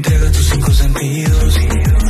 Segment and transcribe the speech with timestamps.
[0.00, 1.58] Entrega tus cinco sentidos.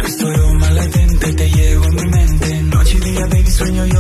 [0.06, 2.62] Estoy un maletente, te llevo en mi mente.
[2.62, 3.99] Noche y día, baby, sueño yo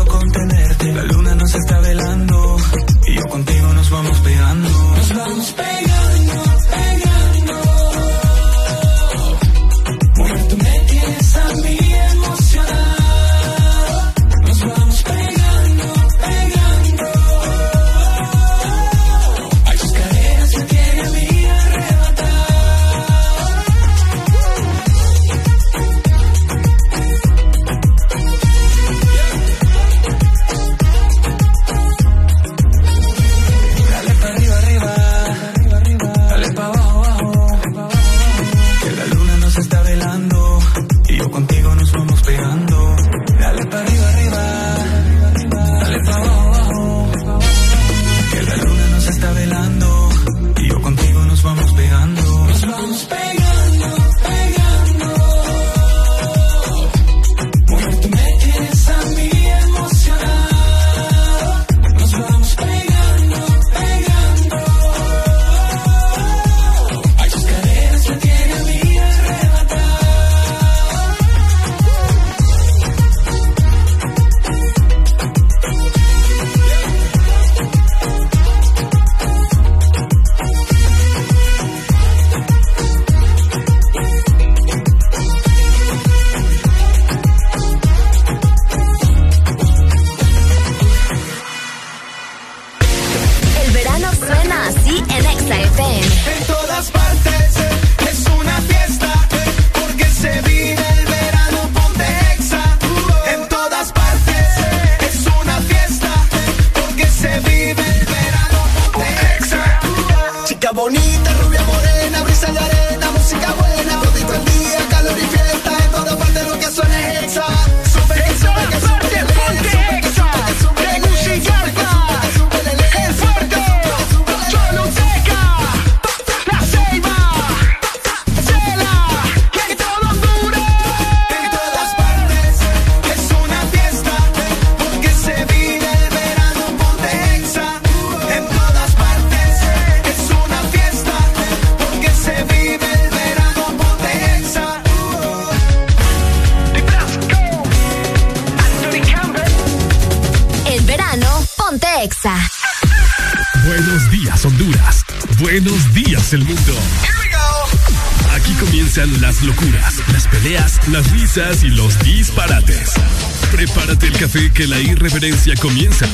[164.60, 166.06] que la irreverencia comienza.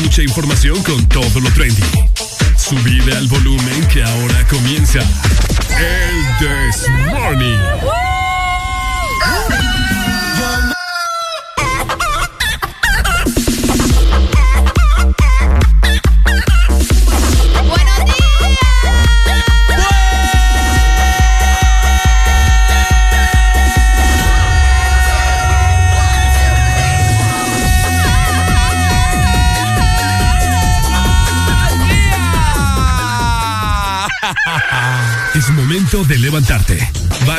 [0.00, 1.82] Mucha información con todo lo trendy.
[2.56, 5.00] Subida al volumen que ahora comienza.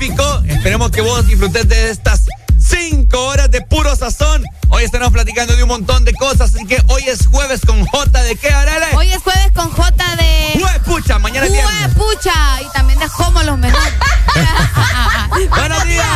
[0.00, 2.22] Esperemos que vos disfrutes de estas
[2.58, 4.42] cinco horas de puro sazón.
[4.70, 8.22] Hoy estamos platicando de un montón de cosas, así que hoy es jueves con J
[8.22, 8.86] de qué, Arele?
[8.96, 10.80] Hoy es jueves con J de...
[10.86, 11.94] pucha, mañana es viernes.
[11.94, 12.32] pucha,
[12.62, 13.92] y también de Homo los mejores.
[15.50, 16.06] Buenos días,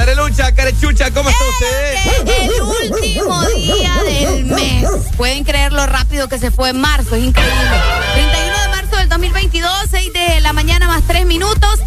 [0.00, 2.42] Arelucha, Carechucha, ¿cómo está usted?
[2.42, 4.88] El último día del mes.
[5.18, 7.82] Pueden creer lo rápido que se fue en marzo, es increíble.
[8.14, 11.80] 31 de marzo del 2022, 6 de la mañana más 3 minutos.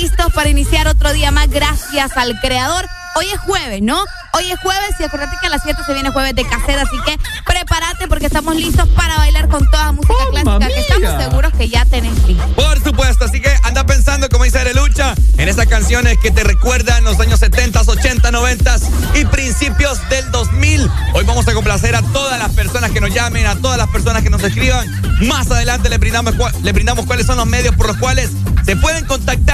[0.00, 1.50] Listos para iniciar otro día más.
[1.50, 2.86] Gracias al creador.
[3.16, 4.02] Hoy es jueves, ¿no?
[4.32, 6.96] Hoy es jueves y acuérdate que a las 7 se viene jueves de casera, así
[7.04, 11.68] que prepárate porque estamos listos para bailar con toda música clásica que estamos seguros que
[11.68, 12.46] ya tenés listo.
[12.54, 17.04] Por supuesto, así que anda pensando, como dice Arelucha, en esas canciones que te recuerdan
[17.04, 18.76] los años 70, 80, 90
[19.16, 20.90] y principios del 2000.
[21.12, 24.22] Hoy vamos a complacer a todas las personas que nos llamen, a todas las personas
[24.22, 24.88] que nos escriban.
[25.26, 28.30] Más adelante le brindamos, le brindamos cuáles son los medios por los cuales
[28.64, 29.49] se pueden contactar con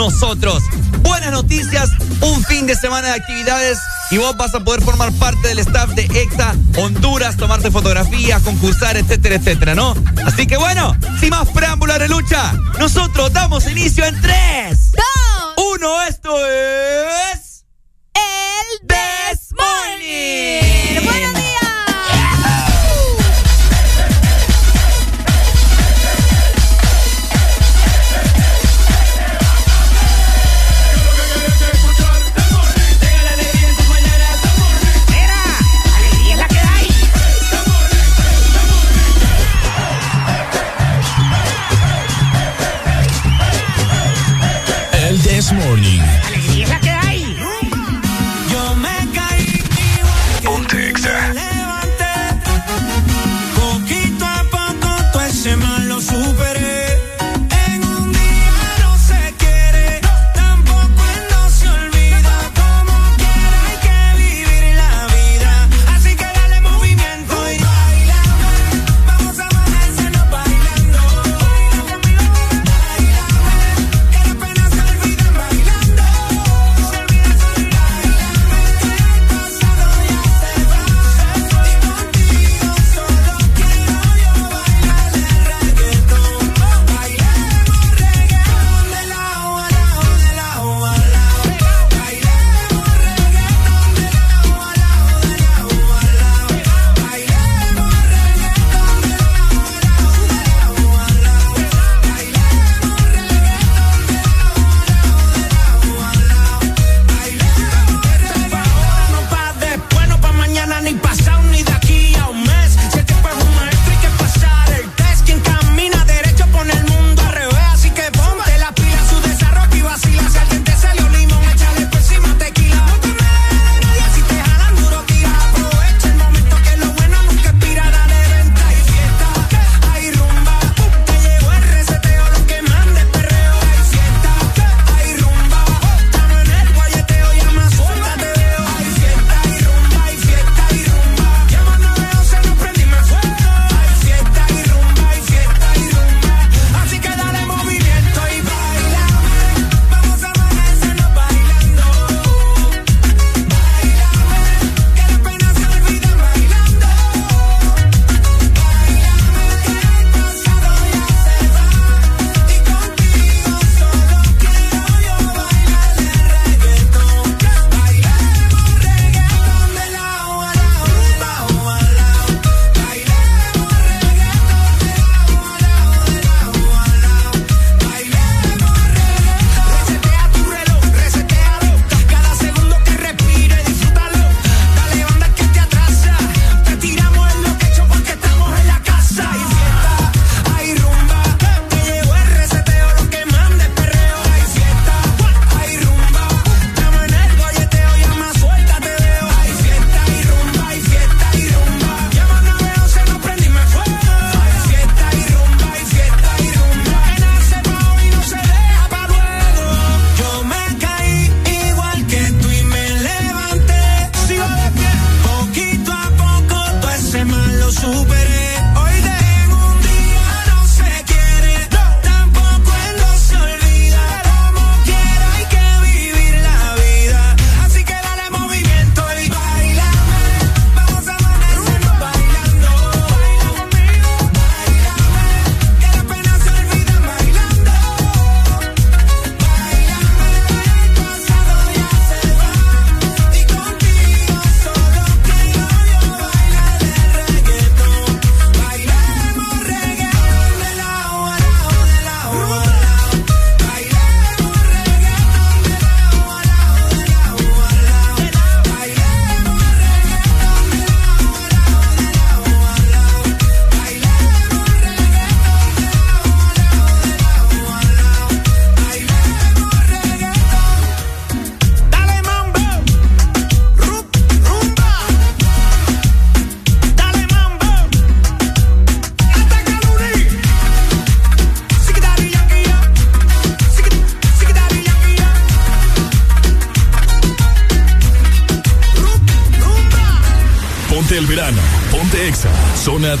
[0.00, 0.62] nosotros.
[1.02, 1.90] Buenas noticias,
[2.22, 3.78] un fin de semana de actividades
[4.10, 8.96] y vos vas a poder formar parte del staff de EXA Honduras, tomarte fotografías, concursar,
[8.96, 9.94] etcétera, etcétera, ¿no?
[10.24, 14.92] Así que bueno, sin más preámbulo de lucha, nosotros damos inicio en 3,
[15.56, 16.59] 2, 1, esto es...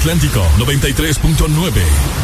[0.00, 2.19] Atlántico 93.9.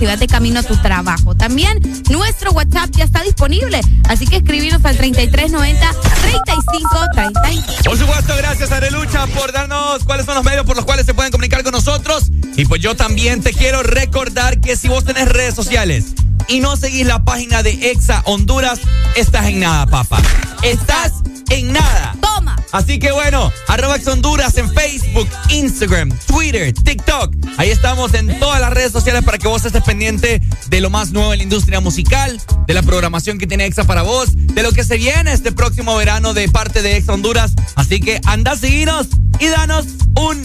[0.00, 1.34] si vas de camino a tu trabajo.
[1.34, 1.78] También
[2.08, 7.82] nuestro WhatsApp ya está disponible, así que escribirnos al 3390 3530.
[7.84, 11.30] Por supuesto, gracias Arelucha por darnos cuáles son los medios por los cuales se pueden
[11.30, 12.30] comunicar con nosotros.
[12.56, 16.14] Y pues yo también te quiero recordar que si vos tenés redes sociales
[16.48, 18.80] y no seguís la página de Exa Honduras,
[19.16, 20.22] estás en nada, papá.
[20.62, 21.12] Estás
[21.50, 22.16] en nada.
[22.22, 22.56] Toma.
[22.72, 27.39] Así que bueno, arroba Exa Honduras en Facebook, Instagram, Twitter, TikTok.
[27.60, 31.10] Ahí estamos en todas las redes sociales para que vos estés pendiente de lo más
[31.10, 34.72] nuevo en la industria musical, de la programación que tiene Exa para vos, de lo
[34.72, 37.52] que se viene este próximo verano de parte de Exa Honduras.
[37.74, 39.84] Así que anda a seguirnos y danos
[40.16, 40.42] un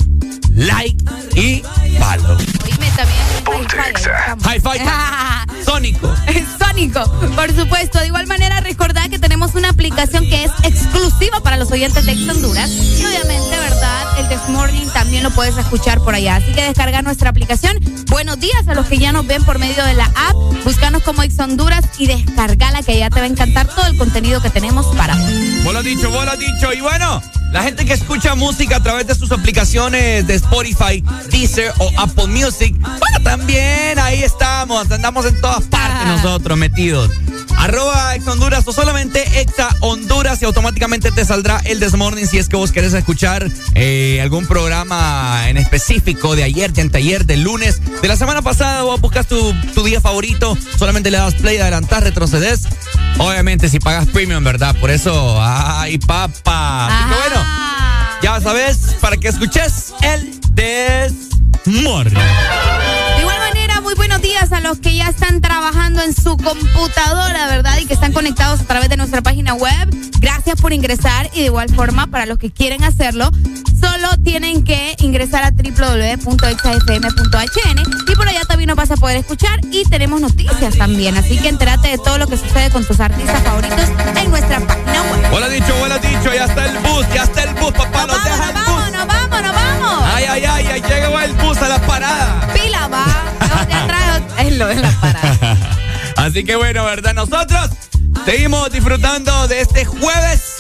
[0.56, 1.06] like
[1.38, 1.64] y
[2.00, 2.38] follow.
[2.66, 3.36] Oíme también.
[4.44, 4.84] High five.
[5.66, 6.14] Sónico.
[6.60, 8.00] Sónico, por supuesto.
[8.00, 8.25] De igual
[9.96, 12.70] aplicación que es exclusiva para los oyentes de Ex Honduras.
[12.70, 14.20] Y obviamente, ¿verdad?
[14.20, 16.36] El This Morning también lo puedes escuchar por allá.
[16.36, 17.78] Así que descarga nuestra aplicación.
[18.10, 20.36] Buenos días a los que ya nos ven por medio de la app.
[20.66, 24.42] Búscanos como Ex Honduras y descargala que ya te va a encantar todo el contenido
[24.42, 25.30] que tenemos para vos.
[25.64, 26.74] Vos lo dicho, vos lo dicho.
[26.74, 27.22] Y bueno,
[27.54, 32.28] la gente que escucha música a través de sus aplicaciones de Spotify, Deezer o Apple
[32.28, 34.92] Music, bueno, también ahí estamos.
[34.92, 37.12] Andamos en todas partes nosotros metidos.
[37.66, 42.48] Arroba Ex Honduras o solamente Exa Honduras y automáticamente te saldrá el Desmorning si es
[42.48, 47.82] que vos querés escuchar eh, algún programa en específico de ayer, de anteayer, del lunes,
[48.04, 48.84] de la semana pasada.
[48.84, 52.68] Vos buscas tu, tu día favorito, solamente le das play, adelantás, retrocedes.
[53.18, 54.76] Obviamente si pagas premium, ¿verdad?
[54.80, 56.86] Por eso, ay, papá.
[56.86, 57.46] Así que bueno,
[58.22, 62.14] ya sabes, para que escuches el Desmorning.
[62.14, 67.48] De igual manera, muy buenos días a los que ya están trabajando en su computadora,
[67.48, 67.78] ¿verdad?
[67.80, 69.90] Y que están conectados a través de nuestra página web.
[70.20, 73.30] Gracias por ingresar y de igual forma para los que quieren hacerlo,
[73.80, 76.12] solo tienen que ingresar a www.exafm.hn
[78.08, 81.18] y por allá también nos vas a poder escuchar y tenemos noticias también.
[81.18, 85.04] Así que entérate de todo lo que sucede con tus artistas favoritos en nuestra página
[85.04, 85.34] web.
[85.34, 88.40] Hola dicho, hola dicho, ya está el bus, ya está el bus, papá, nos, vamos,
[88.40, 90.04] nos vamos, nos vamos, nos vamos.
[90.14, 92.54] Ay, ay, ay, ahí llegó el bus a la parada.
[92.54, 93.06] Pila, va.
[93.42, 95.70] No, te atrás es lo de la parada.
[96.25, 97.13] Así que bueno, ¿verdad?
[97.13, 97.70] Nosotros
[98.25, 100.55] seguimos disfrutando de este jueves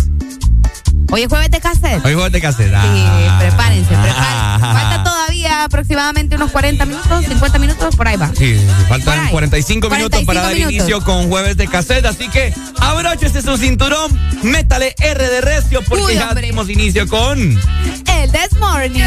[1.11, 2.05] Hoy es jueves de cassette.
[2.05, 2.69] Hoy es jueves de cassette.
[2.69, 3.37] Sí, ah.
[3.39, 4.59] prepárense, prepárense.
[4.59, 8.29] Falta todavía aproximadamente unos 40 minutos, 50 minutos, por ahí va.
[8.35, 12.05] Sí, faltan 45 minutos para dar inicio con jueves de cassette.
[12.05, 14.11] Así que abróchese su cinturón,
[14.43, 17.39] métale R de recio porque ya tenemos inicio con.
[17.39, 19.01] El This Morning.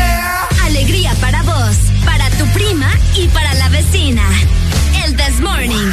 [0.64, 4.22] Alegría para vos, para tu prima y para la vecina.
[5.04, 5.92] El This Morning.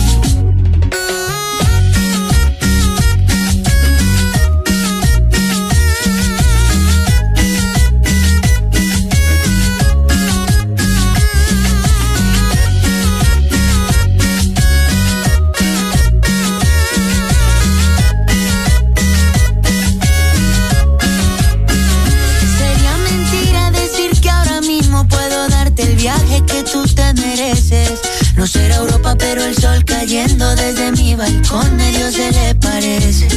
[29.61, 33.27] Sol cayendo desde mi balcón medio se le parece.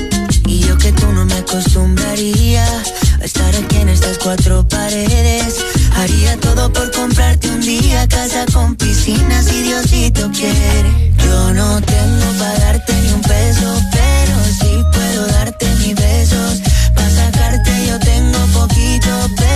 [0.47, 2.65] Y yo que tú no me acostumbraría
[3.21, 5.57] a estar aquí en estas cuatro paredes.
[5.97, 11.13] Haría todo por comprarte un día casa con piscina si Diosito quiere.
[11.25, 16.63] Yo no tengo para darte ni un peso, pero sí puedo darte mis besos.
[16.95, 19.54] Para sacarte yo tengo poquito, pero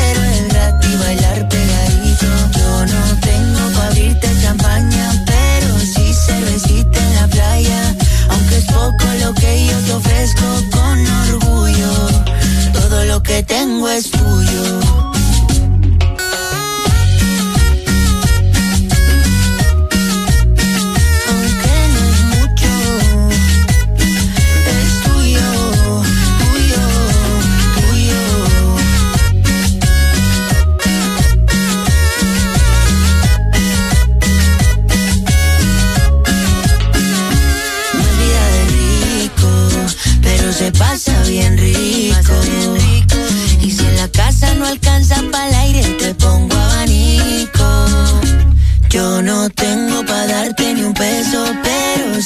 [9.88, 11.92] te ofrezco con orgullo,
[12.74, 15.07] todo lo que tengo es tuyo.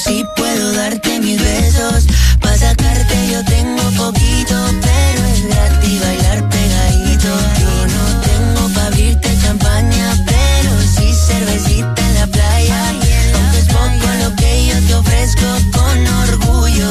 [0.04, 2.06] Sí puedo darte mis besos.
[2.40, 7.28] Para sacarte yo tengo poquito, pero es gratis bailar pegadito.
[7.60, 12.88] Yo no tengo para abrirte champaña, pero sí cervecita en la playa.
[12.88, 16.90] Aunque es poco lo que yo te ofrezco con orgullo,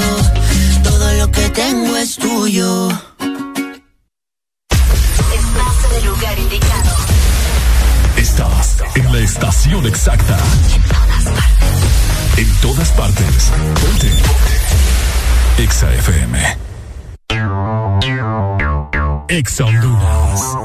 [0.84, 2.90] todo lo que tengo es tuyo.
[8.96, 10.38] en la estación exacta.
[13.02, 13.50] Partes.
[13.80, 14.12] Ponte.
[15.60, 16.38] Exa FM.
[19.28, 20.61] Exa Honduras.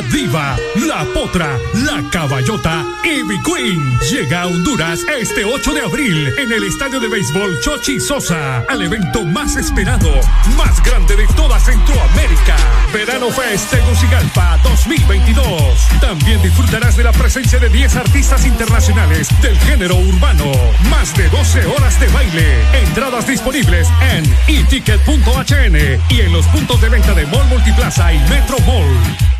[0.00, 6.32] La diva, la potra, la caballota, Ivy Queen llega a Honduras este 8 de abril
[6.38, 10.10] en el estadio de béisbol Chochi Sosa al evento más esperado,
[10.56, 12.56] más grande de toda Centroamérica.
[12.94, 15.54] Verano Fest Tegucigalpa 2022.
[16.00, 20.50] También disfrutarás de la presencia de 10 artistas internacionales del género urbano.
[20.88, 22.64] Más de 12 horas de baile.
[22.86, 25.76] Entradas disponibles en eticket.hn
[26.08, 29.39] y en los puntos de venta de Mall Multiplaza y Metro Mall.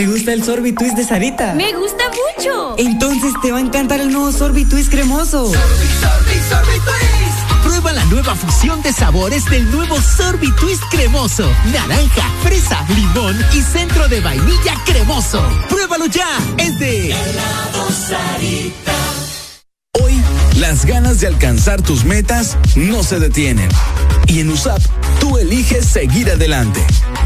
[0.00, 1.52] ¿Te gusta el sorbitwist de Sarita?
[1.52, 2.74] Me gusta mucho.
[2.78, 5.52] Entonces te va a encantar el nuevo sorbitwist cremoso.
[7.62, 11.52] Prueba la nueva fusión de sabores del nuevo sorbitwist cremoso.
[11.70, 15.46] Naranja, fresa, limón y centro de vainilla cremoso.
[15.68, 16.38] Pruébalo ya.
[16.56, 17.14] Es de
[18.08, 18.92] Sarita.
[20.02, 20.18] Hoy,
[20.56, 23.68] las ganas de alcanzar tus metas no se detienen.
[24.28, 24.80] Y en USAP,
[25.20, 26.86] tú eliges seguir adelante.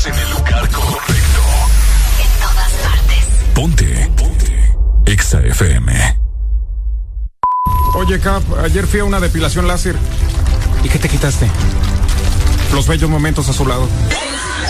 [0.00, 1.42] Estás en el lugar correcto.
[2.22, 3.24] En todas partes.
[3.54, 4.10] Ponte.
[4.16, 4.74] Ponte.
[5.04, 6.18] Exa FM.
[7.96, 9.96] Oye, Cap, ayer fui a una depilación láser.
[10.82, 11.50] ¿Y qué te quitaste?
[12.72, 13.90] Los bellos momentos a su lado.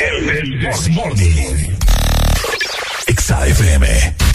[0.00, 1.76] El, el, el Morning.
[3.06, 4.29] Exa FM.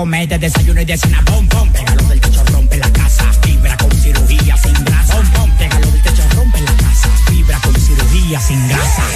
[0.00, 1.22] Comer de desayuno y de cena.
[1.26, 3.22] Bom, bom, pégalo del techo, rompe la casa.
[3.42, 5.14] Fibra con cirugía sin grasa.
[5.14, 7.10] Bom, bom, pégalo del techo, rompe la casa.
[7.26, 9.09] Fibra con cirugía sin grasa.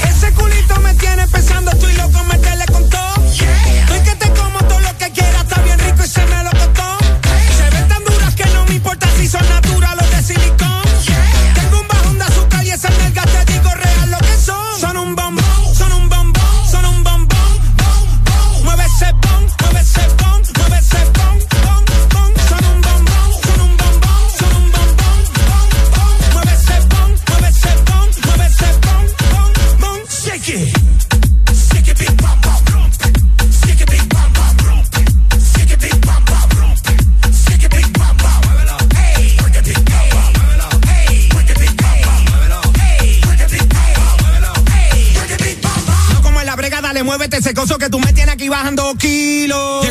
[48.64, 49.84] Bajando kilos.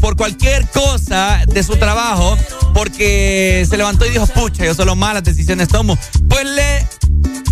[0.00, 2.36] Por cualquier cosa de su trabajo,
[2.74, 6.86] porque se levantó y dijo, pucha, yo solo malas decisiones tomo, pues le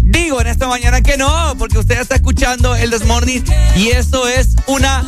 [0.02, 3.44] digo en esta mañana que no, porque usted está escuchando el Desmorning
[3.76, 5.04] y eso es una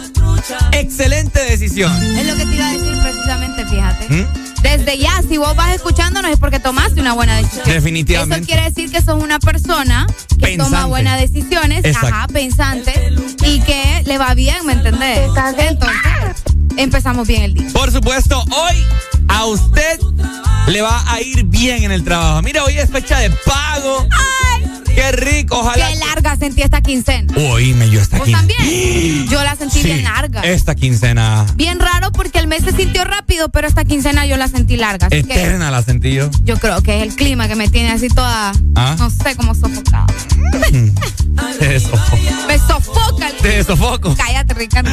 [0.72, 1.92] excelente decisión.
[2.16, 4.08] Es lo que te iba a decir precisamente, fíjate.
[4.08, 4.26] ¿Mm?
[4.62, 7.64] Desde ya, si vos vas escuchándonos es porque tomaste una buena decisión.
[7.66, 8.36] Definitivamente.
[8.38, 10.64] Eso quiere decir que sos una persona que Pensante.
[10.64, 12.08] toma buenas decisiones, Exacto.
[12.08, 12.92] ajá, pensante,
[13.44, 15.20] y que le va bien, ¿me entendés?
[15.28, 15.76] Entonces,
[16.76, 17.68] empezamos bien el día.
[17.72, 18.84] Por supuesto, hoy
[19.28, 19.98] a usted
[20.68, 22.42] le va a ir bien en el trabajo.
[22.42, 24.06] Mira, hoy es fecha de pago.
[24.10, 24.64] ¡Ay!
[24.94, 25.88] Qué rico, ojalá.
[25.90, 27.34] Qué larga sentí esta quincena.
[27.36, 28.48] Oíme, yo esta ¿Vos quincena.
[28.48, 29.28] también?
[29.28, 30.40] Yo la sentí Sí, bien larga.
[30.40, 34.48] Esta quincena Bien raro porque el mes se sintió rápido, pero esta quincena yo la
[34.48, 35.08] sentí larga.
[35.08, 36.30] Que eterna la sentí yo.
[36.44, 38.96] yo creo que es el clima que me tiene así toda, ¿Ah?
[38.98, 40.06] no sé, como sofocada.
[41.60, 42.85] Me sofoca
[43.46, 44.14] Te sofoco.
[44.16, 44.90] Cállate, Ricardo.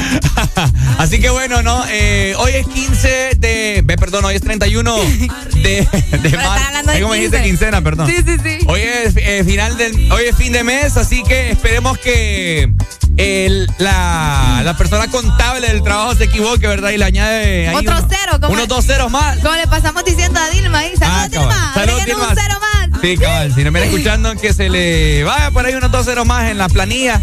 [0.97, 1.83] Así que bueno, ¿no?
[1.89, 3.81] Eh, hoy es 15 de.
[3.83, 4.95] Ve, perdón, hoy es 31
[5.53, 5.87] de,
[6.21, 6.91] de marzo.
[6.91, 7.49] de ¿Cómo dijiste 15?
[7.49, 7.81] quincena?
[7.81, 8.07] Perdón.
[8.07, 8.59] Sí, sí, sí.
[8.67, 10.11] Hoy es eh, final del.
[10.11, 12.71] Hoy es fin de mes, así que esperemos que
[13.17, 16.91] el- la, la persona contable del trabajo se equivoque, ¿verdad?
[16.91, 19.37] Y le añade ahí Otro uno- cero, como unos dos ceros más.
[19.39, 20.93] Como le pasamos diciendo a Dilma ahí.
[20.97, 21.27] Saludos, Ah.
[21.29, 21.71] Dilma.
[21.73, 22.27] Saludos, Dilma.
[22.29, 22.73] un cero más.
[23.01, 23.53] Sí, cabal.
[23.53, 26.49] Si no me viene escuchando, que se le vaya por ahí unos dos ceros más
[26.49, 27.19] en la planilla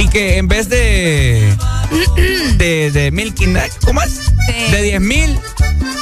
[0.00, 1.54] y que en vez de.
[2.56, 3.34] de, de mil.
[3.34, 4.10] quin- ¿Cómo es?
[4.46, 4.70] Sí.
[4.72, 5.38] De diez mil.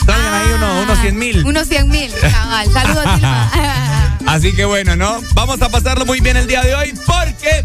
[0.06, 1.44] Salgan ahí unos, unos cien mil.
[1.44, 2.11] Unos 100 mil.
[2.20, 2.66] Cabal.
[2.72, 4.18] Saludos, Dilma.
[4.26, 5.20] Así que bueno, ¿no?
[5.34, 7.64] Vamos a pasarlo muy bien el día de hoy porque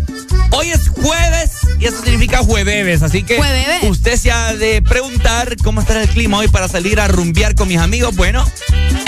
[0.52, 3.02] hoy es jueves y eso significa jueves.
[3.02, 3.84] Así que Jueves.
[3.84, 7.68] usted se ha de preguntar cómo estará el clima hoy para salir a rumbear con
[7.68, 8.16] mis amigos.
[8.16, 8.46] Bueno,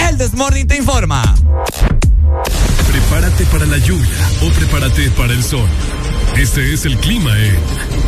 [0.10, 1.36] el Desmorning te informa.
[2.92, 5.68] Prepárate para la lluvia o prepárate para el sol.
[6.38, 7.58] Este es el clima en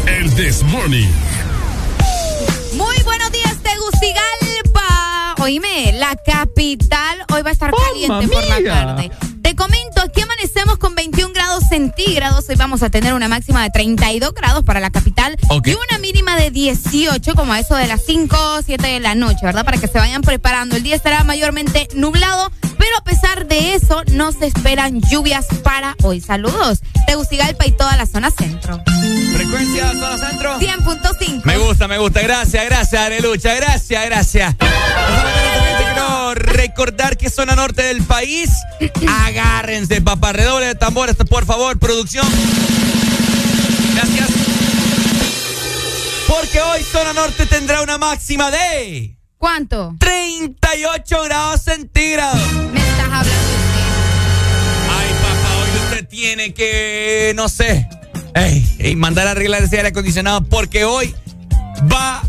[0.06, 1.08] El This Morning.
[2.74, 5.36] Muy buenos días, Tegucigalpa.
[5.40, 9.12] Oíme, la capital hoy va a estar caliente por la tarde.
[11.70, 12.46] Centígrados.
[12.50, 16.36] Hoy vamos a tener una máxima de 32 grados para la capital y una mínima
[16.36, 19.66] de 18, como a eso de las 5 o 7 de la noche, ¿verdad?
[19.66, 20.76] Para que se vayan preparando.
[20.76, 25.96] El día estará mayormente nublado, pero a pesar de eso, no se esperan lluvias para
[26.04, 26.22] hoy.
[26.22, 28.82] Saludos, Tegucigalpa y toda la zona centro.
[29.36, 30.60] Frecuencia zona centro.
[30.60, 31.42] 100.5.
[31.46, 32.22] Me gusta, me gusta.
[32.22, 33.56] Gracias, gracias, Arelucha.
[33.56, 34.56] Gracias, gracias.
[36.36, 38.50] Recordar que zona norte del país.
[39.26, 40.34] Agárrense, papá.
[40.34, 42.28] Redoble de tambores, por favor, producción.
[43.96, 44.30] Gracias.
[46.28, 49.96] Porque hoy zona norte tendrá una máxima de ¿Cuánto?
[50.00, 52.40] 38 grados centígrados.
[52.72, 53.32] Me estás hablando
[54.90, 57.88] Ay, papá, hoy usted tiene que, no sé,
[58.34, 61.16] ey, ey, mandar a arreglar ese aire acondicionado porque hoy
[61.92, 62.22] va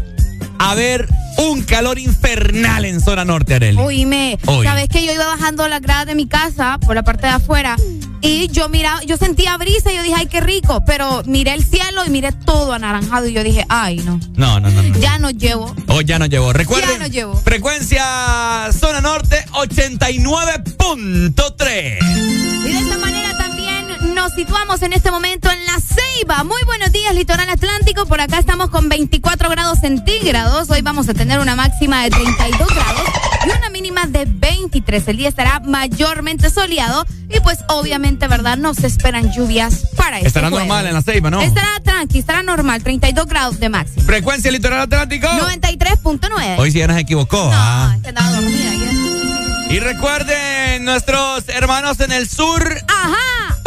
[0.59, 3.79] a haber un calor infernal en zona norte, Arely.
[3.79, 7.33] Oíme, sabes que yo iba bajando las gradas de mi casa por la parte de
[7.33, 7.77] afuera
[8.21, 11.65] y yo miraba, yo sentía brisa y yo dije, ay, qué rico, pero miré el
[11.65, 14.83] cielo y miré todo anaranjado y yo dije, ay, no, No, no, no.
[14.83, 14.99] no.
[14.99, 15.73] ya no llevo.
[15.87, 16.53] Hoy ya no llevo.
[16.53, 17.35] Recuerden, Ya no llevo.
[17.37, 21.99] frecuencia zona norte 89.3.
[22.67, 23.58] Y de esta manera también
[24.19, 26.43] nos situamos en este momento en La Ceiba.
[26.43, 28.05] Muy buenos días, Litoral Atlántico.
[28.07, 30.69] Por acá estamos con 24 grados centígrados.
[30.71, 33.03] Hoy vamos a tener una máxima de 32 grados
[33.47, 35.07] y una mínima de 23.
[35.07, 38.57] El día estará mayormente soleado y pues obviamente, ¿verdad?
[38.57, 40.67] No se esperan lluvias para este Estará jueves.
[40.67, 41.41] normal en la ceiba, ¿no?
[41.41, 44.05] Estará tranqui, estará normal, 32 grados de máxima.
[44.05, 45.29] Frecuencia litoral atlántico.
[45.29, 46.59] 93.9.
[46.59, 47.51] Hoy sí ya no se equivocó.
[47.55, 47.91] ah.
[47.91, 48.89] No, es que andaba dormida ayer.
[49.71, 52.63] Y recuerden, nuestros hermanos en el sur.
[52.89, 53.15] Ajá.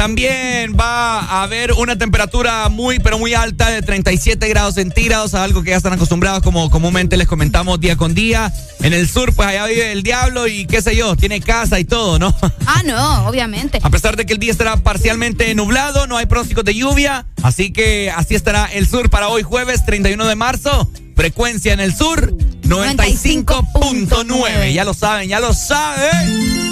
[0.01, 5.43] También va a haber una temperatura muy, pero muy alta de 37 grados centígrados, a
[5.43, 8.51] algo que ya están acostumbrados, como comúnmente les comentamos día con día.
[8.79, 11.85] En el sur, pues allá vive el diablo y qué sé yo, tiene casa y
[11.85, 12.35] todo, ¿no?
[12.65, 13.79] Ah, no, obviamente.
[13.83, 17.71] A pesar de que el día estará parcialmente nublado, no hay pronósticos de lluvia, así
[17.71, 20.89] que así estará el sur para hoy jueves 31 de marzo.
[21.15, 24.73] Frecuencia en el sur 95.9.
[24.73, 26.70] Ya lo saben, ya lo saben.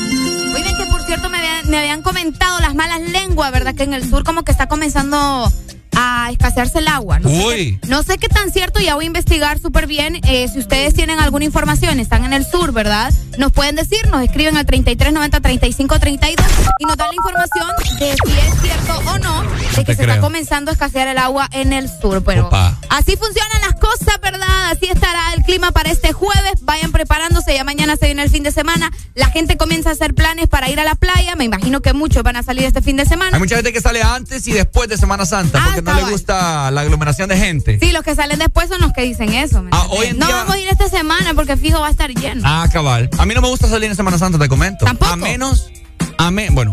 [1.10, 3.74] Cierto me me habían comentado las malas lenguas, ¿verdad?
[3.74, 5.52] Que en el sur como que está comenzando
[6.00, 7.20] a escasearse el agua.
[7.20, 7.74] No, Uy.
[7.74, 10.22] Sé, qué, no sé qué tan cierto, ya voy a investigar súper bien.
[10.24, 13.14] Eh, si ustedes tienen alguna información, están en el sur, ¿verdad?
[13.40, 16.36] nos pueden decir, nos escriben al 3390-3532
[16.80, 19.44] y nos dan la información de si es cierto o no
[19.76, 22.22] de que se está comenzando a escasear el agua en el sur.
[22.24, 22.50] Pero
[22.90, 24.72] así funcionan las cosas, ¿verdad?
[24.72, 26.56] Así estará el clima para este jueves.
[26.62, 28.92] Vayan preparándose, ya mañana se viene el fin de semana.
[29.16, 31.36] La gente comienza a hacer planes para ir a la playa.
[31.36, 33.32] Me imagino que muchos van a salir este fin de semana.
[33.38, 36.72] Hay mucha gente que sale antes y después de Semana Santa porque no le gusta
[36.72, 37.80] la aglomeración de gente.
[37.80, 39.64] Sí, los que salen después son los que dicen eso.
[39.72, 42.42] Ah, hoy no vamos a ir esta semana porque fijo va a estar lleno.
[42.46, 43.10] Ah, cabal.
[43.18, 44.86] A mí no me gusta salir en Semana Santa, te comento.
[44.86, 45.12] ¿Tampoco?
[45.12, 45.72] A menos,
[46.18, 46.72] a me, bueno,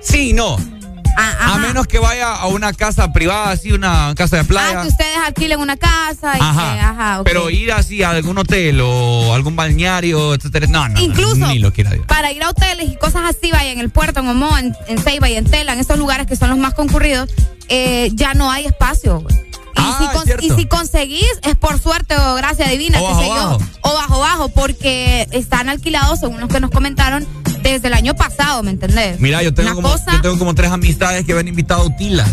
[0.00, 0.56] sí, no.
[1.16, 4.80] Ah, a menos que vaya a una casa privada, así, una casa de playa.
[4.80, 6.74] Ah, que ustedes alquilen una casa y ajá.
[6.74, 7.20] que, ajá.
[7.24, 10.66] Pero ir así a algún hotel o algún balneario, etcétera.
[10.66, 12.06] No, no, Incluso no, ni lo quiera Dios.
[12.06, 14.98] para ir a hoteles y cosas así, vaya en el puerto, en Omoa, en, en
[14.98, 17.28] Ceiba y en Tela, en esos lugares que son los más concurridos,
[17.68, 19.24] eh, ya no hay espacio.
[19.76, 20.44] Y, Ah, si es con- cierto.
[20.44, 23.34] y si conseguís, es por suerte o gracia divina, O qué bajo, sé yo.
[23.34, 23.58] bajo.
[23.82, 27.26] O bajo bajo, porque están alquilados, según los que nos comentaron,
[27.62, 29.18] desde el año pasado, ¿me entendés?
[29.20, 31.84] Mira, yo tengo, Una como, cosa- yo tengo como tres amistades que habían invitado a
[31.86, 32.26] Utila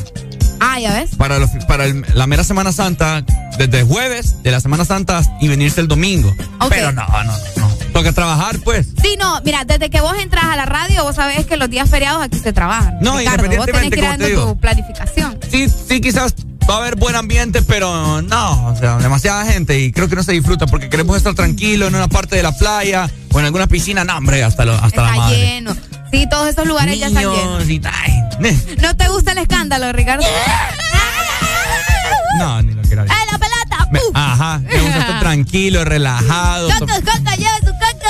[0.59, 1.15] Ah, ya ves.
[1.15, 3.23] para, los- para el- la mera Semana Santa,
[3.57, 6.33] desde jueves de la Semana Santa y venirse el domingo.
[6.69, 7.23] Pero no, no,
[7.57, 7.71] no.
[7.93, 8.87] Toca trabajar, pues.
[9.01, 11.89] Sí, no, mira, desde que vos entras a la radio, vos sabés que los días
[11.89, 12.97] feriados aquí se trabajan.
[13.01, 15.39] No, Ricardo, vos tenés independientemente, que ir dando tu planificación.
[15.49, 16.33] Sí, sí, quizás
[16.69, 20.23] va a haber buen ambiente, pero no, o sea, demasiada gente y creo que no
[20.23, 23.67] se disfruta porque queremos estar tranquilos en una parte de la playa o en alguna
[23.67, 24.03] piscina.
[24.03, 25.37] No, hombre, hasta, lo- hasta la Está madre.
[25.37, 25.75] lleno.
[26.11, 27.65] Sí, todos esos lugares ya están llenos.
[27.65, 28.13] Niños ay.
[28.81, 30.25] ¿No te gusta el escándalo, Ricardo?
[32.39, 33.03] No, ni lo quiero.
[33.03, 33.87] ¡Ay, la pelota!
[33.91, 36.69] Me- ajá, me gusta estar tranquilo, relajado.
[36.69, 37.50] to- ¡Coco, coco, lleve su coco!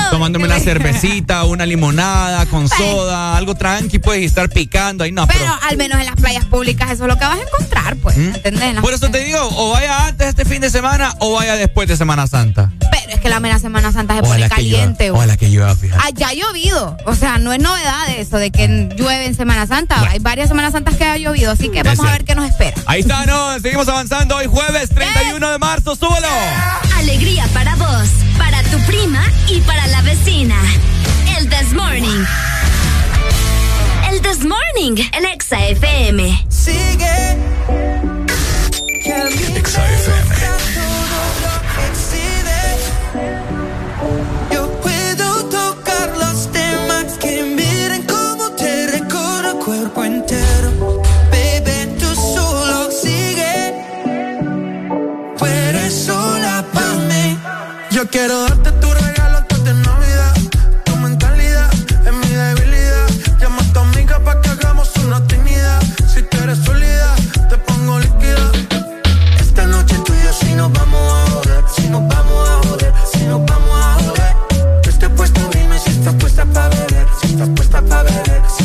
[0.10, 5.25] Tomándome una cervecita, una limonada con soda, algo tranqui, pues, y estar picando ahí, no,
[5.27, 5.39] pero.
[5.39, 8.17] Pero al menos en las playas públicas eso es lo que vas a encontrar, pues.
[8.17, 8.75] ¿Entendés?
[8.75, 8.81] ¿Mm?
[8.81, 11.88] Por eso te digo, o vaya antes de este fin de semana o vaya después
[11.88, 12.71] de Semana Santa.
[12.91, 15.05] Pero es que la mera Semana Santa se pone Ojalá caliente.
[15.05, 16.01] llueva, ojalá que llueva, fíjate.
[16.05, 16.97] Allá ha llovido.
[17.05, 20.01] O sea, no es novedad eso de que llueve en Semana Santa.
[20.10, 22.75] Hay varias Semanas Santas que ha llovido, así que vamos a ver qué nos espera.
[22.86, 23.57] Ahí está, ¿no?
[23.60, 26.27] Seguimos avanzando hoy jueves 31 de marzo, súbelo.
[26.97, 30.56] Alegría para vos, para tu prima y para la vecina.
[31.38, 32.26] El This Morning.
[34.10, 36.45] El This Morning, el Exa FM.
[36.50, 37.38] Sigue.
[39.04, 39.30] Exa
[44.52, 51.02] Yo puedo tocar los temas que miren cómo te recorro cuerpo entero.
[51.32, 51.82] Baby,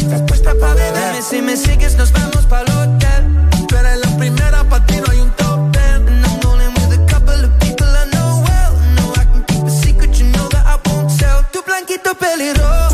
[0.07, 1.21] Estás puesta pa' beber.
[1.21, 3.23] Si me sigues, nos vamos pa' hotel.
[3.67, 6.07] Tú eres la primera, pa' ti no hay un top ten.
[6.07, 8.73] And I'm rolling with a couple of people I know well.
[8.95, 11.45] No, I can keep a secret, you know that I won't tell.
[11.51, 12.86] Tu blanquito pelirrojo.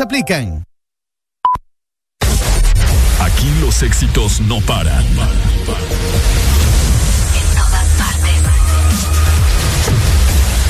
[0.00, 0.64] aplican.
[3.20, 5.04] Aquí los éxitos no paran.
[5.04, 5.16] En
[7.56, 8.42] todas partes.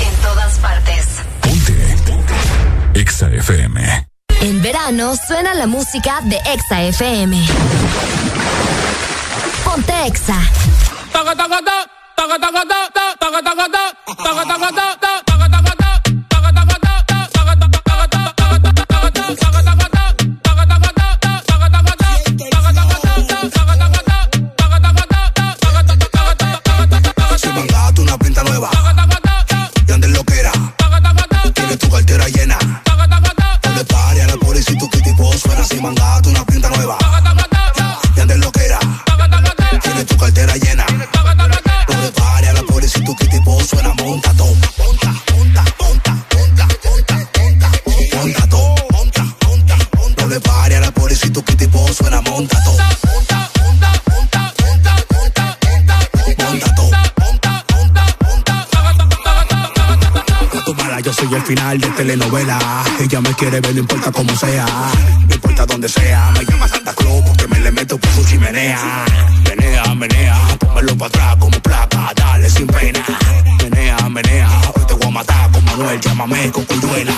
[0.01, 1.07] En todas partes.
[1.41, 1.97] Ponte.
[2.95, 4.09] Exa FM.
[4.41, 7.47] En verano suena la música de Exa FM.
[9.64, 10.41] Ponte Exa.
[36.29, 36.99] una pinta nueva.
[38.37, 38.79] Lo que era.
[39.83, 40.85] Tienes tu cartera llena.
[42.55, 44.55] La policía, tu tipo suena monta todo.
[44.79, 47.70] Monta, monta, monta, monta, monta, monta,
[48.16, 48.74] monta todo.
[48.93, 49.24] Monta,
[49.97, 51.31] monta, la policía,
[51.93, 52.76] suena monta todo.
[53.07, 54.03] Monta, monta,
[54.61, 56.05] monta, monta, monta,
[57.79, 58.49] monta,
[59.81, 61.01] monta todo.
[61.01, 62.59] Yo soy el final de telenovela.
[63.01, 64.66] Ella me quiere ver, no importa cómo sea
[65.67, 66.31] donde sea.
[66.33, 69.05] Me llama Santa Claus porque me le meto por su chimenea.
[69.45, 73.05] Menea, menea, pónmelo para atrás como placa, dale sin pena.
[73.63, 77.13] Menea, menea, hoy te voy a matar con Manuel, llámame con Conduela.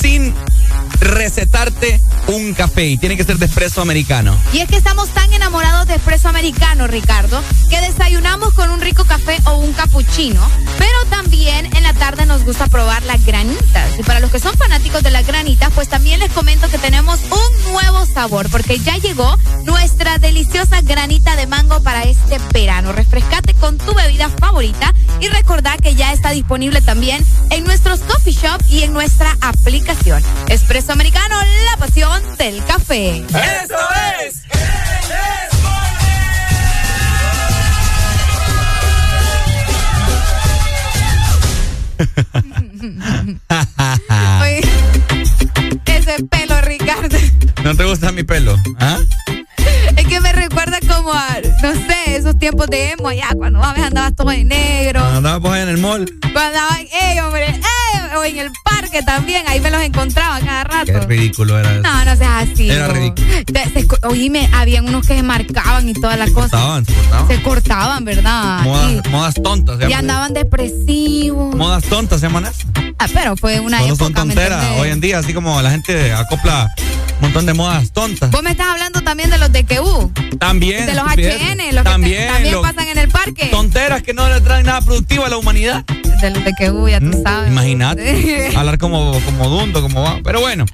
[0.00, 0.34] Sin
[1.00, 4.36] recetarte un café y tiene que ser de espresso americano.
[4.52, 7.40] Y es que estamos tan enamorados de espresso americano, Ricardo,
[7.70, 10.40] que desayunamos con un rico café o un cappuccino,
[10.78, 13.96] pero también en la tarde nos gusta probar las granitas.
[13.96, 17.20] Y para los que son fanáticos de las granitas, pues también les comento que tenemos
[17.22, 22.90] un nuevo sabor, porque ya llegó nuestra deliciosa granita de mango para este verano.
[22.90, 28.32] Refrescate con tu bebida favorita y recordá que ya está disponible también en nuestros coffee
[28.32, 30.20] shop y en nuestra aplicación.
[30.48, 31.36] Espresso americano,
[31.70, 33.18] la pasión del café.
[33.28, 33.76] ¡Eso
[48.04, 48.58] ¿No te gusta mi pelo?
[48.80, 48.98] ¿Ah?
[49.96, 54.14] Es que me recuerda como a, no sé, esos tiempos de emo, ya cuando andabas
[54.14, 55.00] todo de negro.
[55.00, 56.04] Cuando andabas en el mall.
[56.20, 60.64] Cuando andaban, ey, hombre, ey, o en el parque también, ahí me los encontraba cada
[60.64, 60.92] rato.
[60.92, 61.82] Qué ridículo era eso.
[61.82, 62.70] No, no seas así.
[62.70, 63.26] Era ridículo.
[63.72, 66.50] Se oíme, habían unos que se marcaban y todas las cosas.
[66.50, 67.28] Cortaban, se cortaban.
[67.28, 68.60] Se cortaban, ¿verdad?
[68.64, 69.78] Modas, modas tontas.
[69.78, 71.54] se y, andaban depresivos.
[71.54, 72.66] Modas tontas se llaman eso.
[72.98, 74.64] Ah, pero fue una Solo época, son ¿me tonteras.
[74.78, 76.70] Hoy en día, así como la gente acopla
[77.24, 78.30] montón de modas tontas.
[78.30, 80.12] Vos me estás hablando también de los de QU.
[80.38, 80.86] También.
[80.86, 81.04] De los.
[81.04, 83.46] HN, los también, que también pasan en el parque.
[83.46, 85.84] Tonteras que no le traen nada productivo a la humanidad.
[85.84, 87.50] De los de QU, ya tú sabes.
[87.50, 88.52] Imagínate.
[88.56, 90.20] hablar como, como dundo, como va.
[90.22, 90.66] Pero bueno.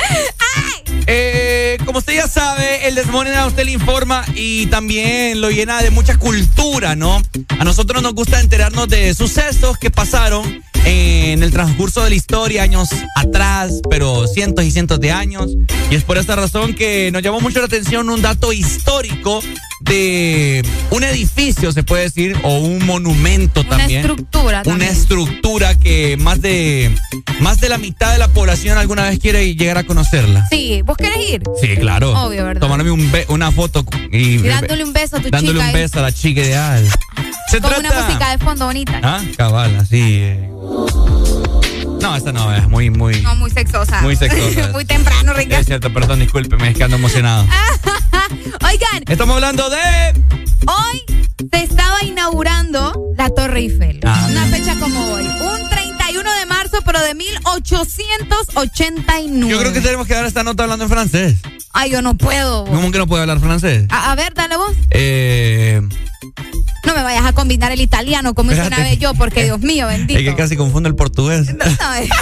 [1.07, 5.83] Eh, como usted ya sabe, el Desmorning a usted le informa y también lo llena
[5.83, 7.23] de mucha cultura, ¿no?
[7.59, 12.63] A nosotros nos gusta enterarnos de sucesos que pasaron en el transcurso de la historia,
[12.63, 15.51] años atrás, pero cientos y cientos de años.
[15.91, 19.41] Y es por esta razón que nos llamó mucho la atención un dato histórico
[19.81, 24.01] de un edificio, se puede decir, o un monumento Una también.
[24.01, 24.91] estructura Una también.
[24.93, 26.95] estructura que más de,
[27.41, 30.47] más de la mitad de la población alguna vez quiere llegar a conocerla.
[30.51, 31.43] Sí, ¿vos querés ir?
[31.61, 32.13] Sí, claro.
[32.13, 32.61] Obvio, ¿verdad?
[32.61, 35.65] Tomarme un una foto y, Y dándole un beso a tu dándole chica.
[35.71, 36.89] un ahí, beso a la chica ideal.
[37.51, 37.91] Se Con trata.
[37.91, 39.01] una música de fondo bonita.
[39.03, 40.19] Ah, cabal, así.
[40.23, 40.49] eh.
[42.01, 43.21] No, esta no es muy, muy.
[43.23, 44.01] No, muy sexosa.
[44.03, 44.69] Muy sexosa.
[44.73, 45.61] muy temprano, Ricardo.
[45.61, 47.43] Es cierto, perdón, discúlpeme, es que ando emocionado.
[48.67, 50.23] Oigan, Estamos hablando de.
[50.67, 51.03] hoy
[51.51, 54.01] se estaba inaugurando la Torre Eiffel.
[54.05, 54.29] Ah.
[54.31, 55.27] Una fecha como hoy.
[55.27, 59.49] Un 31 de marzo, pero de 1889.
[59.51, 61.37] Yo creo que tenemos que dar esta nota hablando en francés.
[61.73, 62.65] Ay, yo no puedo.
[62.67, 63.87] ¿Cómo que no puede hablar francés?
[63.91, 64.73] A, a ver, dale vos.
[64.91, 65.81] Eh.
[66.87, 69.87] No me vayas a combinar el italiano como hice una vez yo, porque Dios mío,
[69.87, 70.19] bendito.
[70.19, 71.55] Es que casi confundo el portugués.
[71.55, 72.09] No, eh.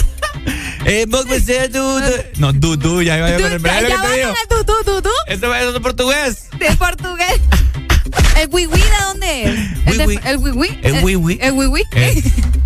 [0.85, 3.63] Eh, vos me sé, du- du- No, du, ya iba a Tú- con el es
[3.83, 4.33] lo ya digo.
[4.49, 5.11] tú, tú, tú, tú.
[5.27, 6.49] Eso es portugués.
[6.59, 7.41] De portugués.
[8.41, 9.59] ¿El wiwi de dónde es?
[9.87, 10.21] ¿El, Wiwi.
[10.25, 10.79] el wiwi?
[10.83, 11.39] El wiwi.
[11.43, 11.83] ¿El wiwi?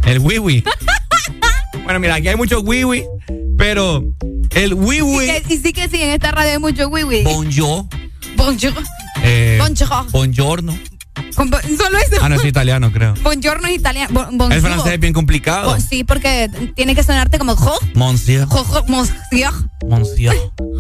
[0.07, 0.65] El, wiwi.
[1.85, 3.05] Bueno, mira, aquí hay muchos wiwi,
[3.59, 4.05] pero
[4.51, 5.31] el wiwi.
[5.49, 7.25] y sí que sí, en esta radio hay mucho wiwi.
[7.25, 7.87] Bonjour.
[8.37, 8.73] Bonjour.
[9.25, 10.11] Eh, Bonjour.
[10.13, 10.79] Buongiorno.
[11.31, 11.59] Solo
[11.99, 12.17] eso.
[12.23, 13.15] Ah, no, es italiano, creo.
[13.23, 14.29] Buongiorno es italiano.
[14.33, 14.53] Bon-.
[14.53, 15.71] El francés es bien complicado.
[15.73, 18.47] Oh, sí, porque tiene que sonarte como jo, Monsieur.
[18.49, 19.53] jo, jo, monsieur.
[19.89, 20.35] Monsieur.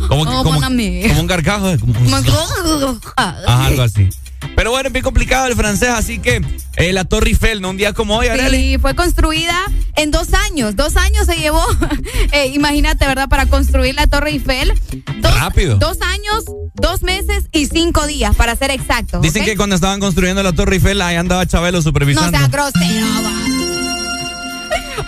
[0.08, 1.68] Como, Oh, como, como un carcajo.
[1.70, 2.98] eh, Monsieur.
[3.16, 4.08] Ajá, algo así.
[4.54, 6.42] Pero bueno, es bien complicado el francés, así que
[6.76, 7.70] eh, la Torre Eiffel, ¿no?
[7.70, 8.56] Un día como hoy, Arely.
[8.74, 9.56] Sí, fue construida
[9.96, 10.76] en dos años.
[10.76, 11.64] Dos años se llevó,
[12.32, 13.28] eh, imagínate, ¿verdad?
[13.28, 14.72] Para construir la Torre Eiffel.
[15.20, 15.76] Dos, Rápido.
[15.76, 16.44] Dos años,
[16.74, 19.22] dos meses y cinco días, para ser exactos.
[19.22, 22.38] Dicen que cuando estaban construyendo la Torre Eiffel, ahí andaba Chabelo No supervisando.
[22.38, 23.61] sea grosero, va.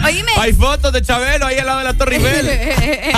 [0.04, 0.32] Oíme.
[0.38, 2.46] Hay fotos de Chabelo ahí al lado de la Torre Eiffel.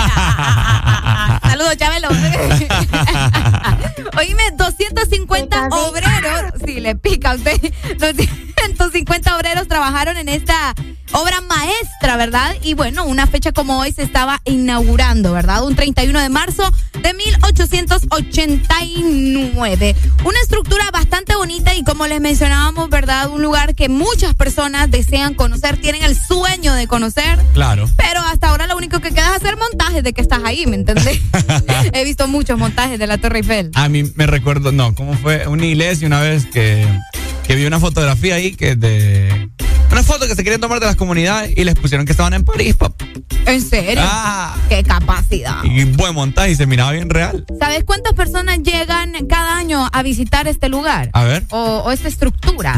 [1.41, 2.09] Saludos, Chabelo.
[4.17, 6.53] Oíme, 250 obreros.
[6.65, 7.59] Sí, le pica a usted.
[7.97, 10.73] 250 obreros trabajaron en esta
[11.13, 12.55] obra maestra, ¿verdad?
[12.63, 15.63] Y bueno, una fecha como hoy se estaba inaugurando, ¿verdad?
[15.63, 16.63] Un 31 de marzo
[17.01, 19.95] de 1889.
[20.25, 23.29] Una estructura bastante bonita y como les mencionábamos, ¿verdad?
[23.29, 27.39] Un lugar que muchas personas desean conocer, tienen el sueño de conocer.
[27.53, 27.89] Claro.
[27.97, 30.75] Pero hasta ahora lo único que queda es hacer montajes de que estás ahí, ¿me
[30.75, 31.19] entendés?
[31.93, 33.71] He visto muchos montajes de la Torre Eiffel.
[33.73, 35.47] A mí me recuerdo, no, ¿cómo fue?
[35.47, 36.85] Una iglesia una vez que,
[37.45, 39.49] que vi una fotografía ahí que de.
[39.97, 42.45] Una foto que se querían tomar de las comunidades y les pusieron que estaban en
[42.45, 42.93] París, pap.
[43.47, 44.03] ¿En serio?
[44.05, 44.55] Ah.
[44.69, 45.63] Qué capacidad.
[45.63, 47.45] Y buen montaje y se miraba bien real.
[47.59, 51.09] ¿Sabes cuántas personas llegan cada año a visitar este lugar?
[51.13, 51.45] A ver.
[51.49, 52.75] O, esta estructura.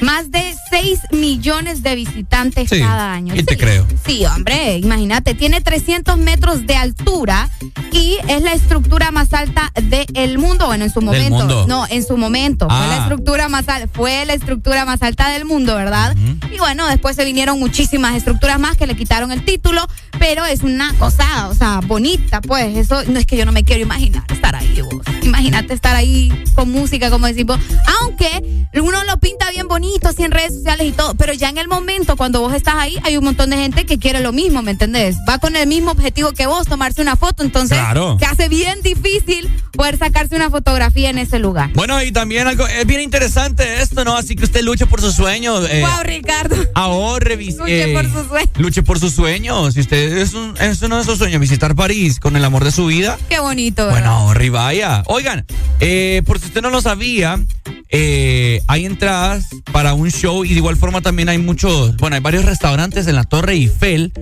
[0.00, 3.36] Más de 6 millones de visitantes cada año.
[3.36, 3.86] Y te creo.
[4.04, 5.34] Sí, hombre, imagínate.
[5.34, 7.48] Tiene 300 metros de altura
[7.92, 10.66] y es la estructura más alta del mundo.
[10.66, 11.66] Bueno, en su momento.
[11.68, 12.66] No, en su momento.
[12.68, 13.02] Fue la ah.
[13.02, 13.88] estructura más alta.
[13.92, 16.16] Fue la estructura más alta del mundo, ¿verdad?
[16.56, 19.86] Y bueno, después se vinieron muchísimas estructuras más que le quitaron el título,
[20.18, 22.78] pero es una cosa, o sea, bonita, pues.
[22.78, 25.04] Eso no es que yo no me quiero imaginar estar ahí, vos.
[25.20, 27.58] Imagínate estar ahí con música, como decimos.
[28.00, 31.58] Aunque uno lo pinta bien bonito así en redes sociales y todo, pero ya en
[31.58, 34.62] el momento cuando vos estás ahí, hay un montón de gente que quiere lo mismo,
[34.62, 35.16] ¿me entendés?
[35.28, 37.76] Va con el mismo objetivo que vos, tomarse una foto, entonces
[38.18, 41.70] se hace bien difícil poder sacarse una fotografía en ese lugar.
[41.74, 44.16] Bueno, y también algo, es bien interesante esto, ¿no?
[44.16, 45.66] Así que usted luche por sus sueños.
[45.70, 46.35] Eh, wow, Ricardo.
[46.74, 48.50] Ahorre, Luche por sus sueños.
[48.58, 49.74] Luche por sus sueños.
[49.74, 52.72] Si usted es, un, es uno de esos sueños, visitar París con el amor de
[52.72, 53.18] su vida.
[53.28, 53.88] Qué bonito.
[53.88, 55.02] Bueno, ahorre y vaya.
[55.06, 55.46] Oigan,
[55.80, 57.38] eh, por si usted no lo sabía,
[57.88, 62.22] eh, hay entradas para un show y de igual forma también hay muchos, bueno, hay
[62.22, 64.12] varios restaurantes en la Torre Eiffel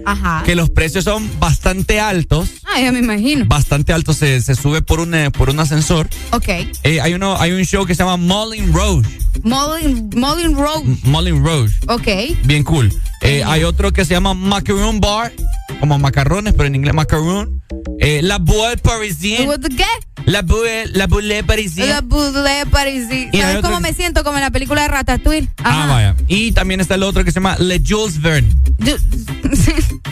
[0.45, 2.49] que los precios son bastante altos.
[2.65, 3.47] Ah, ya me imagino.
[3.47, 6.09] Bastante altos, se, se sube por un, eh, por un ascensor.
[6.33, 6.49] Ok.
[6.49, 9.09] Eh, hay, uno, hay un show que se llama Moulin Rouge.
[9.43, 10.99] Moulin, Moulin Rouge.
[11.05, 11.75] Moulin Rouge.
[11.89, 12.37] Ok.
[12.45, 12.93] Bien cool.
[13.23, 15.33] hay otro que se llama Macaroon Bar,
[15.81, 17.63] como macarrones, pero en inglés macaroon.
[17.99, 19.49] la Boule Parisienne.
[19.77, 19.85] ¿Qué?
[20.27, 21.91] La boule, la boule parisienne.
[21.91, 23.31] La boule parisienne.
[23.55, 24.25] ¿Sabes cómo me siento?
[24.25, 25.49] Como en la película de Ratatouille.
[25.63, 26.17] Ah, vaya.
[26.29, 28.51] Y también está el otro que se llama Le Jules Verne.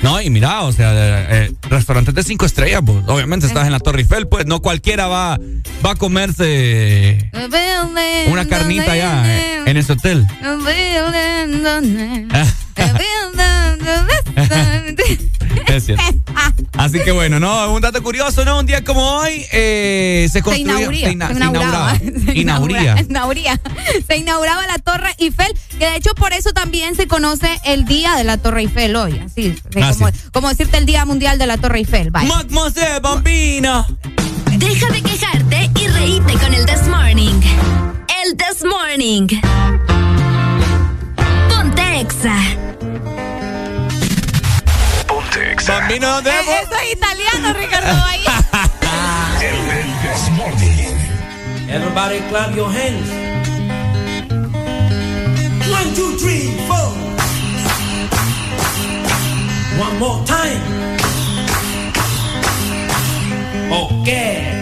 [0.03, 2.99] no, y mira, o sea, eh, restaurantes de cinco estrellas, pues.
[3.07, 4.47] Obviamente estás en la Torre Eiffel, pues.
[4.47, 5.39] No cualquiera va,
[5.85, 7.31] va a comerse
[8.29, 10.25] una carnita allá en ese hotel.
[16.77, 18.59] Así que bueno, no, un dato curioso, ¿no?
[18.59, 20.91] Un día como hoy eh, se construyó.
[20.91, 21.99] Se, se, inauguraba.
[24.07, 28.17] Se inauguraba la Torre Eiffel, que de hecho por eso también se conoce el día
[28.17, 29.19] de la Torre Eiffel hoy.
[29.19, 29.93] Así, ah,
[30.33, 32.11] como, decirte el Día Mundial de la Torre Eiffel.
[32.11, 33.87] Mademoiselle Bambina.
[34.57, 37.41] Deja de quejarte y reíte con el This Morning.
[38.25, 39.27] El This Morning.
[41.49, 42.37] Ponte Exa.
[45.67, 47.89] Bambino de Eso es italiano, Ricardo.
[48.05, 48.25] Ahí.
[51.69, 53.09] Everybody clap your hands.
[55.71, 56.93] One, two, three, four.
[59.79, 60.61] One more time.
[63.73, 64.62] Okay.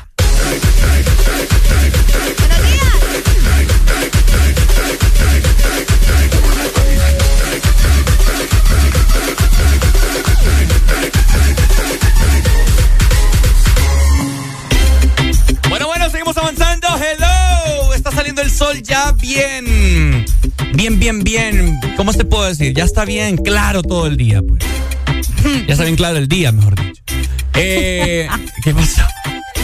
[22.61, 22.75] Decir?
[22.75, 24.63] Ya está bien claro todo el día, pues.
[25.67, 27.01] Ya está bien claro el día, mejor dicho.
[27.55, 28.27] Eh,
[28.63, 29.01] ¿Qué pasó?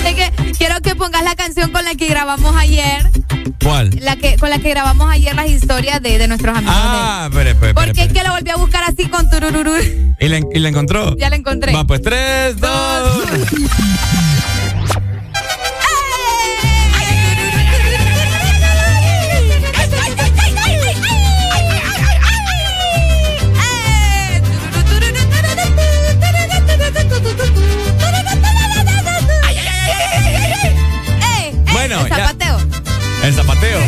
[0.05, 3.09] Es que quiero que pongas la canción con la que grabamos ayer.
[3.61, 3.91] ¿Cuál?
[4.01, 6.75] La que, con la que grabamos ayer las historias de, de nuestros amigos.
[6.77, 9.73] Ah, espere, espere, Porque es que la volví a buscar así con turururu.
[10.19, 11.15] ¿Y la, y la encontró?
[11.17, 11.73] Ya la encontré.
[11.73, 13.23] Va, pues tres, dos.
[33.47, 33.79] Zapateo.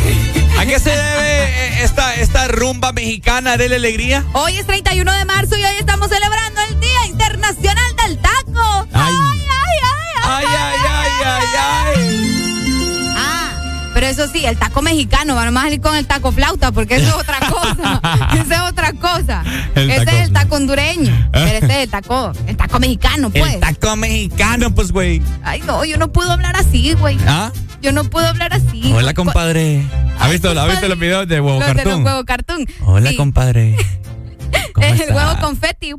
[0.58, 4.24] ¿A qué se debe eh, esta, esta rumba mexicana de la alegría?
[4.32, 8.86] Hoy es 31 de marzo y hoy estamos celebrando el Día Internacional del Taco.
[8.92, 9.14] Ay.
[9.14, 13.14] ay, ay, Ay, ay, ay, ay, ay.
[13.16, 16.96] Ah, pero eso sí, el taco mexicano, van a salir con el taco flauta porque
[16.96, 18.00] eso es otra cosa.
[18.34, 19.42] eso es otra cosa.
[19.74, 23.30] El ese taco es el taco hondureño, pero ese es el taco, el taco mexicano,
[23.30, 23.54] pues.
[23.54, 25.22] El taco mexicano, pues, güey.
[25.42, 27.18] Ay, no, yo no puedo hablar así, güey.
[27.26, 27.50] ¿Ah?
[27.80, 28.92] Yo no puedo hablar así.
[28.92, 29.82] Hola, compadre.
[30.18, 32.66] ¿Ha visto, ¿ha visto los videos de huevo Los de los cartoon.
[32.84, 33.16] Hola, Sí.
[33.16, 33.76] compadre.
[34.74, 35.14] ¿Cómo el está?
[35.14, 35.92] huevo confeti.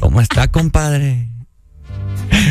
[0.00, 1.28] ¿Cómo está, compadre?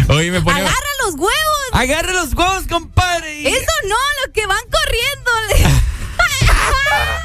[0.10, 0.60] Oye, me pone.
[0.62, 0.76] Agarra
[1.06, 1.32] los huevos.
[1.74, 3.48] Agarra los huevos, compadre.
[3.48, 5.32] Eso no, los que van corriendo.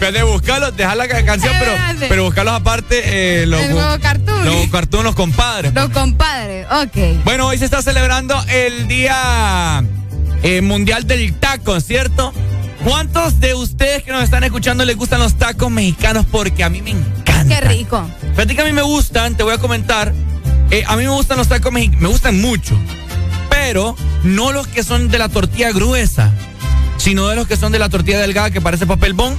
[0.00, 1.72] De buscarlos, dejar la ca- canción, pero,
[2.08, 3.42] pero buscarlos aparte.
[3.42, 4.44] Eh, los, El huevo cartoon.
[4.44, 5.74] Los cartoon, los compadres.
[5.74, 7.24] los compadres, ok.
[7.24, 9.84] Bueno, hoy se está celebrando el Día
[10.42, 12.32] eh, Mundial del Taco, ¿cierto?
[12.84, 16.24] ¿Cuántos de ustedes que nos están escuchando les gustan los tacos mexicanos?
[16.30, 17.60] Porque a mí me encanta.
[17.60, 18.08] Qué rico.
[18.30, 20.14] Fíjate que a mí me gustan, te voy a comentar.
[20.70, 22.78] eh, a mí me gustan los tacos mexicanos, me gustan mucho.
[23.50, 26.32] Pero no los que son de la tortilla gruesa,
[26.96, 29.36] sino de los que son de la tortilla delgada que parece papel bond.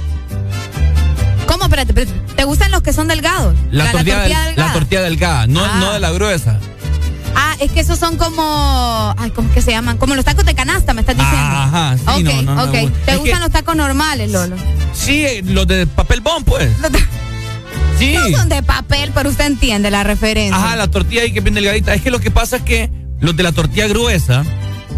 [1.70, 2.34] Espérate, espérate.
[2.34, 3.54] ¿Te gustan los que son delgados?
[3.70, 4.52] La, tortilla, del- delgada.
[4.56, 5.76] la tortilla delgada, no, Ah.
[5.80, 6.58] no de la gruesa.
[7.36, 9.14] Ah, es que esos son como.
[9.16, 9.96] Ay, ¿cómo es que se llaman?
[9.96, 11.38] Como los tacos de canasta, me estás diciendo.
[11.38, 12.72] Ajá, sí, ok, no, no, no ok.
[12.72, 12.98] me gusta.
[13.06, 14.56] ¿Te gustan que- los tacos normales, Lolo?
[14.92, 16.70] Sí, los de papel bond, pues.
[17.98, 18.14] Sí.
[18.14, 20.56] No son de papel, pero usted entiende la referencia.
[20.56, 21.94] Ajá, la tortilla ahí que es bien delgadita.
[21.94, 22.90] Es que lo que pasa es que
[23.20, 24.42] los de la tortilla gruesa,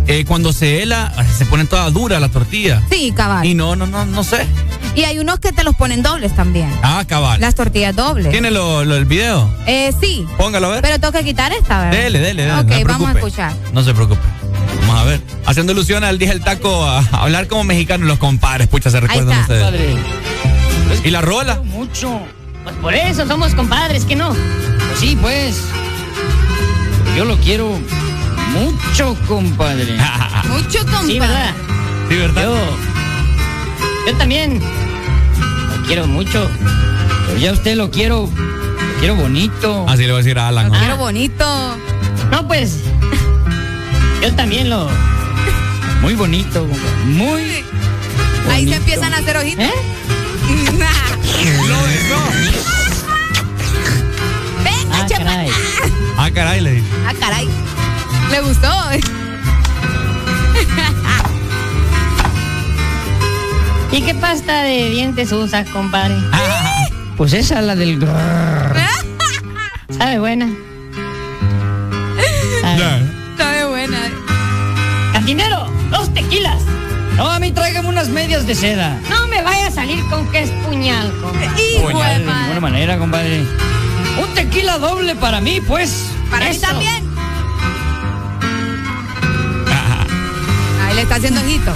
[0.07, 2.82] eh, cuando se hela, se pone toda dura la tortilla.
[2.90, 3.46] Sí, cabal.
[3.46, 4.46] Y no, no, no, no sé.
[4.94, 6.70] Y hay unos que te los ponen dobles también.
[6.82, 7.40] Ah, cabal.
[7.40, 8.30] Las tortillas dobles.
[8.30, 9.50] ¿Tiene lo, lo- el video?
[9.66, 10.26] Eh, sí.
[10.36, 10.82] Póngalo a ver.
[10.82, 11.98] Pero tengo que quitar esta, ¿verdad?
[11.98, 12.61] Dele, dele, dele.
[12.61, 13.53] Ok, no vamos a escuchar.
[13.72, 14.20] No se preocupe.
[14.82, 15.20] Vamos a ver.
[15.46, 18.68] Haciendo alusión al dije el taco a, a hablar como mexicano los compadres.
[18.68, 19.55] Pucha, se recuerdan está.
[19.70, 19.96] ustedes.
[21.05, 21.61] ¿Y la rola?
[21.64, 22.20] Mucho.
[22.64, 24.28] Pues por eso somos compadres, ¿que no?
[24.30, 25.57] Pues sí, pues.
[27.16, 27.78] Yo lo quiero
[28.53, 29.96] mucho, compadre.
[30.48, 31.07] Mucho, compadre.
[31.07, 31.55] Sí, ¿verdad?
[32.09, 32.42] Sí, ¿verdad?
[32.42, 32.76] Yo,
[34.07, 36.48] yo también lo quiero mucho.
[37.26, 39.86] Pero ya usted lo quiero, lo quiero bonito.
[39.88, 40.70] Así le voy a decir a Alan.
[40.70, 40.78] ¿no?
[40.78, 41.76] Quiero bonito.
[42.30, 42.80] No, pues.
[44.22, 44.88] Yo también lo.
[46.03, 47.05] Muy bonito, compadre.
[47.07, 47.64] Muy.
[48.50, 49.64] Ahí se empiezan a hacer ojitos.
[49.64, 49.72] ¿Eh?
[54.64, 55.24] Venga, Ah, chepa.
[55.24, 55.48] caray.
[56.18, 56.86] Ah, caray, le dije.
[57.07, 57.48] Ah, caray.
[58.33, 58.68] Le gustó.
[63.93, 66.16] ¿Y qué pasta de dientes usas, compadre?
[67.14, 68.01] Pues esa, la del.
[69.91, 70.49] ¿Sabe buena?
[72.62, 73.03] Sabe.
[73.37, 73.99] Sabe buena.
[75.12, 75.70] ¡Cantinero!
[75.91, 76.62] ¡Dos tequilas!
[77.16, 78.99] No, a mí tráigame unas medias de seda.
[79.11, 81.51] No me vaya a salir con que es puñal, compadre.
[81.62, 83.45] Hijo Puñal, de ninguna manera, compadre.
[84.18, 86.09] Un tequila doble para mí, pues.
[86.30, 86.66] Para mí Eso.
[86.66, 87.11] también.
[91.03, 91.72] Le está haciendo ojito.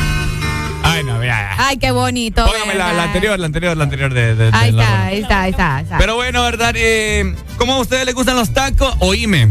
[0.84, 1.56] Ay, no, vea.
[1.58, 2.46] Ay, qué bonito.
[2.46, 5.50] Póngame la, anterior, la anterior, la anterior de, de- de Ahí está, ahí está, ahí
[5.50, 5.98] está, ahí está.
[5.98, 6.74] Pero bueno, ¿verdad?
[6.76, 8.94] Eh, ¿Cómo a ustedes les gustan los tacos?
[9.00, 9.50] Oíme.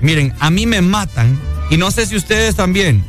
[0.00, 1.38] Miren, a mí me matan.
[1.70, 3.04] Y no sé si ustedes también.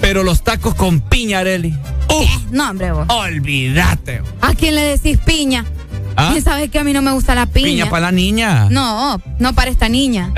[0.00, 1.76] Pero los tacos con piña, Areli.
[2.08, 2.30] ¡Uf!
[2.52, 3.06] No, hombre, vos.
[3.08, 4.22] Olvídate.
[4.42, 5.64] ¿A quién le decís piña?
[6.16, 6.34] ¿Ah?
[6.36, 7.66] ¿Y sabes que a mí no me gusta la piña?
[7.66, 8.68] Piña para la niña.
[8.70, 10.32] No, no para esta niña.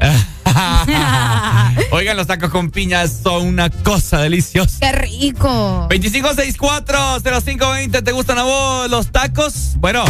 [1.91, 4.79] Oigan, los tacos con piña son una cosa deliciosa.
[4.81, 5.89] ¡Qué rico!
[5.91, 9.75] 2564-0520, ¿te gustan a vos los tacos?
[9.79, 10.05] Bueno,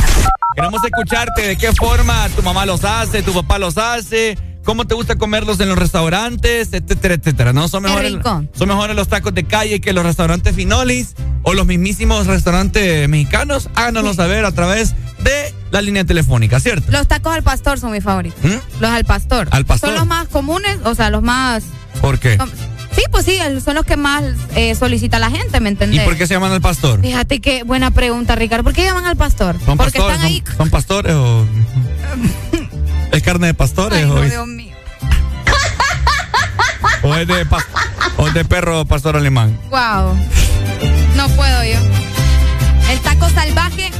[0.54, 4.94] queremos escucharte de qué forma tu mamá los hace, tu papá los hace, cómo te
[4.94, 7.52] gusta comerlos en los restaurantes, etcétera, etcétera.
[7.52, 7.68] ¿No?
[7.68, 8.14] Son mejores,
[8.54, 13.68] son mejores los tacos de calle que los restaurantes finolis o los mismísimos restaurantes mexicanos.
[13.74, 16.92] Háganoslo saber a través de la línea telefónica, ¿cierto?
[16.92, 18.38] Los tacos al pastor son mis favoritos.
[18.44, 18.80] ¿Mm?
[18.80, 19.48] Los al pastor.
[19.50, 19.90] Al pastor.
[19.90, 21.64] Son los más comunes, o sea, los más.
[22.00, 22.38] ¿Por qué?
[22.94, 24.22] Sí, pues sí, son los que más
[24.54, 26.02] eh, solicita la gente, ¿me entendés?
[26.02, 27.00] ¿Y por qué se llaman al pastor?
[27.00, 28.62] Fíjate qué buena pregunta, Ricardo.
[28.62, 29.56] ¿Por qué llaman al pastor?
[29.66, 30.44] ¿Son Porque pastores, están son, ahí.
[30.56, 31.44] ¿Son pastores o.?
[33.12, 34.30] ¿Es carne de pastores Ay.
[34.30, 34.76] Dios mío.
[37.02, 37.58] ¿O es de, pa...
[38.16, 39.58] o de perro pastor alemán?
[39.70, 40.16] ¡Wow!
[41.16, 41.78] No puedo yo.
[42.90, 43.90] El taco salvaje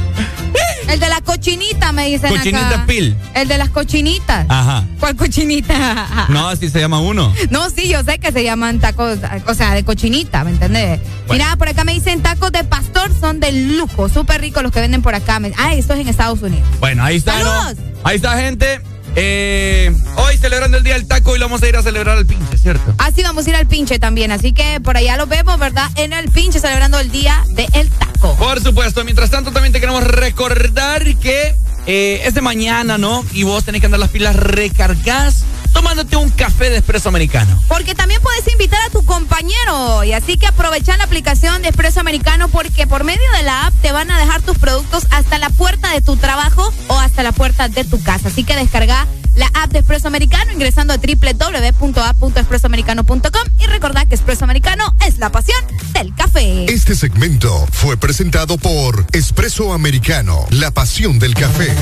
[0.87, 2.29] el de la cochinita, me dicen.
[2.29, 2.85] Cochinita acá.
[2.85, 3.15] Pil.
[3.33, 4.45] El de las cochinitas.
[4.49, 4.85] Ajá.
[4.99, 6.27] ¿Cuál cochinita?
[6.29, 7.33] no, así se llama uno.
[7.49, 10.99] No, sí, yo sé que se llaman tacos, o sea, de cochinita, ¿me entendés?
[11.27, 11.43] Bueno.
[11.43, 14.79] Mira, por acá me dicen tacos de pastor, son de lujo, súper ricos los que
[14.81, 15.39] venden por acá.
[15.57, 16.67] Ah, esto es en Estados Unidos.
[16.79, 17.33] Bueno, ahí está.
[17.33, 17.83] ¡Saludos!
[18.03, 18.81] Ahí está, gente.
[19.15, 22.25] Eh, hoy celebrando el Día del Taco y lo vamos a ir a celebrar al
[22.25, 22.93] pinche, ¿cierto?
[22.97, 25.89] Así vamos a ir al pinche también, así que por allá lo vemos, ¿verdad?
[25.95, 28.35] En el pinche celebrando el Día del de Taco.
[28.35, 31.55] Por supuesto, mientras tanto también te queremos recordar que
[31.87, 33.23] eh, es de mañana, ¿no?
[33.31, 35.45] Y vos tenés que andar las pilas recargadas
[35.75, 37.61] tomándote un café de espresso americano.
[37.67, 41.99] Porque también puedes invitar a tu compañero y así que aprovecha la aplicación de espresso
[41.99, 45.49] americano porque por medio de la app te van a dejar tus productos hasta la
[45.49, 48.29] puerta de tu trabajo o hasta la puerta de tu casa.
[48.29, 49.05] Así que descarga
[49.35, 55.29] la app de Espresso Americano ingresando a www.app.expresoamericano.com y recordad que Espresso Americano es la
[55.29, 55.61] pasión
[55.91, 56.71] del café.
[56.71, 61.75] Este segmento fue presentado por Espresso Americano, la pasión del café.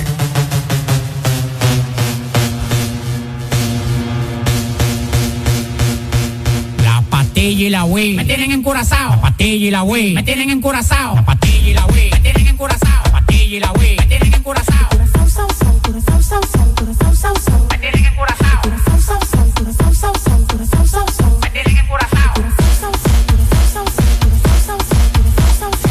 [7.43, 8.13] patilla y la wey.
[8.13, 9.09] Me tienen encurazao.
[9.09, 10.13] La patilla y la wey.
[10.13, 11.15] Me tienen encurazao.
[11.15, 12.09] La patilla y la wey.
[12.09, 13.03] Me tienen encurazao.
[13.03, 13.97] La patilla y la wey.
[13.97, 14.89] Me tienen encurazao.
[14.89, 17.67] Curazao, sao, sao, curazao, sao, sao, curazao, sao, sao.
[17.69, 18.61] Me tienen encurazao.
[18.63, 21.39] Curazao, sao, sao, curazao, sao, sao, curazao, sao, sao.
[21.41, 22.33] Me tienen encurazao.
[22.33, 25.83] Curazao, sao, sao, curazao, sao, sao, curazao, sao,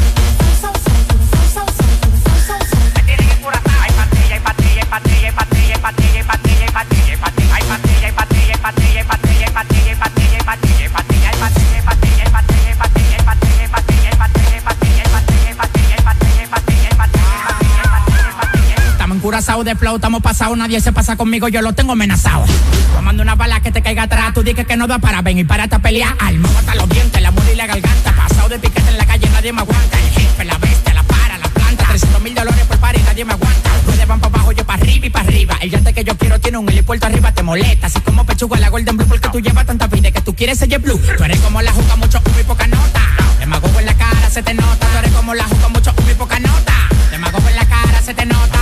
[0.72, 1.92] sao, curazao, sao, sao.
[3.12, 9.21] patilla, patilla, patilla, patilla, patilla, patilla, patilla, patilla, patilla, patilla, patilla, patilla, patilla, patilla,
[19.32, 22.44] curasao de flow, estamos pasados, nadie se pasa conmigo, yo lo tengo amenazado.
[22.94, 25.48] Tomando una bala que te caiga atrás, tú dices que no da para venir y
[25.48, 26.14] para esta pelea.
[26.20, 28.12] Alma, mata los dientes, la mula y la garganta.
[28.14, 29.98] Pasado de piquete en la calle, nadie me aguanta.
[29.98, 31.86] El jefe, la bestia, la para, la planta.
[31.88, 33.70] 300 mil dólares por par nadie me aguanta.
[33.86, 35.56] Ustedes van para abajo, yo para arriba y para arriba.
[35.62, 37.86] El yate que yo quiero tiene un helipuerto arriba, te molesta.
[37.86, 40.78] Así como pechuga la Golden Blue, porque tú llevas tanta vida que tú quieres ser
[40.78, 41.00] blue.
[41.16, 43.00] Tú eres como la juca, mucho humo y poca nota.
[43.38, 44.86] Te mago en la cara, se te nota.
[44.92, 46.74] Tú eres como la juca, mucho humo y poca nota.
[47.10, 48.61] Te mago en la cara, se te nota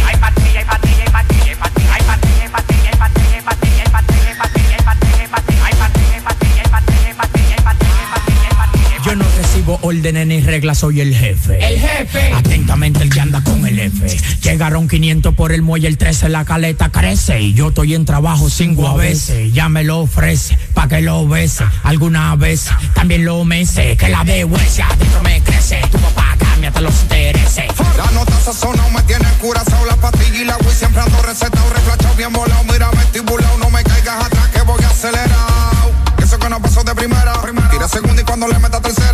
[9.71, 11.65] Recibo órdenes y reglas, soy el jefe.
[11.65, 12.33] El jefe.
[12.33, 14.17] Atentamente el que anda con el F.
[14.41, 17.39] Llegaron 500 por el muelle, el 13, la caleta crece.
[17.41, 19.53] Y yo estoy en trabajo cinco a veces.
[19.53, 21.63] Ya me lo ofrece, pa' que lo bese.
[21.83, 23.95] Alguna vez también lo mece.
[23.97, 25.79] Que la vergüenza adentro me crece.
[25.91, 27.65] Tu papá cambia hasta los intereses.
[27.97, 29.85] La nota sazona, me tiene curazao.
[29.85, 31.69] La pastilla y la Wii siempre ando recetado.
[31.73, 32.63] Reflachado, bien volado.
[32.65, 33.57] Mira, vestibulado.
[33.59, 35.91] No me caigas atrás que voy acelerado.
[36.21, 37.33] Eso que no pasó de primera.
[37.71, 39.10] Tira segunda y cuando le meta tercera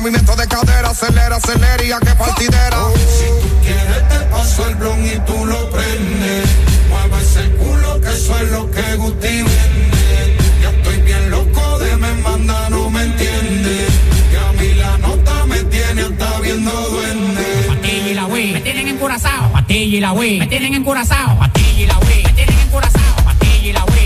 [0.00, 2.86] movimiento de cadera, acelera, acelera que partidera.
[2.86, 2.94] Oh.
[2.96, 6.48] Si tú quieres te paso el blon y tú lo prendes.
[6.88, 10.38] Mueve ese culo que eso es lo que Guti vende.
[10.62, 13.86] Ya estoy bien loco de me manda, no me entiende.
[14.30, 17.44] Que a mí la nota me tiene hasta viendo duende.
[17.68, 19.52] Patilla y la wey, me tienen encurazao.
[19.52, 21.38] Patilla y la wey, me tienen encurazao.
[21.38, 23.16] Patilla y la wey, me tienen encurazao.
[23.24, 23.99] Patilla y la wey.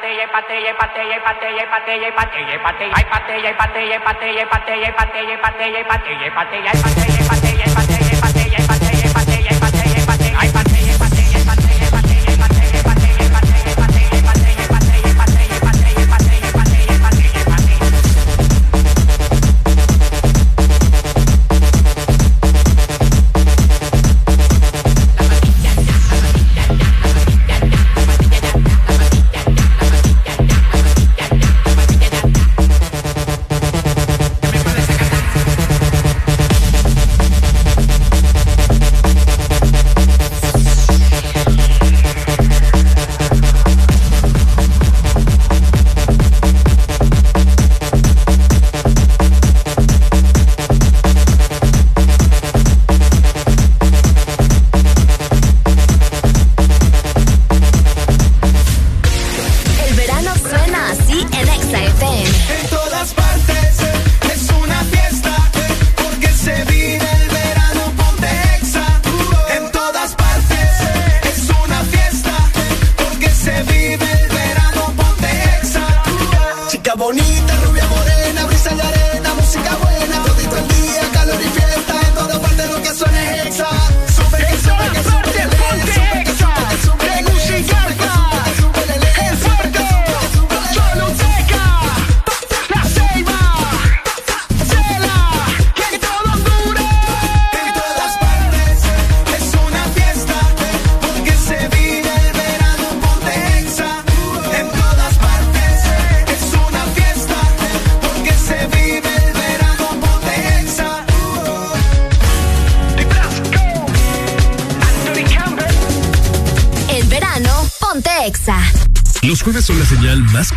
[0.00, 3.36] pate ye pate ye pate ye pate ye pate ye pate ye pate ye pate
[3.44, 6.72] ye pate ye pate ye pate ye pate ye pate ye pate ye pate ye
[6.72, 7.99] pate ye pate ye pate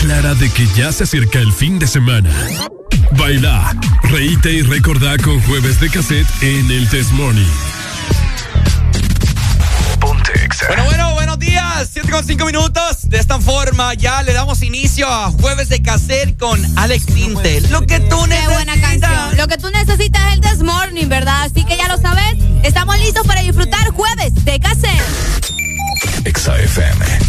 [0.04, 2.30] clara de que ya se acerca el fin de semana.
[3.12, 3.74] Baila,
[4.04, 7.48] reíte y recordá con jueves de cassette en el Test Morning.
[10.68, 11.90] Bueno, bueno, buenos días.
[11.94, 13.10] 7 con 5 minutos.
[13.10, 17.62] De esta forma ya le damos inicio a Jueves de Cacer con Alex Tinte.
[17.70, 18.54] Lo que tú necesitas.
[18.54, 19.32] Buena.
[19.38, 21.44] Lo que tú necesitas es el Desmorning, ¿verdad?
[21.44, 22.36] Así que ya lo sabes.
[22.64, 25.02] Estamos listos para disfrutar Jueves de Cacer.
[26.26, 27.23] XFM.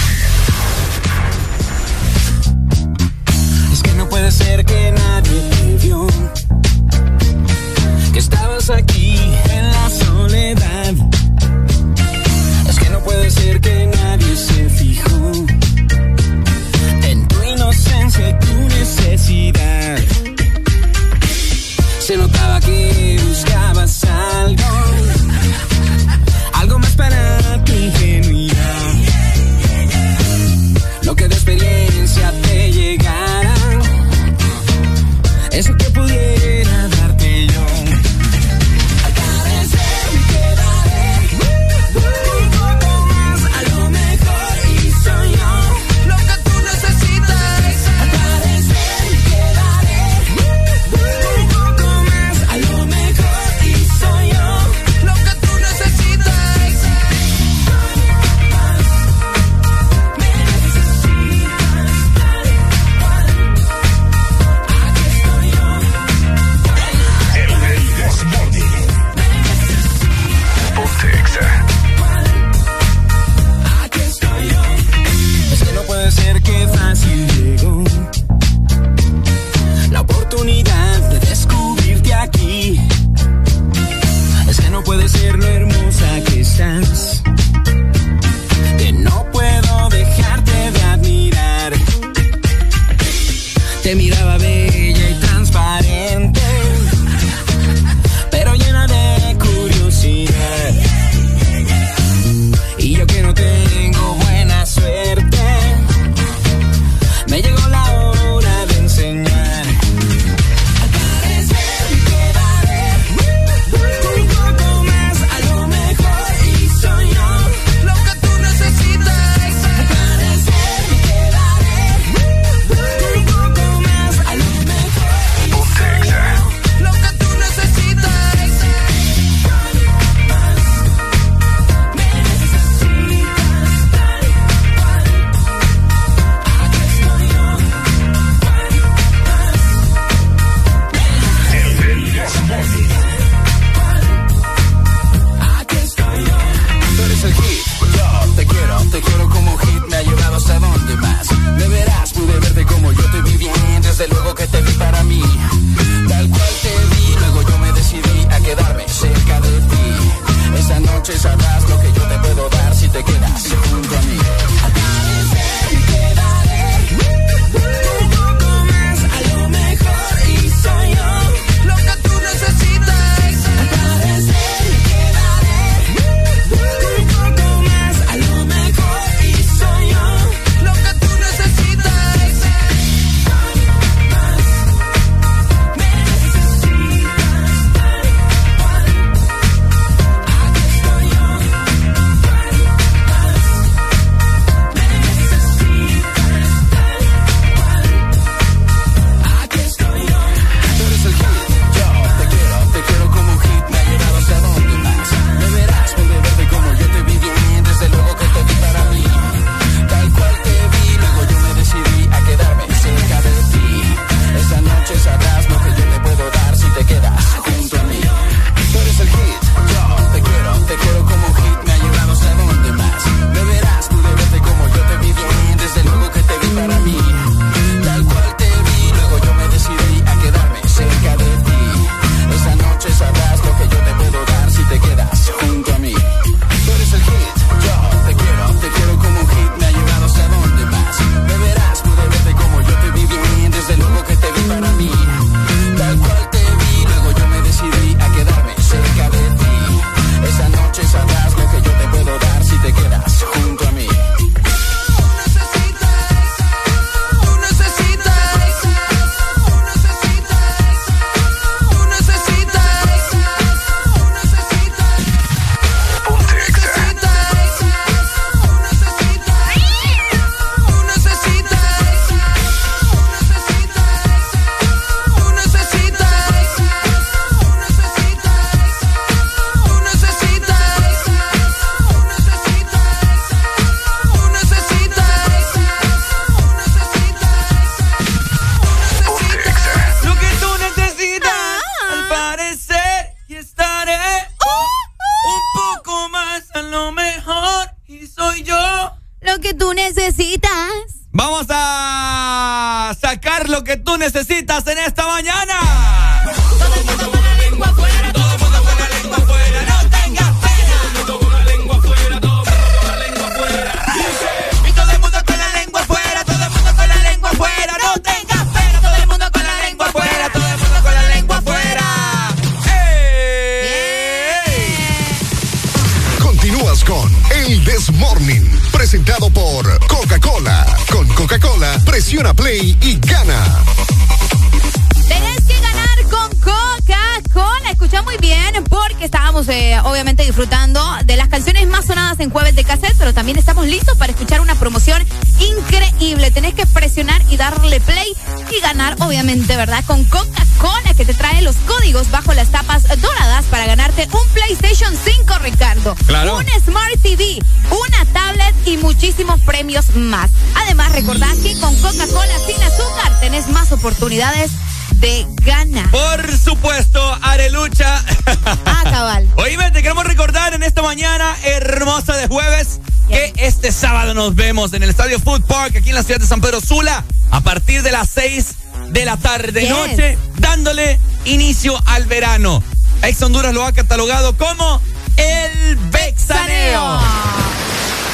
[374.14, 377.04] Nos vemos en el Estadio Food Park aquí en la ciudad de San Pedro Sula
[377.30, 378.54] a partir de las 6
[378.90, 379.70] de la tarde Yes.
[379.70, 382.62] noche, dándole inicio al verano.
[383.02, 384.80] Ex Honduras lo ha catalogado como
[385.16, 387.00] el Bexaneo.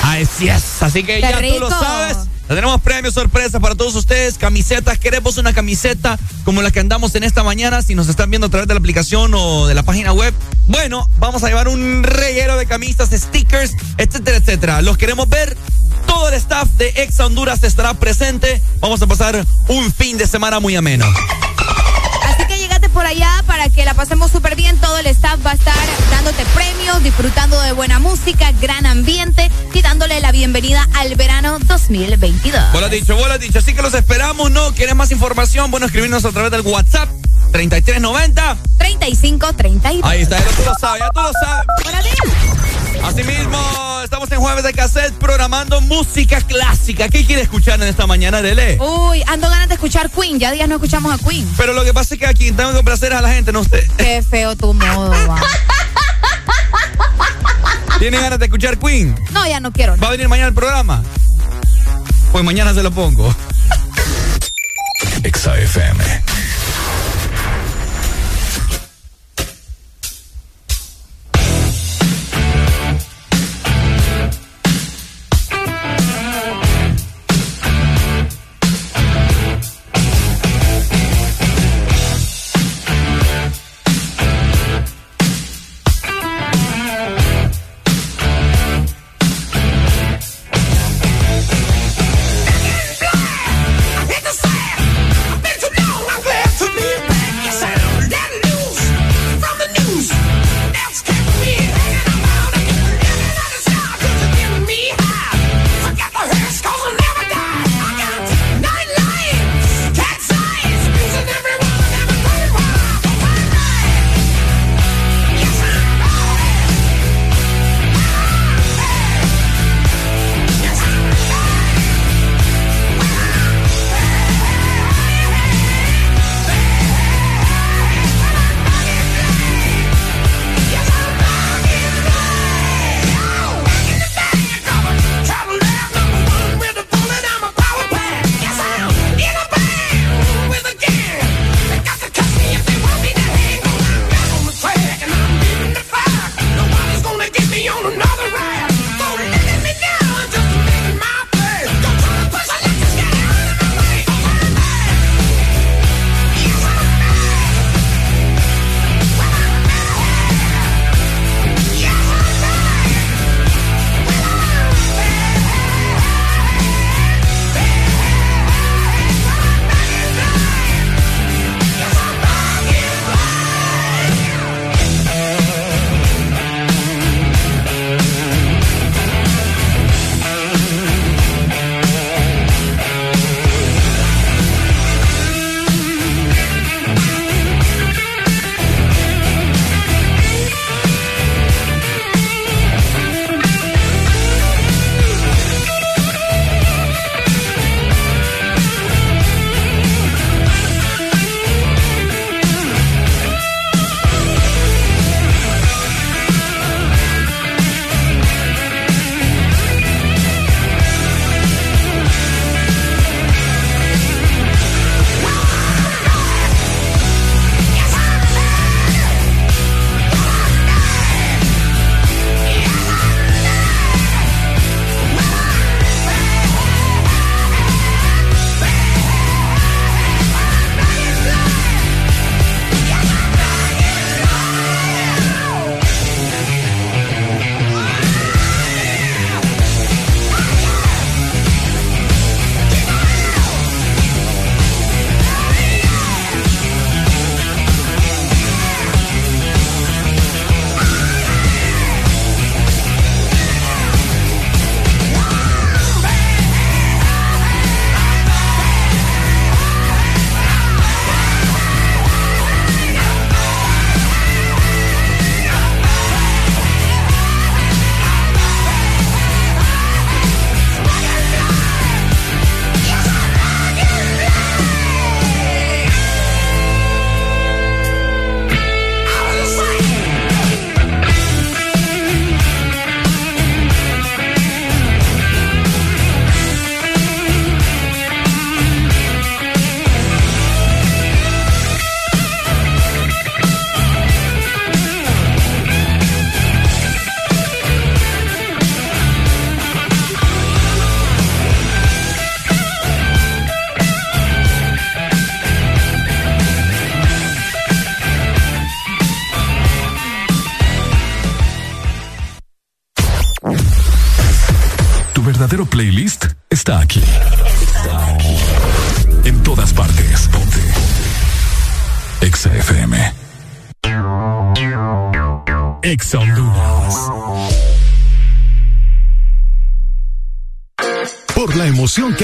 [0.02, 2.16] Así es, así que Qué ya tú lo sabes.
[2.48, 4.98] Tenemos premios sorpresa para todos ustedes, camisetas.
[4.98, 7.81] Queremos una camiseta como la que andamos en esta mañana.
[7.81, 10.35] Si nos están viendo a través de la aplicación o de la página web,
[10.66, 14.82] bueno, vamos a llevar un reguero de camisas, stickers, etcétera, etcétera.
[14.82, 15.56] Los queremos ver.
[16.51, 18.60] Staff de Exa Honduras estará presente.
[18.81, 21.06] Vamos a pasar un fin de semana muy ameno.
[22.24, 24.77] Así que llegate por allá para que la pasemos súper bien.
[24.78, 25.77] Todo el staff va a estar
[26.10, 32.72] dándote premios, disfrutando de buena música, gran ambiente y dándole la bienvenida al verano 2022.
[32.72, 33.60] Vos lo has dicho, has dicho.
[33.60, 34.74] Así que los esperamos, ¿no?
[34.74, 35.70] ¿Quieres más información?
[35.70, 37.09] Bueno, escribirnos a través del WhatsApp
[37.52, 38.56] 3390.
[38.77, 40.10] 35 32.
[40.10, 41.66] Ahí está, ya tú lo sabes, ya tú lo sabes.
[42.97, 43.89] Estamos en
[44.40, 47.08] jueves de cassette programando música clásica.
[47.08, 48.78] ¿Qué quiere escuchar en esta mañana, Dele?
[48.80, 50.38] Uy, ando ganas de escuchar Queen.
[50.40, 51.46] Ya días no escuchamos a Queen.
[51.56, 53.86] Pero lo que pasa es que aquí tengo que complacer a la gente, no usted.
[53.98, 55.40] Qué feo tu modo, va.
[57.98, 59.14] ¿Tiene ganas de escuchar Queen?
[59.32, 59.96] No, ya no quiero.
[59.98, 61.02] ¿Va a venir mañana al programa?
[62.32, 63.34] Pues mañana se lo pongo.
[65.22, 65.54] Exa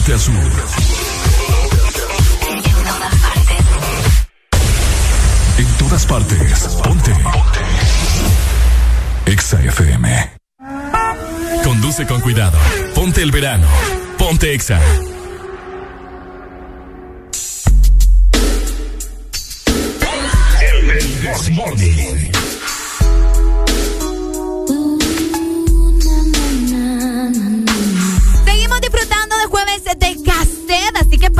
[0.00, 0.34] Norte a sur.
[5.58, 6.78] En todas partes.
[6.82, 7.12] Ponte.
[9.26, 10.30] Exa FM.
[11.62, 12.56] Conduce con cuidado.
[12.94, 13.66] Ponte el verano.
[14.16, 14.80] Ponte Exa.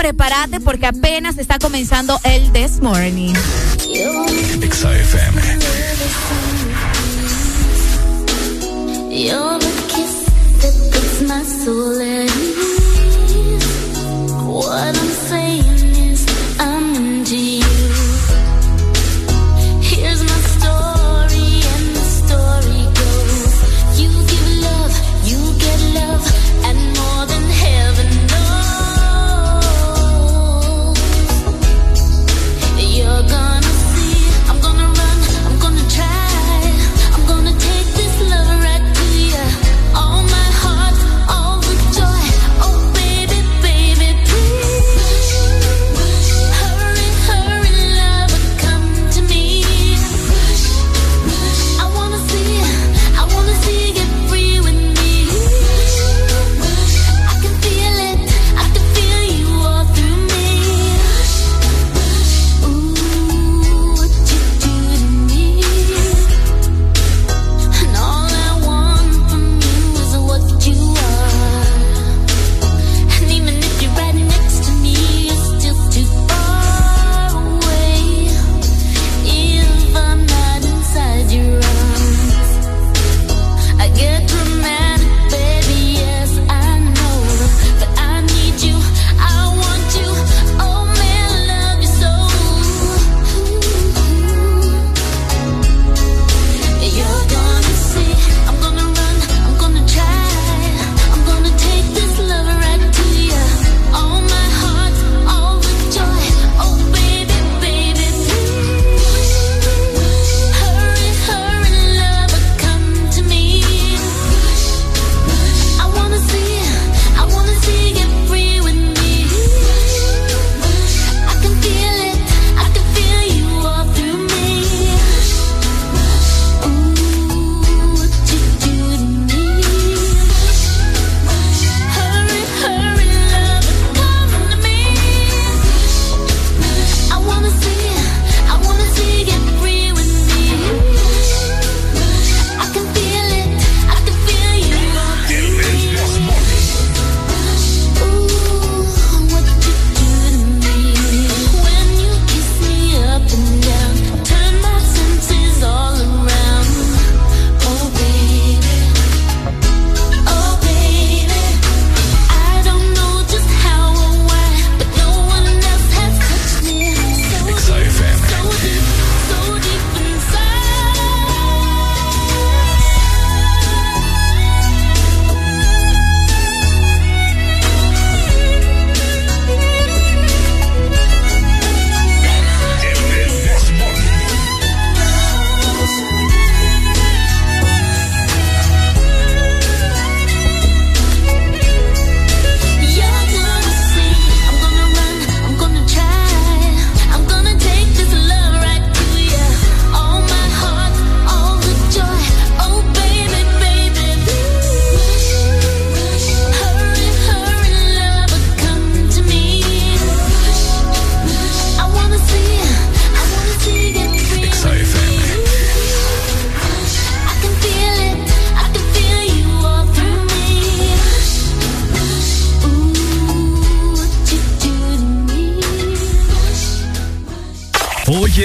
[0.01, 3.35] Prepárate porque apenas está comenzando el This Morning.
[4.63, 5.43] Exa FM.
[9.11, 10.25] You're the kiss
[10.63, 12.31] that puts my soul at
[13.29, 13.69] ease.
[14.47, 15.67] What I'm saying
[16.13, 16.25] is,
[16.59, 17.60] I'm into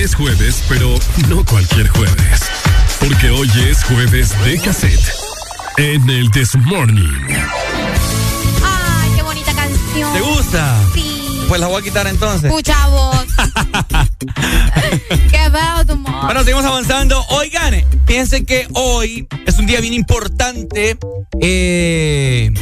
[0.06, 0.99] es jueves, pero
[1.30, 2.41] no cualquier jueves.
[2.99, 5.14] Porque hoy es jueves de cassette.
[5.77, 7.27] En el This Morning.
[8.64, 10.14] Ay, qué bonita canción.
[10.14, 10.80] ¿Te gusta?
[10.94, 11.45] Sí.
[11.48, 12.52] Pues la voy a quitar entonces.
[12.52, 13.26] Escucha vos.
[15.32, 16.26] qué feo tu humor.
[16.26, 17.26] Bueno, seguimos avanzando.
[17.30, 20.99] Oigan, piensen que hoy es un día bien importante.
[21.41, 22.53] Eh,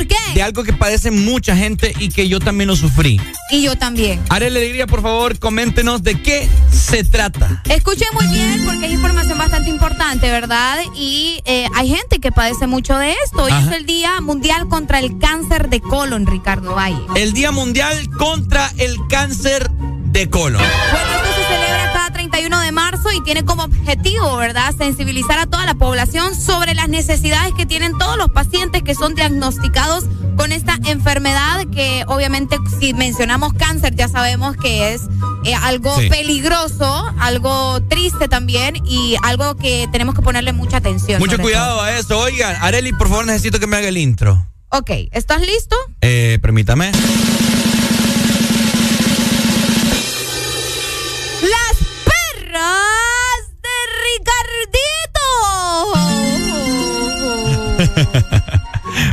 [0.00, 0.16] ¿Por qué?
[0.34, 3.20] de algo que padece mucha gente y que yo también lo sufrí.
[3.50, 4.18] Y yo también.
[4.30, 7.62] Arely Alegría, por favor, coméntenos de qué se trata.
[7.68, 10.78] Escuchen muy bien porque es información bastante importante, ¿verdad?
[10.96, 13.42] Y eh, hay gente que padece mucho de esto.
[13.42, 13.70] Hoy Ajá.
[13.70, 17.04] es el Día Mundial contra el Cáncer de Colon, Ricardo Valle.
[17.16, 20.62] El Día Mundial contra el Cáncer de Colon.
[20.62, 21.29] Bueno,
[22.10, 25.66] esto se celebra cada 31 de marzo y tiene como objetivo, ¿verdad?, sensibilizar a toda
[25.66, 30.04] la población sobre las necesidades que tienen todos los pacientes que son diagnosticados
[30.36, 35.02] con esta enfermedad que obviamente si mencionamos cáncer ya sabemos que es
[35.44, 36.08] eh, algo Sí.
[36.08, 41.18] peligroso, algo triste también y algo que tenemos que ponerle mucha atención.
[41.18, 42.18] Mucho cuidado a eso.
[42.18, 44.46] Oigan, Areli, por favor, necesito que me haga el intro.
[44.70, 45.76] Ok, ¿estás listo?
[46.00, 46.92] Eh, permítame.
[52.52, 53.76] De
[54.18, 55.26] Ricardito.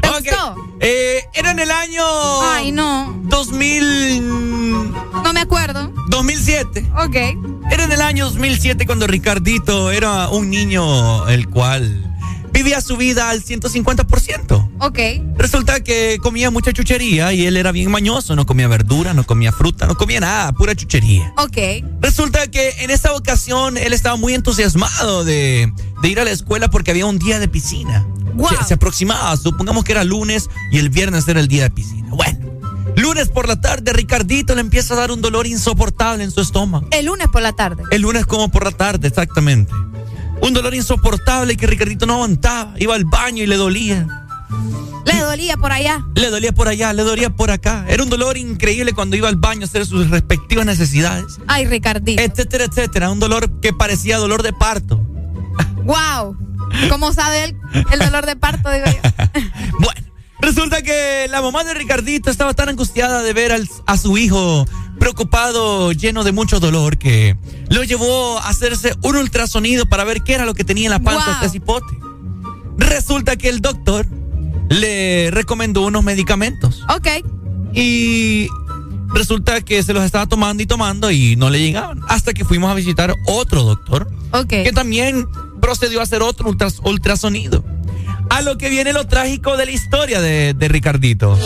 [0.09, 0.25] Ok.
[0.79, 2.03] Eh, era en el año.
[2.41, 3.13] Ay, no.
[3.25, 4.91] 2000.
[5.23, 5.93] No me acuerdo.
[6.09, 6.89] 2007.
[6.97, 7.15] Ok.
[7.71, 12.06] Era en el año 2007 cuando Ricardito era un niño el cual
[12.57, 14.69] vivía su vida al 150%.
[14.79, 14.99] Ok.
[15.37, 19.51] Resulta que comía mucha chuchería y él era bien mañoso, no comía verdura, no comía
[19.51, 21.33] fruta, no comía nada, pura chuchería.
[21.37, 21.85] Ok.
[22.01, 25.71] Resulta que en esa ocasión él estaba muy entusiasmado de,
[26.01, 28.07] de ir a la escuela porque había un día de piscina.
[28.33, 28.49] Wow.
[28.49, 32.09] Se, se aproximaba, supongamos que era lunes y el viernes era el día de piscina.
[32.09, 32.39] Bueno,
[32.95, 36.87] lunes por la tarde Ricardito le empieza a dar un dolor insoportable en su estómago.
[36.89, 37.83] El lunes por la tarde.
[37.91, 39.71] El lunes como por la tarde, exactamente.
[40.41, 42.73] Un dolor insoportable que Ricardito no aguantaba.
[42.79, 44.07] Iba al baño y le dolía.
[45.05, 46.03] Le dolía por allá.
[46.15, 47.85] Le dolía por allá, le dolía por acá.
[47.87, 51.25] Era un dolor increíble cuando iba al baño a hacer sus respectivas necesidades.
[51.47, 52.21] Ay, Ricardito.
[52.21, 53.09] Etcétera, etcétera.
[53.09, 54.97] Un dolor que parecía dolor de parto.
[55.83, 56.37] Wow.
[56.89, 57.57] ¿Cómo sabe él
[57.91, 58.69] el dolor de parto?
[58.71, 59.41] Digo yo.
[59.79, 60.01] Bueno,
[60.41, 64.65] resulta que la mamá de Ricardito estaba tan angustiada de ver al- a su hijo
[64.99, 67.37] preocupado, lleno de mucho dolor, que
[67.69, 70.99] lo llevó a hacerse un ultrasonido para ver qué era lo que tenía en la
[70.99, 71.33] panza Wow.
[71.35, 71.97] este cipote.
[72.77, 74.05] Resulta que el doctor
[74.69, 76.83] le recomendó unos medicamentos.
[76.95, 77.07] Ok.
[77.73, 78.47] Y
[79.13, 82.01] resulta que se los estaba tomando y tomando y no le llegaban.
[82.07, 84.09] Hasta que fuimos a visitar otro doctor.
[84.31, 84.47] Ok.
[84.49, 85.27] Que también
[85.61, 87.63] procedió a hacer otro ultras- ultrasonido.
[88.29, 91.37] A lo que viene lo trágico de la historia de, de Ricardito.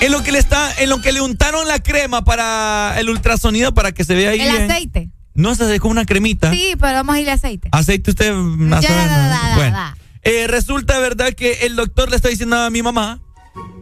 [0.00, 3.72] En lo que le está, en lo que le untaron la crema para el ultrasonido
[3.74, 4.40] para que se vea ahí.
[4.40, 4.70] El bien.
[4.70, 5.10] aceite.
[5.34, 6.50] No se dejó una cremita.
[6.52, 7.68] Sí, pero vamos a irle aceite.
[7.72, 8.32] Aceite usted.
[8.34, 9.76] más Ya, da, da, Bueno.
[9.76, 9.96] da.
[10.22, 13.20] Eh, resulta verdad que el doctor le está diciendo a mi mamá,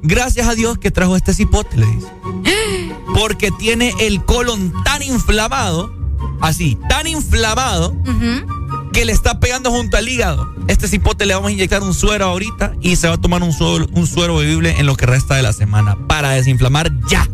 [0.02, 2.08] gracias a Dios que trajo este cipote, le dice.
[3.14, 5.92] Porque tiene el colon tan inflamado,
[6.40, 8.73] así, tan inflamado, Ujú.
[8.94, 10.48] Que le está pegando junto al hígado.
[10.68, 13.52] Este cipote le vamos a inyectar un suero ahorita y se va a tomar un
[13.52, 17.28] suero, un suero bebible en lo que resta de la semana para desinflamar ya.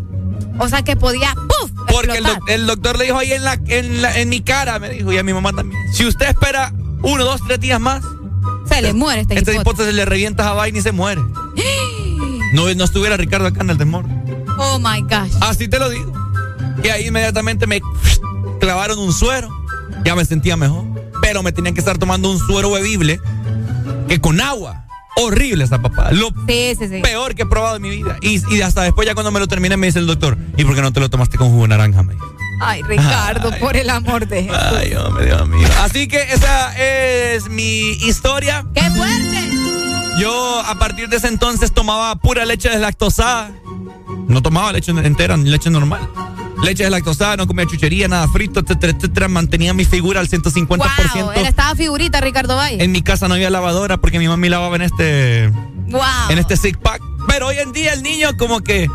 [0.58, 1.70] O sea que podía, ¡puf!
[1.90, 5.12] Porque el, doctor le dijo ahí en, la, en, la- en mi cara, me dijo,
[5.12, 5.80] y a mi mamá también.
[5.92, 6.72] Si usted espera
[7.02, 8.02] uno, dos, tres días más,
[8.68, 9.84] Se le muere este, este hipote.
[9.84, 11.20] se le revienta esa vaina y se muere.
[12.52, 14.04] No, no estuviera Ricardo acá en el temor.
[14.58, 15.30] Oh my gosh.
[15.40, 16.12] Así te lo digo.
[16.82, 17.80] Y ahí inmediatamente me
[18.58, 19.48] clavaron un suero.
[20.04, 20.84] Ya me sentía mejor.
[21.22, 23.20] Pero me tenían que estar tomando un suero bebible
[24.08, 24.86] que con agua.
[25.16, 26.12] Horrible esa papá.
[26.12, 27.00] Lo Sí, sí, sí.
[27.02, 28.16] peor que he probado en mi vida.
[28.22, 30.74] Y, y hasta después, ya cuando me lo terminé, me dice el doctor: ¿Y por
[30.74, 32.02] qué no te lo tomaste con jugo de naranja?
[32.02, 32.24] Me dice.
[32.62, 34.58] Ay, Ricardo, por el amor de Jesús.
[34.76, 35.66] Ay, hombre, Dios mío.
[35.80, 38.64] Así que esa es mi historia.
[38.74, 39.50] ¡Qué fuerte!
[40.18, 43.50] Yo a partir de ese entonces tomaba pura leche deslactosada.
[44.28, 46.08] No tomaba leche entera, ni leche normal.
[46.62, 49.28] Leche deslactosada, no comía chuchería, nada frito, etcétera, etcétera.
[49.28, 50.76] Mantenía mi figura al 150%.
[50.76, 52.82] Wow, él estaba figurita, Ricardo Valle.
[52.82, 55.50] En mi casa no había lavadora porque mi mami lavaba en este,
[55.88, 56.02] Wow.
[56.28, 57.00] en este six pack.
[57.28, 58.88] Pero hoy en día el niño como que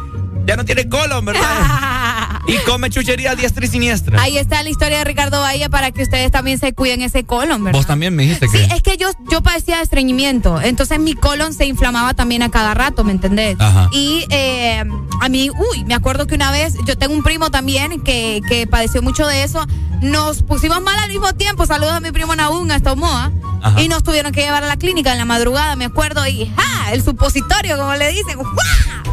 [0.46, 1.42] ya no tiene colon, ¿verdad?
[2.48, 4.22] y come chuchería a diestra y siniestra.
[4.22, 7.64] Ahí está la historia de Ricardo Bahía para que ustedes también se cuiden ese colon,
[7.64, 7.78] ¿verdad?
[7.80, 8.76] Vos también me dijiste Sí, que...
[8.76, 12.74] es que yo, yo padecía de estreñimiento, entonces mi colon se inflamaba también a cada
[12.74, 13.56] rato, ¿me entendés?
[13.60, 13.90] Ajá.
[13.92, 14.84] Y eh,
[15.22, 18.68] a mí, uy, me acuerdo que una vez, yo tengo un primo también que, que
[18.68, 19.66] padeció mucho de eso,
[20.02, 23.32] nos pusimos mal al mismo tiempo, saludos a mi primo Nahún hasta Omoa,
[23.64, 23.82] Ajá.
[23.82, 26.92] y nos tuvieron que llevar a la clínica en la madrugada, me acuerdo, y ¡ja!
[26.94, 29.04] El supositorio, como le dicen, ¡ja!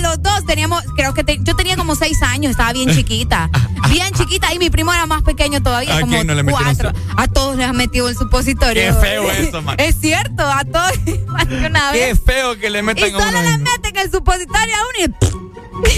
[0.00, 3.50] A los dos teníamos, creo que te- yo tenía como seis años, estaba bien chiquita.
[3.90, 6.92] Bien chiquita y mi primo era más pequeño todavía, ¿A como no le cuatro.
[7.16, 8.82] A todos les han metido el supositorio.
[8.82, 9.76] Qué feo eso, man.
[9.78, 10.92] Es cierto, a todos
[11.28, 12.20] más una Qué vez.
[12.24, 15.08] feo que le Y metan a solo le meten el supositorio a uno y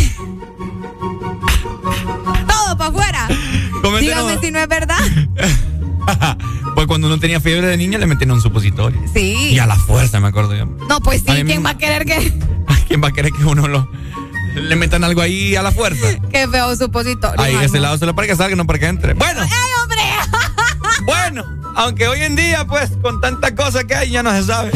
[2.46, 3.28] todo para afuera.
[4.00, 4.98] Dígame si no es verdad.
[6.74, 8.98] Pues cuando uno tenía fiebre de niño le metían un supositorio.
[9.12, 9.50] Sí.
[9.50, 10.64] Y a la fuerza, me acuerdo yo.
[10.88, 12.32] No, pues sí, ¿quién va a querer que,
[12.88, 13.88] ¿Quién va a querer que uno lo
[14.54, 16.06] le metan algo ahí a la fuerza?
[16.32, 17.40] que feo un supositorio?
[17.40, 19.14] Ahí, ese lado solo para que salga, no para que entre.
[19.14, 20.00] Bueno, ¡Ay, hombre!
[21.04, 21.44] bueno,
[21.76, 24.72] aunque hoy en día, pues, con tanta cosa que hay, ya no se sabe.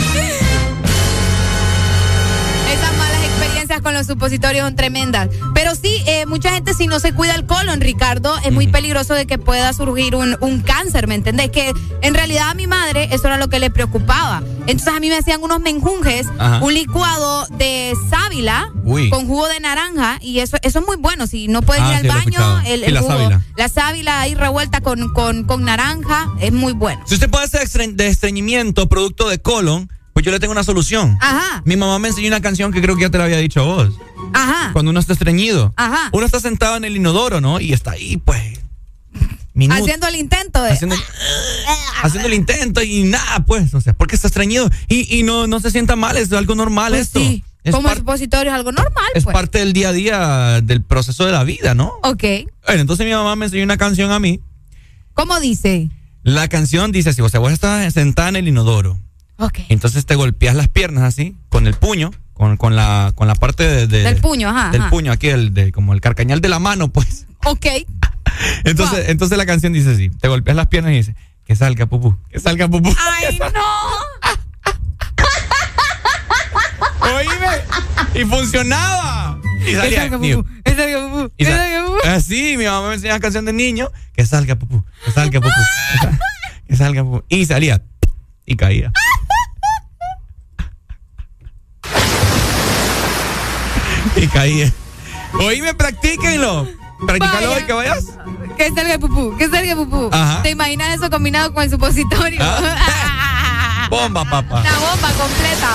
[3.82, 5.28] Con los supositorios son tremendas.
[5.54, 9.14] Pero sí, eh, mucha gente si no se cuida el colon, Ricardo, es muy peligroso
[9.14, 11.50] de que pueda surgir un, un cáncer, ¿me entendés?
[11.50, 11.72] Que
[12.02, 14.42] en realidad a mi madre eso era lo que le preocupaba.
[14.66, 16.58] Entonces a mí me hacían unos menjunjes, Ajá.
[16.64, 19.10] un licuado de sábila Uy.
[19.10, 21.26] con jugo de naranja y eso, eso es muy bueno.
[21.26, 23.40] Si no puedes Ah, ir al sí, baño, el, la jugo, sábila.
[23.56, 27.00] la sábila ahí revuelta con, con, con naranja, es muy bueno.
[27.06, 31.18] Si usted puede hacer de estreñimiento producto de colon, pues yo le tengo una solución.
[31.20, 33.60] Ajá, Mi mamá me enseñó una canción que creo que ya te la había dicho
[33.60, 33.92] a vos.
[34.32, 35.74] ajá, Cuando uno está estreñido.
[35.76, 36.08] ajá.
[36.10, 37.60] Uno está sentado en el inodoro, ¿no?
[37.60, 38.60] Y está ahí, pues.
[39.70, 40.70] Haciendo el intento de...
[40.72, 40.96] Haciendo,
[42.02, 43.74] haciendo el intento y nada, pues.
[43.74, 44.70] O sea, porque está estreñido.
[44.88, 47.18] Y, y no, no se sienta mal, es algo normal Pues esto.
[47.20, 49.34] sí, Es, como supositorio es algo normal, es pues.
[49.34, 51.92] parte del día a día del proceso de la vida, ¿no?
[52.02, 52.24] Ok.
[52.66, 54.40] Bueno, entonces mi mamá me enseñó una canción a mí.
[55.12, 55.90] ¿Cómo dice?
[56.22, 58.98] La canción dice así, o sea, vos estás sentada en el inodoro.
[59.38, 59.58] Ok.
[59.68, 63.64] Entonces te golpeas las piernas así, con el puño, con, con la, con la parte
[63.64, 64.90] de, de- Del puño, ajá, Del ajá.
[64.90, 67.26] puño, aquí, el, de, como el carcañal de la mano, pues.
[67.44, 67.66] Ok.
[68.64, 71.14] Entonces, entonces la canción dice así, te golpeas las piernas y dice,
[71.44, 72.90] que salga pupú, que salga pupú.
[72.98, 73.46] ¡Ay, no!
[77.16, 79.38] Oíme, y funcionaba.
[79.60, 81.98] Y Que salía, salga mi- pupú, que salga pupú, y que sa- salga pupú.
[82.08, 85.54] Así, mi mamá me enseñó la canción de niño, que salga pupú, que salga pupú,
[85.92, 86.18] que salga,
[86.68, 87.24] que salga pupú.
[87.28, 87.82] Y salía,
[88.44, 88.92] y caía.
[94.16, 94.72] Y caía.
[95.40, 96.66] Oíme, practíquenlo.
[97.06, 98.04] Practícalo hoy que vayas.
[98.56, 100.08] Que salga pupú, que salga pupú.
[100.12, 100.42] Ajá.
[100.42, 102.40] ¿Te imaginas eso combinado con el supositorio?
[103.90, 104.60] Bomba, papá.
[104.60, 105.68] Una bomba completa.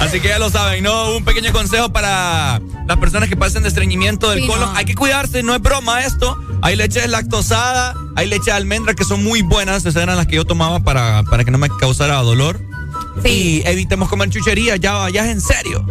[0.00, 1.16] Así que ya lo saben, ¿no?
[1.16, 4.70] Un pequeño consejo para las personas que pasen de estreñimiento del Sí, colon.
[4.72, 4.76] no.
[4.78, 6.38] Hay que cuidarse, no es broma esto.
[6.62, 9.84] Hay leches lactosada, hay leche de almendra que son muy buenas.
[9.84, 12.60] Esas eran las que yo tomaba para, para que no me causara dolor.
[13.24, 15.84] Y evitemos comer chuchería, ya, ya es en serio.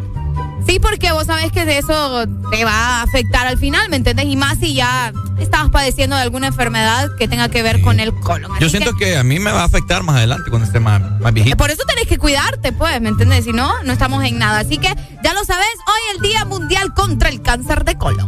[0.69, 4.27] Sí, porque vos sabés que eso te va a afectar al final, ¿me entiendes?
[4.27, 8.13] Y más si ya estabas padeciendo de alguna enfermedad que tenga que ver con el
[8.13, 8.51] colon.
[8.59, 11.33] Yo siento que, a mí me va a afectar más adelante cuando esté más, más
[11.33, 11.57] viejito.
[11.57, 13.45] por eso tenés que cuidarte, pues, ¿me entiendes?
[13.45, 14.59] Si no, no estamos en nada.
[14.59, 14.93] Así que
[15.23, 18.27] ya lo sabes, hoy el Día Mundial contra el Cáncer de Colon.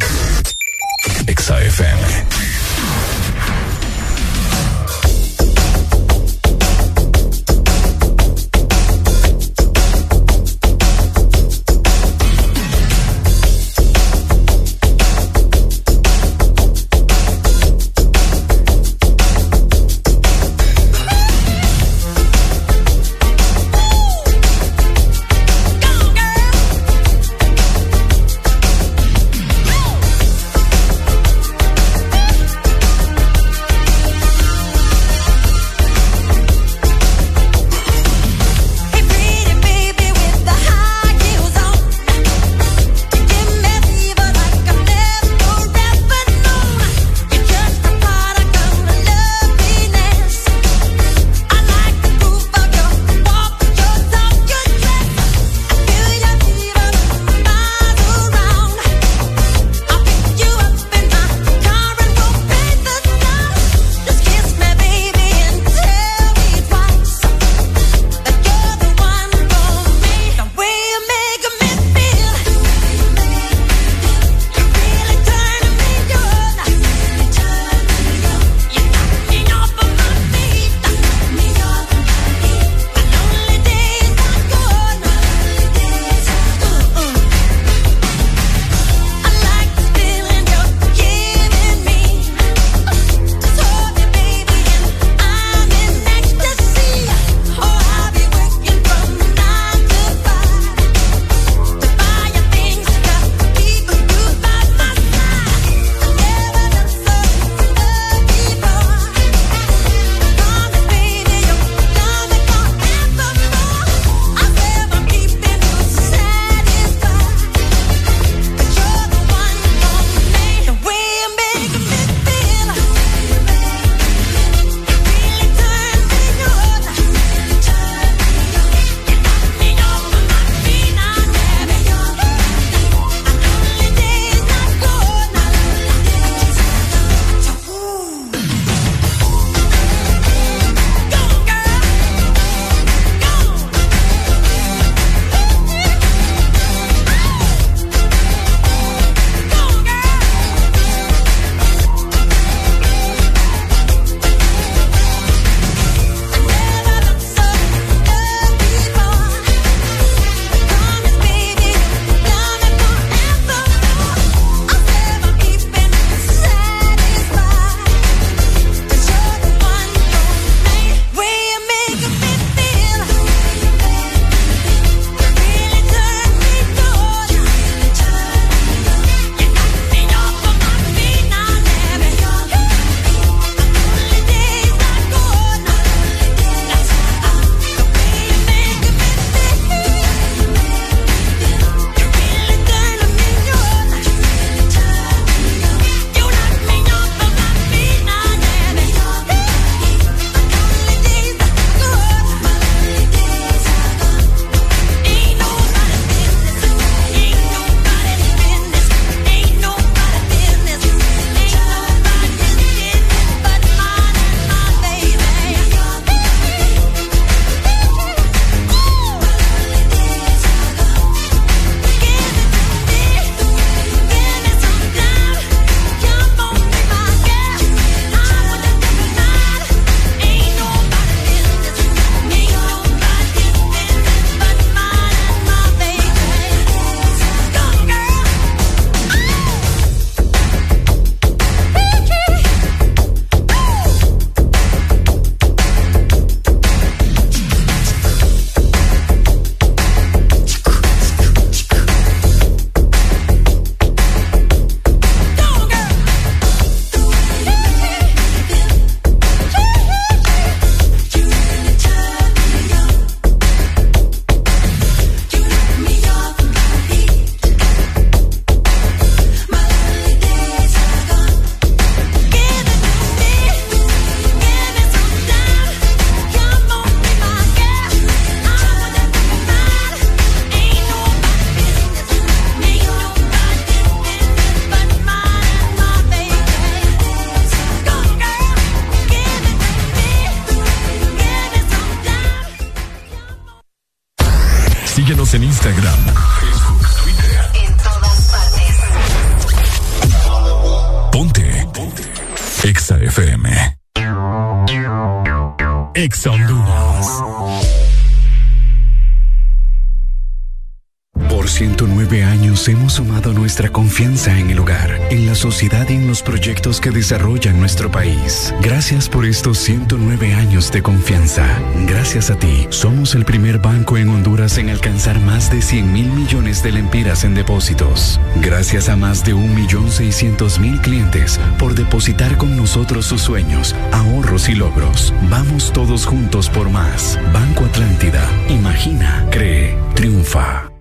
[319.42, 321.60] Estos 109 años de confianza.
[321.88, 326.12] Gracias a ti, somos el primer banco en Honduras en alcanzar más de 100 mil
[326.12, 328.20] millones de lempiras en depósitos.
[328.36, 335.12] Gracias a más de 1.600.000 clientes por depositar con nosotros sus sueños, ahorros y logros.
[335.24, 337.18] Vamos todos juntos por más.
[337.34, 338.30] Banco Atlántida.
[338.48, 340.72] Imagina, cree, triunfa.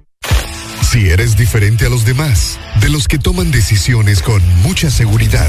[0.91, 5.49] Si eres diferente a los demás, de los que toman decisiones con mucha seguridad,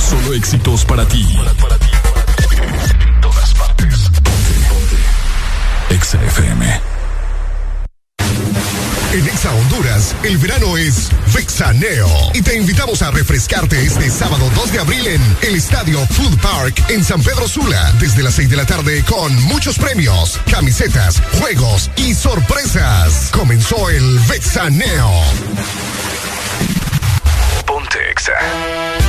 [0.00, 1.24] Solo éxitos para ti.
[3.04, 4.08] En todas partes.
[4.08, 5.94] Ponte, ponte.
[5.94, 6.80] Exa FM.
[9.12, 12.08] En Exa Honduras, el verano es Vexaneo.
[12.32, 16.80] Y te invitamos a refrescarte este sábado 2 de abril en el Estadio Food Park
[16.88, 21.90] en San Pedro Sula, desde las 6 de la tarde con muchos premios, camisetas, juegos
[21.96, 23.30] y sorpresas.
[23.32, 25.10] Comenzó el Vexaneo.
[27.66, 28.99] Ponte Exa.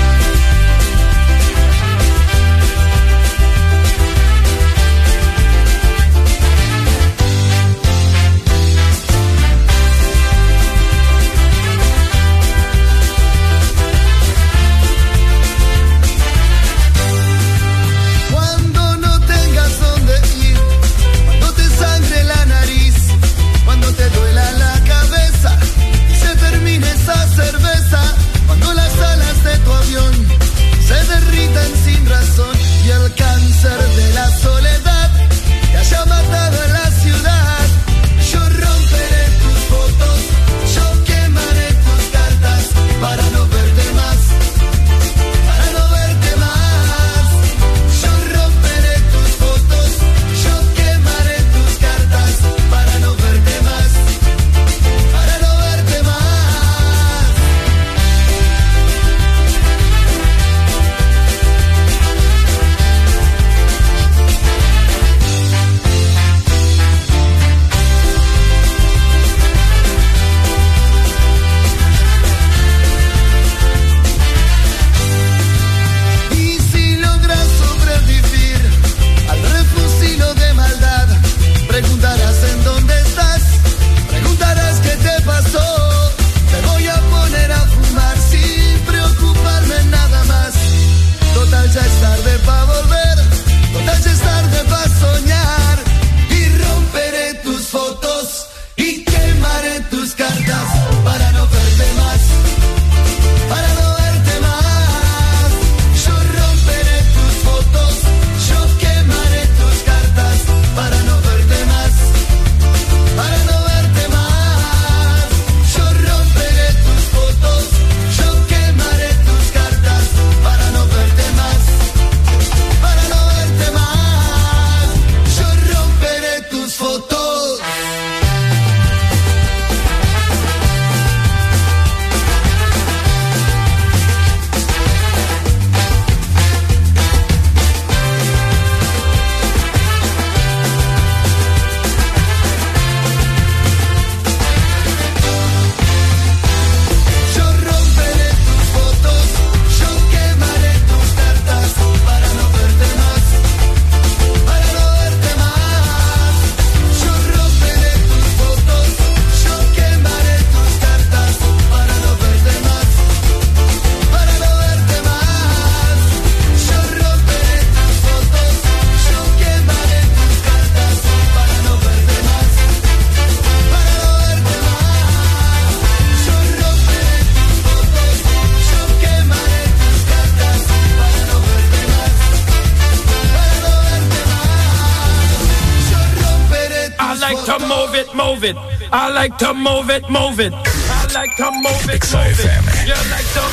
[189.22, 190.52] Like to move it, move it.
[190.53, 192.88] I like to move it, move it.
[192.88, 193.43] You like to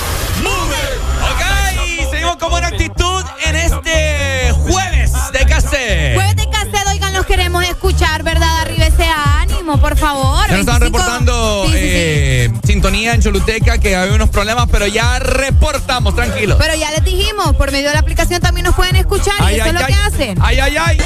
[0.42, 0.98] move it.
[1.28, 6.14] Ok, seguimos con buena actitud en este jueves de cassette.
[6.14, 8.60] Jueves de cassette, oigan, los queremos escuchar, ¿verdad?
[8.62, 10.46] Arriba ese ánimo, por favor.
[10.46, 10.84] Ya nos estaban 25.
[10.98, 11.84] reportando Sí, sí, sí.
[11.84, 16.56] eh, sintonía en Choluteca que había unos problemas, pero ya reportamos, tranquilo.
[16.58, 19.66] Pero ya les dijimos, por medio de la aplicación también nos pueden escuchar y eso
[19.66, 20.38] es lo que hacen.
[20.40, 20.98] Ay, ay, ay.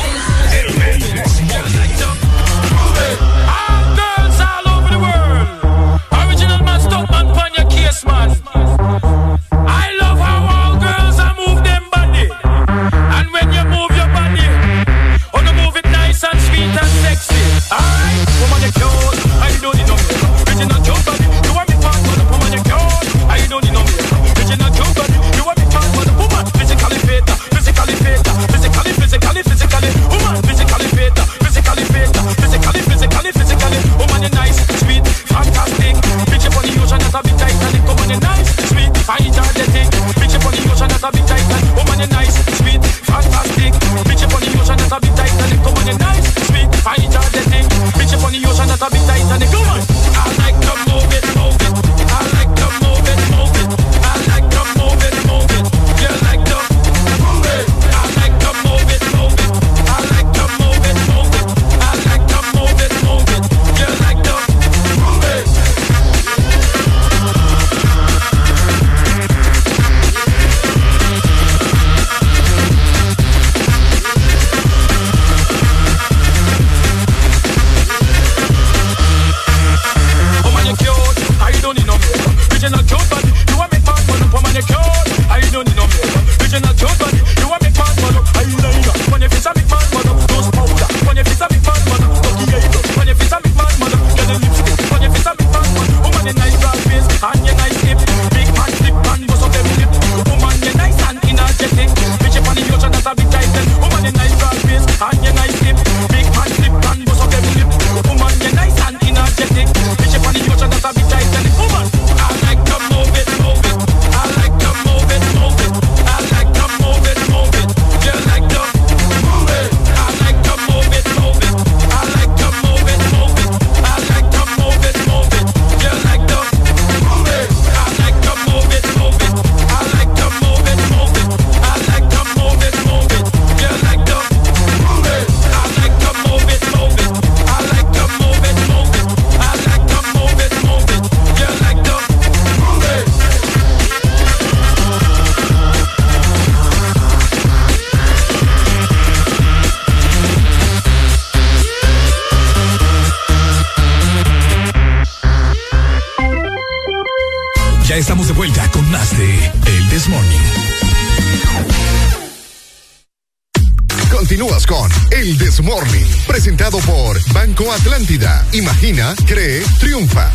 [168.53, 170.31] Imagina, cree, triunfa.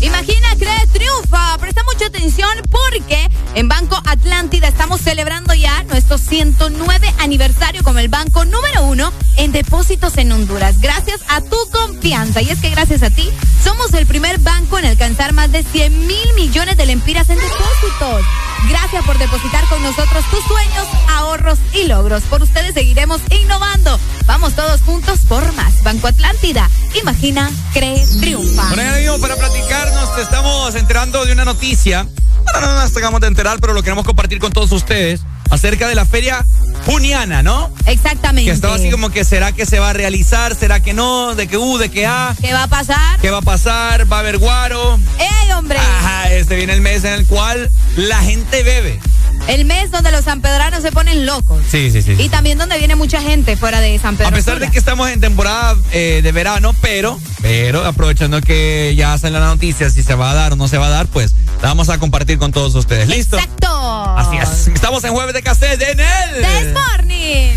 [0.00, 1.58] Imagina, cree, triunfa.
[1.58, 8.08] Presta mucha atención porque en Banco Atlántida estamos celebrando ya nuestro 109 aniversario como el
[8.08, 10.80] banco número uno en depósitos en Honduras.
[10.80, 12.40] Gracias a tu confianza.
[12.40, 13.28] Y es que gracias a ti
[13.62, 18.24] somos el primer banco en alcanzar más de 100 mil millones de lempiras en depósitos.
[18.68, 22.22] Gracias por depositar con nosotros tus sueños, ahorros y logros.
[22.24, 23.98] Por ustedes seguiremos innovando.
[24.26, 25.82] Vamos todos juntos por más.
[25.82, 26.68] Banco Atlántida.
[27.00, 28.68] Imagina, cree, triunfa.
[28.68, 32.06] Bueno, ya mismo para platicarnos, te estamos enterando de una noticia.
[32.52, 35.20] Bueno, no nos acabamos de enterar, pero lo queremos compartir con todos ustedes
[35.50, 36.44] acerca de la feria
[36.86, 37.72] juniana, ¿no?
[37.86, 38.50] Exactamente.
[38.50, 41.46] Que estaba así como que será que se va a realizar, será que no, de
[41.46, 42.34] que U, de que A.
[42.40, 43.20] ¿Qué va a pasar?
[43.20, 44.10] ¿Qué va a pasar?
[44.10, 44.98] ¿Va a haber guaro?
[45.18, 45.78] ¡Ey, hombre!
[45.78, 48.98] Ajá, este viene el mes en el cual la gente bebe.
[49.48, 51.62] El mes donde los sanpedranos se ponen locos.
[51.68, 52.16] Sí, sí, sí.
[52.18, 54.28] Y también donde viene mucha gente fuera de San Pedro.
[54.28, 59.16] A pesar de que estamos en temporada eh, de verano, pero, pero aprovechando que ya
[59.18, 61.32] salen las noticias si se va a dar o no se va a dar, pues
[61.60, 63.08] la vamos a compartir con todos ustedes.
[63.08, 63.36] ¿Listo?
[63.36, 63.68] Exacto.
[64.16, 64.68] Así es.
[64.68, 66.42] Estamos en jueves de cassette en el.
[66.42, 67.56] This morning.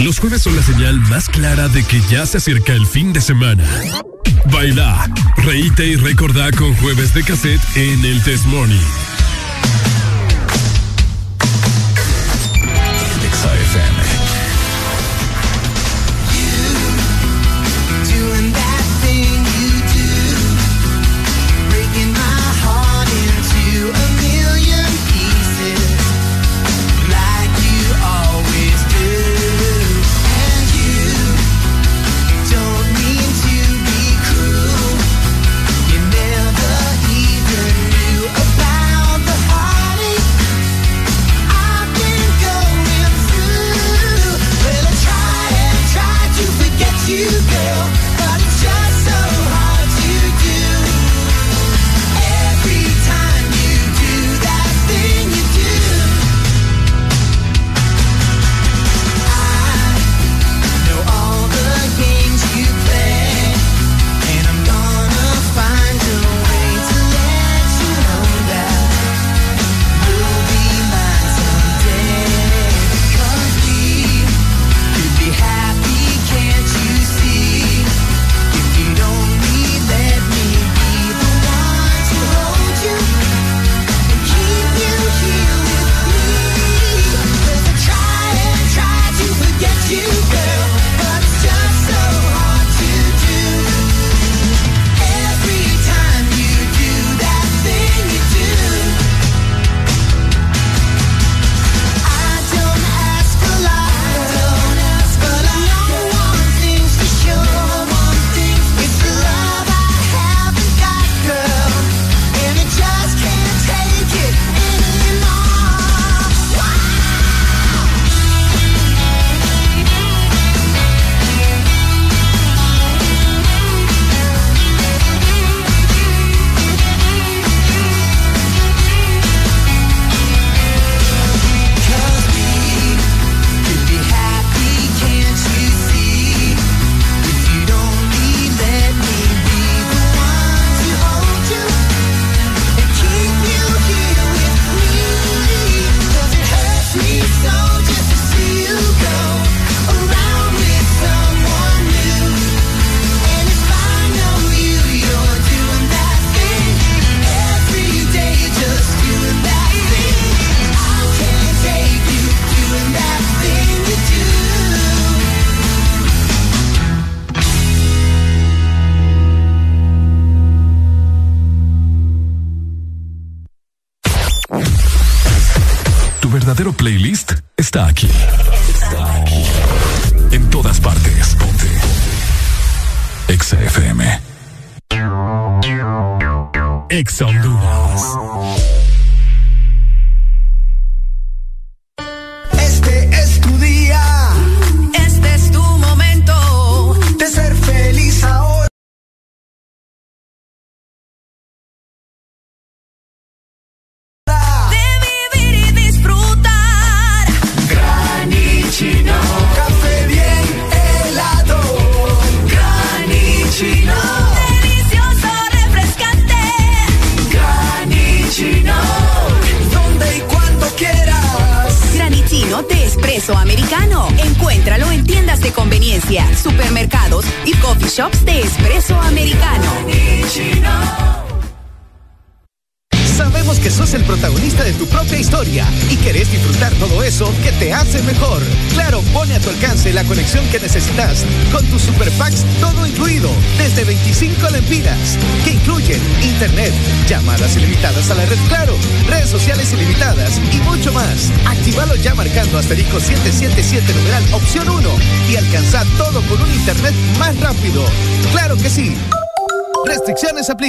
[0.00, 3.20] Los jueves son la señal más clara de que ya se acerca el fin de
[3.20, 3.64] semana.
[4.46, 9.03] Baila, reíte y recordá con jueves de cassette en el This Morning.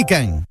[0.06, 0.44] Restricciones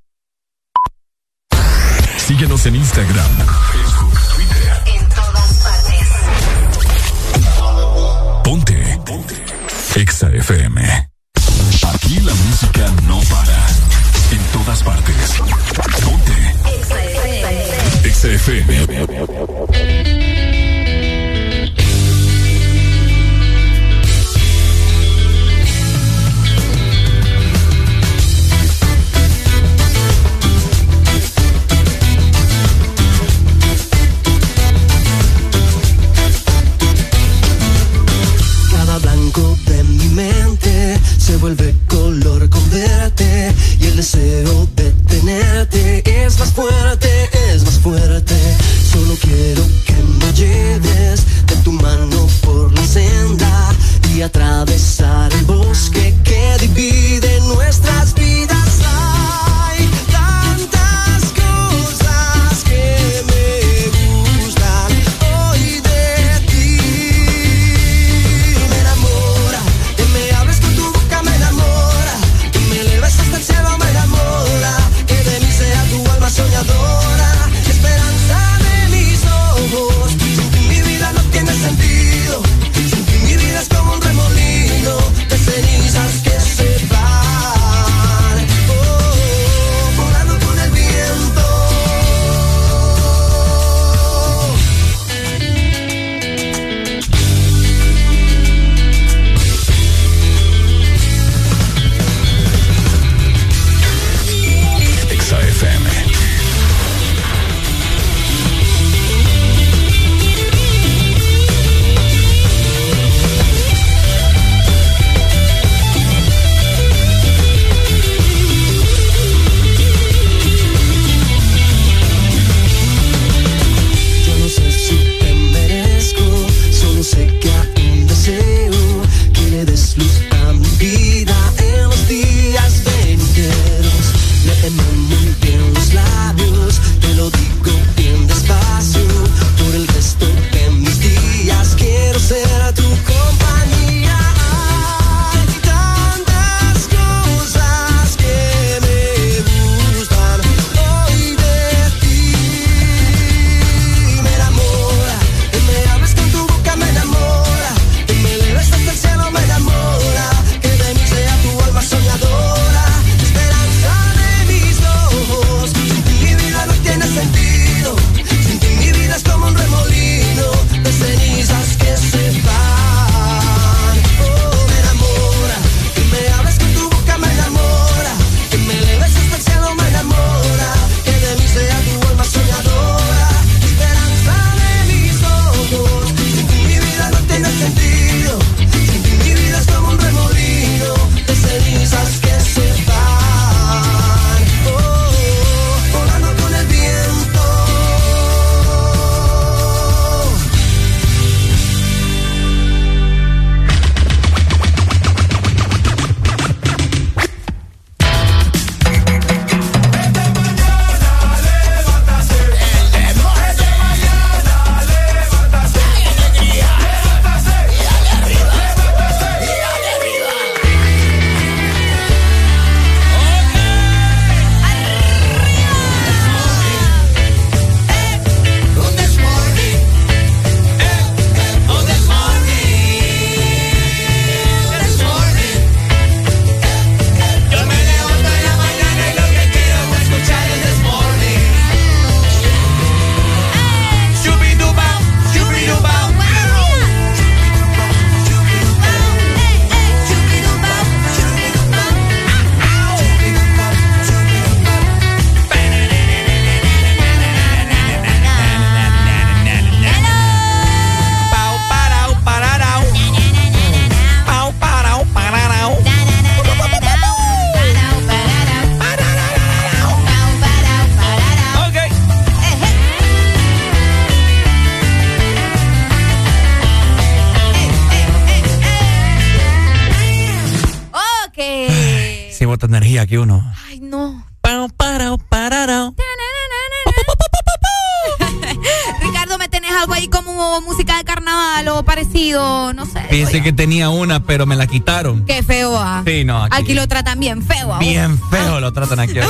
[294.16, 295.24] una, pero me la quitaron.
[295.24, 296.02] Qué feo, ah.
[296.06, 296.56] Sí, no, aquí.
[296.56, 297.78] Aquí lo tratan bien feo, ah.
[297.78, 299.14] Bien feo lo tratan aquí.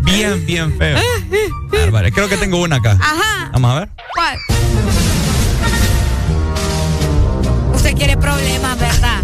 [0.00, 0.98] Bien, bien feo.
[1.70, 2.10] Bárbaro.
[2.10, 2.98] Creo que tengo una acá.
[3.00, 3.50] Ajá.
[3.52, 3.88] Vamos a ver.
[4.14, 4.38] ¿Cuál?
[7.74, 9.20] Usted quiere problemas, ¿verdad?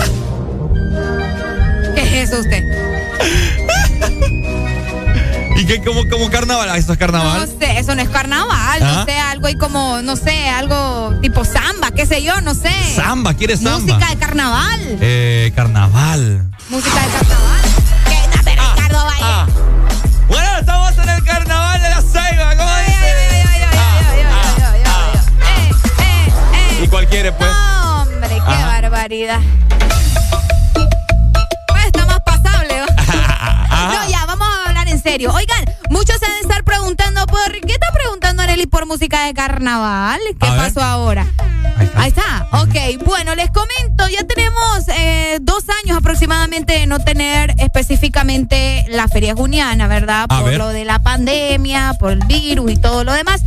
[1.94, 2.62] ¿Qué es eso usted?
[5.66, 6.68] ¿Y qué como, como carnaval?
[6.76, 7.40] ¿Eso es carnaval?
[7.40, 8.94] No sé, eso no es carnaval, ¿Ah?
[8.98, 12.70] no sé, algo ahí como, no sé, algo tipo samba, qué sé yo, no sé.
[12.94, 13.94] Samba, ¿quieres samba?
[13.94, 14.98] Música de carnaval.
[15.00, 16.48] Eh, carnaval.
[16.68, 17.60] Música de carnaval.
[18.08, 18.16] ¿Qué?
[18.36, 19.22] Date, Ricardo Valle.
[19.22, 19.46] ah.
[20.28, 22.94] Bueno, estamos en el carnaval de la Ceiba, ¿cómo dice?
[26.84, 27.50] ¿Y cuál quiere, pues?
[27.50, 28.66] No, hombre, qué Ajá.
[28.82, 29.40] barbaridad.
[35.06, 35.32] Serio.
[35.32, 39.34] Oigan, muchos se han de estar preguntando, por ¿qué está preguntando Arely por música de
[39.34, 40.18] carnaval?
[40.40, 40.60] ¿Qué A ver.
[40.74, 41.26] pasó ahora?
[41.94, 42.48] Ahí está.
[42.52, 49.06] Ok, bueno, les comento, ya tenemos eh, dos años aproximadamente de no tener específicamente la
[49.06, 50.26] feria juniana, ¿verdad?
[50.28, 50.58] A por ver.
[50.58, 53.42] lo de la pandemia, por el virus y todo lo demás.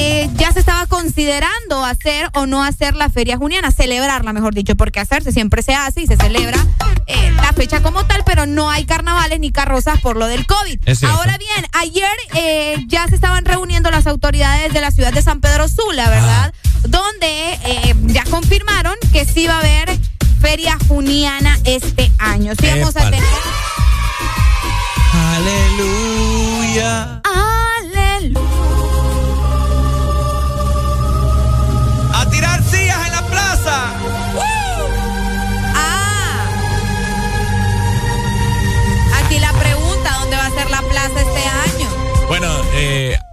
[0.00, 4.76] Eh, ya se estaba considerando hacer o no hacer la feria juniana, celebrarla, mejor dicho,
[4.76, 6.64] porque hacerse siempre se hace y se celebra
[7.08, 10.78] eh, la fecha como tal, pero no hay carnavales ni carrozas por lo del COVID.
[11.04, 15.40] Ahora bien, ayer eh, ya se estaban reuniendo las autoridades de la ciudad de San
[15.40, 16.54] Pedro Sula, ¿verdad?
[16.82, 17.58] Donde
[18.06, 19.98] ya confirmaron que sí va a haber
[20.40, 22.52] feria juniana este año.
[22.56, 23.24] Sí vamos a tener...
[25.12, 27.17] Aleluya.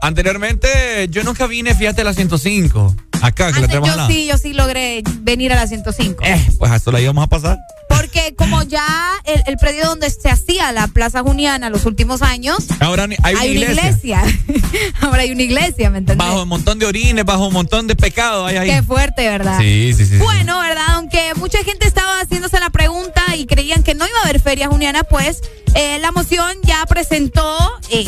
[0.07, 2.95] Anteriormente yo nunca vine, fíjate, a la 105.
[3.21, 6.23] Acá, que la tenemos al Yo sí, yo sí logré venir a la 105.
[6.23, 7.57] Eh, pues a eso la íbamos a pasar.
[7.89, 8.85] Porque como ya
[9.23, 13.71] el, el predio donde se hacía la Plaza Juniana los últimos años, Ahora hay una
[13.71, 14.23] iglesia.
[15.01, 16.27] Ahora hay una iglesia, ¿me entendés?
[16.27, 18.47] Bajo un montón de orines, bajo un montón de pecados.
[18.47, 18.69] Hay ahí.
[18.69, 19.59] Qué fuerte, ¿verdad?
[19.59, 20.11] Sí, sí, sí.
[20.11, 20.17] sí.
[20.17, 20.85] Bueno, ¿verdad?
[20.89, 24.67] Aunque mucha gente estaba haciéndose la pregunta y creían que no iba a haber feria
[24.67, 25.41] juniana, pues
[25.73, 27.57] eh, la moción ya presentó
[27.89, 28.05] eh,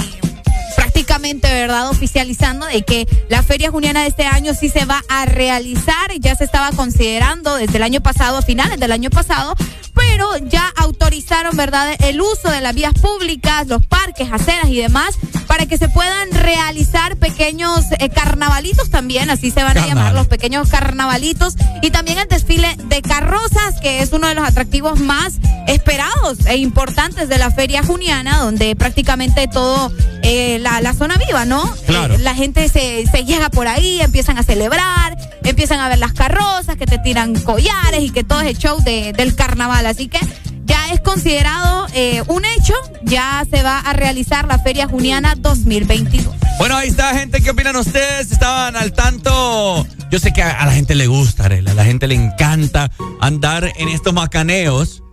[1.07, 1.89] prácticamente, ¿verdad?
[1.89, 6.11] Oficializando de que la feria juniana de este año sí se va a realizar.
[6.19, 9.55] Ya se estaba considerando desde el año pasado, a finales del año pasado,
[9.95, 11.95] pero ya autorizaron, ¿verdad?
[11.99, 15.17] El uso de las vías públicas, los parques, aceras y demás
[15.57, 20.27] para que se puedan realizar pequeños eh, carnavalitos también, así se van a llamar los
[20.27, 25.33] pequeños carnavalitos y también el desfile de carrozas, que es uno de los atractivos más
[25.67, 31.45] esperados e importantes de la feria juniana, donde prácticamente todo eh, la, la zona viva,
[31.45, 31.63] ¿no?
[31.87, 32.13] Claro.
[32.13, 36.13] Eh, la gente se, se llega por ahí, empiezan a celebrar, empiezan a ver las
[36.13, 39.87] carrozas, que te tiran collares y que todo es el show de- del carnaval.
[39.87, 40.19] Así que
[40.67, 42.73] ya es considerado eh, un hecho,
[43.03, 46.35] ya se va a realizar la feria juniana 2022.
[46.59, 47.41] Bueno, ahí está, gente.
[47.41, 48.31] ¿Qué opinan ustedes?
[48.31, 49.87] Estaban al tanto.
[50.11, 52.91] Yo sé que a, la gente le gusta, Arela, a la gente le encanta
[53.21, 55.03] andar en estos macaneos.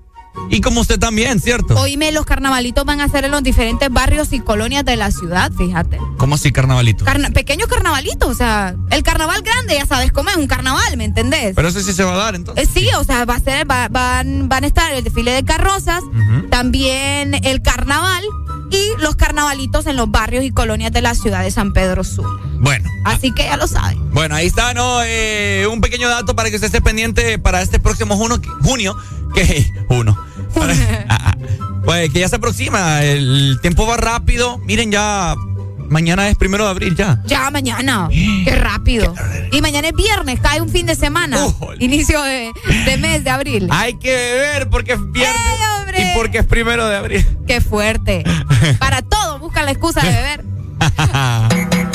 [0.51, 1.75] Y como usted también, ¿cierto?
[1.81, 5.51] Oíme, los carnavalitos van a ser en los diferentes barrios y colonias de la ciudad,
[5.53, 5.99] fíjate.
[6.19, 7.05] ¿Cómo así, carnavalito?
[7.05, 11.05] Carna- pequeños carnavalitos, o sea, el carnaval grande, ya sabes cómo es, un carnaval, ¿me
[11.05, 11.55] entendés?
[11.55, 12.69] Pero eso sí se va a dar, entonces.
[12.69, 15.45] Eh, sí, o sea, va a ser, va- van, van a estar el desfile de
[15.45, 16.03] carrozas,
[16.51, 18.23] también el carnaval
[18.71, 22.27] y los carnavalitos en los barrios y colonias de la ciudad de San Pedro Sur.
[22.61, 22.89] Bueno.
[23.05, 23.99] Así que ya lo saben.
[24.13, 24.99] Bueno, ahí está, ¿no?
[25.05, 28.97] Eh, un pequeño dato para que usted esté pendiente para este próximo juno- junio.
[29.35, 29.71] Que.
[29.89, 30.17] Uno.
[31.09, 31.35] Ah, ah.
[31.85, 33.03] pues que ya se aproxima.
[33.03, 34.59] El tiempo va rápido.
[34.59, 35.35] Miren, ya.
[35.89, 37.21] Mañana es primero de abril, ya.
[37.27, 38.09] Ya mañana,
[38.45, 39.15] qué rápido.
[39.53, 41.39] Y mañana es viernes, cae un fin de semana,
[41.79, 42.51] inicio de,
[42.87, 43.69] de mes de abril.
[43.71, 45.37] Hay que beber porque es viernes.
[45.99, 47.27] y porque es primero de abril.
[47.47, 48.25] Qué fuerte.
[48.79, 50.45] Para todo, buscan la excusa de beber.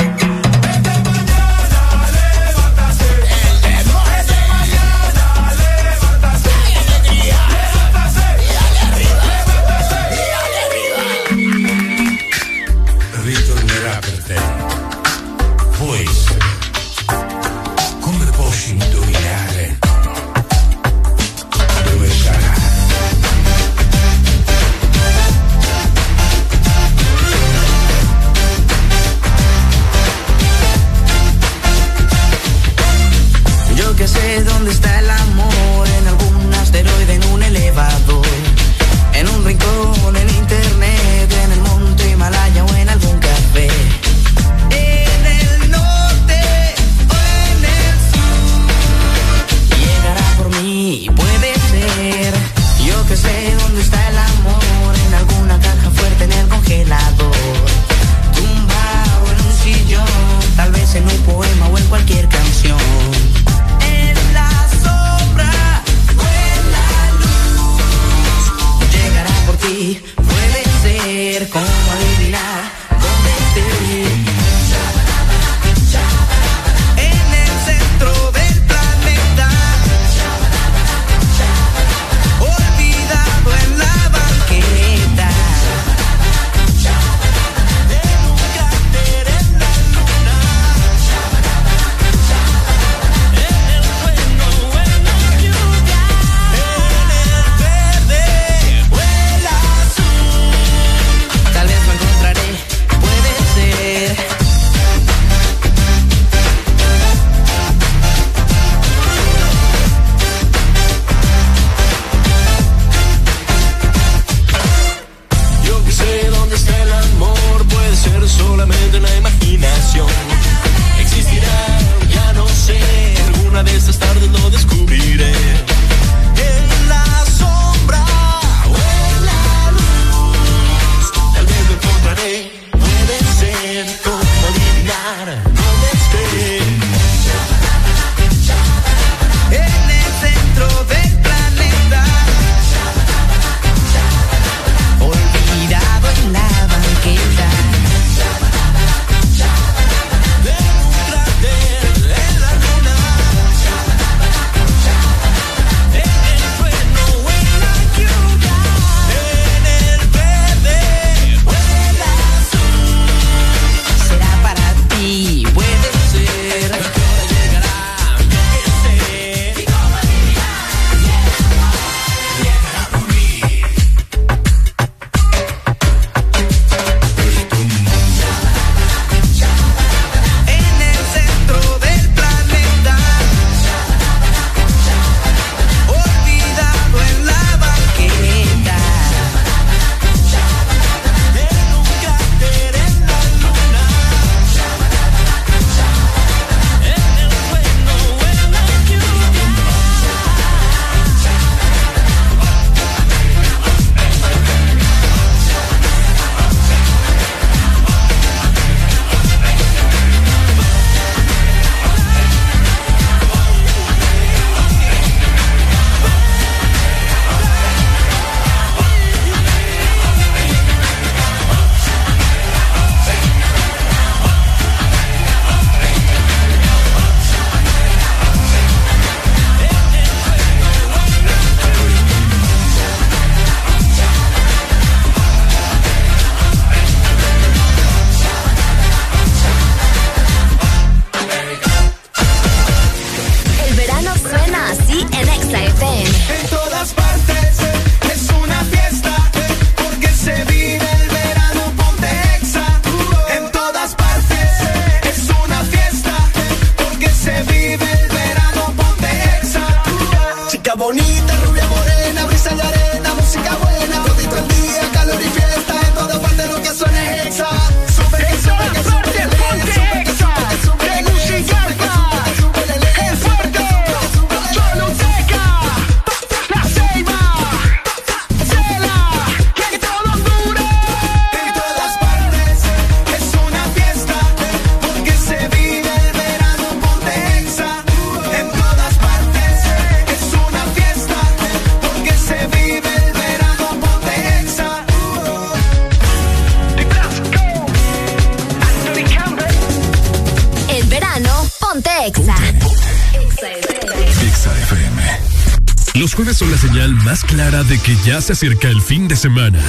[307.49, 309.59] de que ya se acerca el fin de semana.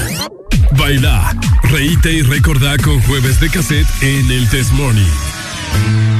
[0.72, 6.19] Baila, reíte y recordá con jueves de cassette en el Test Morning.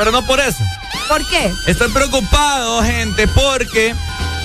[0.00, 0.64] Pero no por eso.
[1.08, 1.52] ¿Por qué?
[1.66, 3.94] Estoy preocupado, gente, porque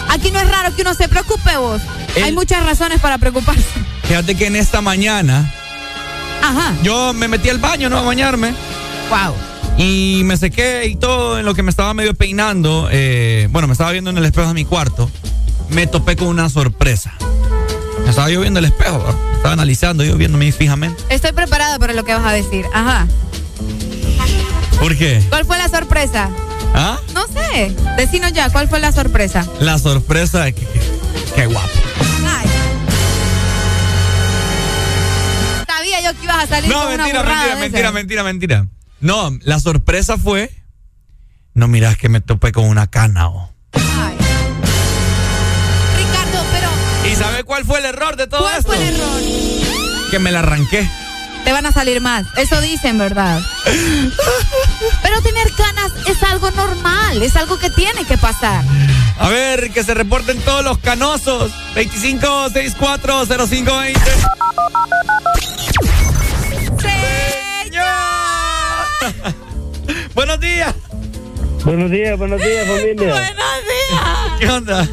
[0.10, 1.82] Aquí no es raro que uno se preocupe vos.
[2.22, 3.64] Hay muchas razones para preocuparse.
[4.04, 5.50] fíjate que en esta mañana
[6.44, 6.74] Ajá.
[6.84, 8.00] yo me metí al baño, ¿no?
[8.00, 8.54] A bañarme.
[9.10, 9.34] Wow.
[9.78, 12.90] Y me sequé y todo en lo que me estaba medio peinando.
[12.92, 15.10] eh, bueno, me estaba viendo en el espejo de mi cuarto.
[15.70, 17.14] Me topé con una sorpresa.
[18.04, 19.04] Me estaba yo viendo el espejo,
[19.38, 21.02] estaba analizando, yo viéndome fijamente.
[21.10, 22.66] Estoy preparada para lo que vas a decir.
[22.74, 23.08] Ajá.
[24.80, 25.24] ¿Por qué?
[25.30, 26.30] ¿Cuál fue la sorpresa?
[26.74, 27.00] ¿Ah?
[27.14, 27.74] No sé.
[27.98, 29.46] Decinos ya, ¿cuál fue la sorpresa?
[29.60, 30.68] La sorpresa de que,
[31.36, 31.70] qué guapo.
[32.28, 32.48] Ay.
[35.68, 37.94] Sabía yo que ibas a salir No, con una mentira, burrada mentira, mentira,
[38.24, 38.68] mentira, mentira.
[39.00, 40.52] No, la sorpresa fue.
[41.54, 43.52] No mirás que me topé con una cana, oh.
[45.98, 46.70] Ricardo, pero
[47.12, 48.74] ¿Y sabe cuál fue el error de todo ¿cuál esto?
[48.74, 49.22] fue el error?
[50.12, 50.88] Que me la arranqué.
[51.46, 52.26] Te van a salir más.
[52.38, 53.40] Eso dicen, ¿verdad?
[55.04, 58.66] Pero tener canas es algo normal, es algo que tiene que pasar.
[59.20, 61.52] A ver, que se reporten todos los canosos.
[61.76, 64.00] 25640520.
[70.16, 70.74] Buenos días.
[71.64, 72.96] Buenos días, buenos días, familia.
[73.14, 73.34] Buenos días.
[74.40, 74.88] ¿Qué onda?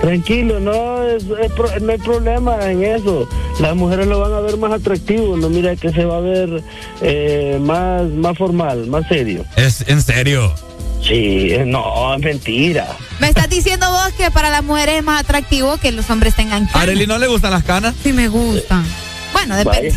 [0.00, 3.28] Tranquilo, no, es, es pro- no hay problema en eso.
[3.60, 6.62] Las mujeres lo van a ver más atractivo, no mira que se va a ver
[7.02, 9.44] eh, más, más formal, más serio.
[9.56, 10.54] Es en serio.
[11.02, 12.88] Sí, eh, no, es mentira.
[13.20, 16.64] Me estás diciendo vos que para las mujeres es más atractivo que los hombres tengan
[16.64, 16.82] ¿A canas.
[16.88, 17.94] Arely no le gustan las canas?
[18.02, 18.84] Sí me gustan.
[19.32, 19.94] Bueno, depende.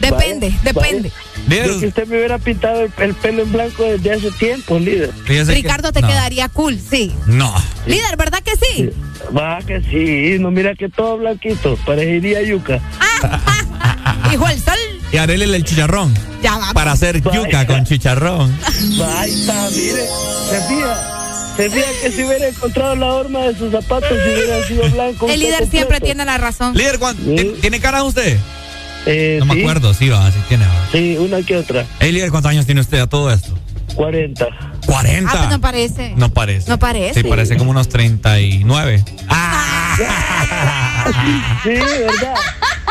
[0.00, 1.12] Depende, Vaya, depende.
[1.46, 1.66] vaya.
[1.66, 5.12] Yo que usted me hubiera pintado el, el pelo en blanco desde hace tiempo, líder.
[5.46, 7.12] Ricardo te quedaría cool, sí.
[7.26, 7.54] No.
[7.86, 8.90] Líder, ¿verdad que sí?
[9.36, 12.80] Va que sí, no mira que todo blanquito, parecería yuca.
[14.32, 14.74] Hijo del sol.
[15.12, 16.12] Y Arely el chicharrón.
[16.42, 16.72] Ya va.
[16.72, 18.56] Para hacer yuca con chicharrón.
[19.18, 20.04] Ahí está, mire,
[20.50, 24.62] se fija, se fija que si hubiera encontrado la horma de sus zapatos, si hubiera
[24.66, 25.28] sido blanco.
[25.28, 26.74] El líder siempre tiene la razón.
[26.76, 28.36] Líder, ¿cuán- ¿ti- ¿tiene canas usted?
[29.06, 29.60] Eh, no me sí.
[29.60, 30.64] acuerdo, sí, va, sí tiene.
[30.66, 30.88] va.
[30.92, 31.86] Sí, una que otra.
[32.00, 33.56] Hey, líder, ¿cuántos años tiene usted a todo esto?
[33.94, 34.46] 40.
[34.88, 35.30] Ah, ¿40?
[35.30, 36.12] pues no parece.
[36.16, 36.70] No parece.
[36.70, 37.22] No parece.
[37.22, 39.04] Sí, parece como unos 39.
[41.62, 42.34] Sí, ¿verdad?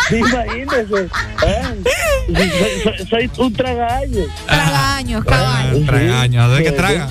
[0.09, 1.09] Sí, imagínese.
[1.45, 1.63] ¿eh?
[2.34, 2.49] Soy,
[2.84, 4.27] soy- soy un tragaños.
[4.47, 5.77] Tragaños, caballo.
[5.84, 7.09] Ah, Tragaños, ¿de qué traga?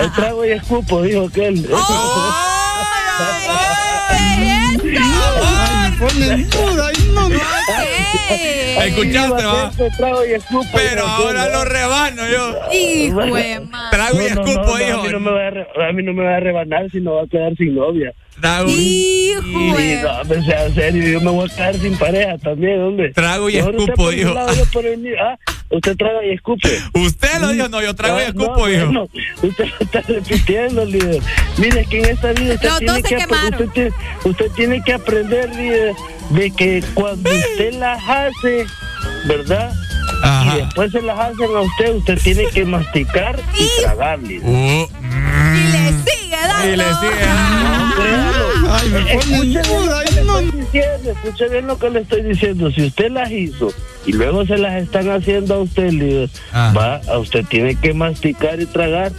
[0.00, 1.54] El trago y escupo, dijo que él.
[1.58, 3.44] Escuchaste, va.
[7.68, 7.93] Trago
[10.26, 10.68] y escupo.
[10.74, 12.72] Pero ahora lo rebano yo.
[12.72, 13.83] Hijo de madre.
[14.10, 15.00] Trago y No, no, escupo, no, no, hijo.
[15.00, 15.48] A mí, no me va
[15.88, 18.12] a, mí no me va a rebanar si no va a quedar sin novia.
[18.40, 22.80] Trago Hijo Sí, no, sea en serio, yo me voy a quedar sin pareja también,
[22.80, 23.12] hombre.
[23.12, 24.34] Trago y Mejor escupo, por su dijo.
[24.34, 25.14] lado, yo por el mío.
[25.20, 25.38] Ah,
[25.70, 26.78] usted traga y escupe.
[26.94, 29.08] Usted lo dijo, no, yo trago y Ah, escupo, no, hijo.
[29.42, 31.20] usted lo está repitiendo, líder.
[31.58, 33.90] Mire, que en esta vida usted tiene, que, usted, tiene,
[34.24, 35.94] usted tiene que aprender, líder,
[36.30, 38.66] de que cuando usted las hace,
[39.28, 39.72] ¿verdad?
[40.24, 40.56] Ajá.
[40.56, 44.48] Y después se las hacen a usted, usted tiene que masticar y tragar, líder.
[44.48, 44.88] Uh,
[45.56, 46.72] Y le sigue dando.
[46.72, 48.34] y le sigue.
[48.66, 50.00] Ay, escuche bien lo que le
[50.40, 52.70] estoy diciendo, escuche bien lo que le estoy diciendo.
[52.70, 53.68] Si usted las hizo
[54.06, 56.72] y luego se las están haciendo a usted, líder, Ah.
[56.76, 59.12] va, a usted tiene que masticar y tragar.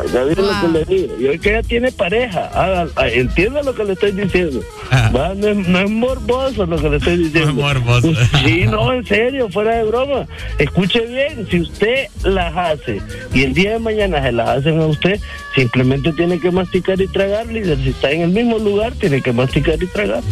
[0.00, 1.14] Oiga bien lo que le digo.
[1.20, 4.60] Y hoy que ya tiene pareja, haga- ah, entienda lo que le estoy diciendo.
[4.90, 5.10] Ah.
[5.12, 7.52] No, es, no es morboso lo que le estoy diciendo.
[7.54, 8.12] morboso.
[8.44, 10.26] Sí, no, en serio, fuera de broma.
[10.58, 13.00] Escuche bien, si usted las hace
[13.34, 15.20] y el día de mañana se las hacen a usted,
[15.54, 17.78] simplemente tiene que masticar y tragar, líder.
[17.82, 20.22] Si está en el mismo lugar, tiene que masticar y tragar.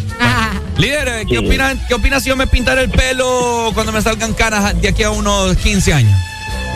[0.77, 1.45] Líder, eh, ¿qué Sí.
[1.45, 5.01] opinan, ¿qué opinas si yo me pintara el pelo cuando me salgan canas de aquí
[5.03, 6.15] a unos 15 años?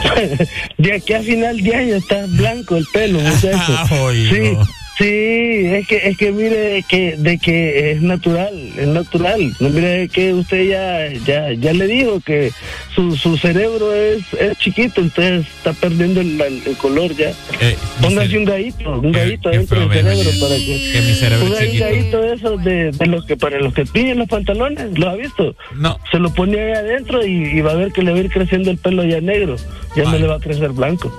[0.78, 3.76] de aquí a final de año está blanco el pelo, muchacho.
[3.90, 4.72] Ay, sí.
[5.02, 9.54] Sí, es que, es que mire es que, de que es natural, es natural.
[9.60, 12.52] No mire que usted ya, ya, ya le dijo que
[12.96, 17.30] su, su cerebro es, es chiquito, entonces está perdiendo el, el color ya.
[17.62, 20.90] Eh, Póngase un gallito, un Qué- gallito qué dentro del cerebro para que.
[20.92, 21.86] Que mi cerebro un chiquito.
[21.86, 25.16] gallito de esos de, de los que para los que piden los pantalones, ¿lo ha
[25.16, 25.56] visto?
[25.76, 25.98] No.
[26.12, 28.30] Se lo pone ahí adentro y, y va a ver que le va a ir
[28.30, 29.56] creciendo el pelo ya negro,
[29.96, 31.12] ya no le va a crecer blanco.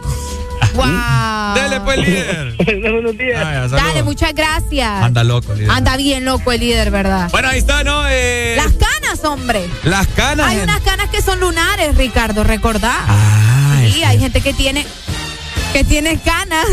[0.75, 1.55] Wow.
[1.55, 2.57] Dele pues, líder.
[2.93, 3.43] Buenos días.
[3.45, 3.69] Ah, ya.
[3.69, 4.89] Dale, muchas gracias.
[5.03, 5.71] Anda loco, líder.
[5.71, 7.29] Anda bien loco el líder, ¿verdad?
[7.31, 8.05] Bueno, ahí está, ¿no?
[8.09, 9.69] Eh, Las canas, hombre.
[9.85, 10.47] las canas.
[10.49, 12.95] Hay en- unas canas que son lunares, Ricardo, recordá.
[13.07, 14.87] Ah, sí, hay gente que tiene
[15.73, 16.67] que tiene canas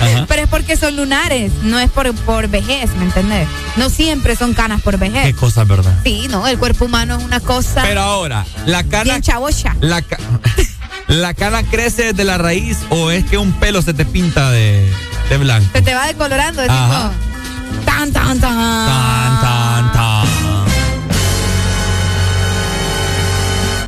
[0.00, 0.24] Ajá.
[0.28, 3.46] Pero es porque son lunares, no es por, por vejez, ¿me entendés?
[3.76, 5.22] No siempre son canas por vejez.
[5.24, 5.94] Qué cosa, ¿verdad?
[6.04, 9.04] Sí, no, el cuerpo humano es una cosa Pero ahora, la cana.
[9.04, 9.76] bien chavocha.
[9.80, 10.18] La, ca-
[11.08, 14.90] ¿La cana crece desde la raíz o es que un pelo se te pinta de,
[15.28, 15.68] de blanco?
[15.74, 17.10] Se te va decolorando, es Ajá.
[17.10, 18.56] tipo, tan, tan, tan.
[18.56, 20.24] Tan, tan, tan.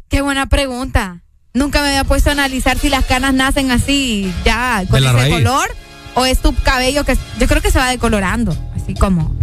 [0.08, 1.20] Qué buena pregunta.
[1.54, 5.34] Nunca me había puesto a analizar si las canas nacen así, ya, con ese raíz.
[5.34, 5.68] color,
[6.14, 9.34] o es tu cabello que yo creo que se va decolorando, así como,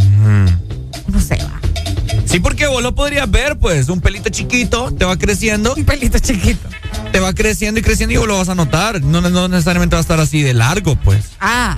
[1.08, 1.60] no sé, va.
[2.26, 5.74] Sí, porque vos lo podrías ver, pues, un pelito chiquito, te va creciendo.
[5.76, 6.68] Un pelito chiquito.
[7.12, 9.02] Te va creciendo y creciendo y vos lo vas a notar.
[9.02, 11.24] No, no necesariamente va a estar así de largo, pues.
[11.40, 11.78] Ah,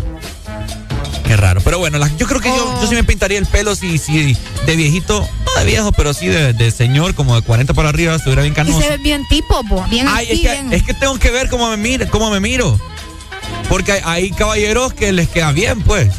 [1.28, 1.60] Qué raro.
[1.64, 4.38] Pero bueno, la- yo creo que yo, yo sí me pintaría el pelo si, si
[4.68, 8.14] de viejito, no de viejo, pero sí de, de señor, como de 40 para arriba,
[8.16, 8.80] estuviera bien y canoso.
[8.80, 10.74] se ve bien tipo, bien Ay, así, es que, bien.
[10.74, 12.80] es que tengo que ver cómo me, miro, cómo me miro.
[13.70, 16.14] Porque hay, hay caballeros que les queda bien, pues.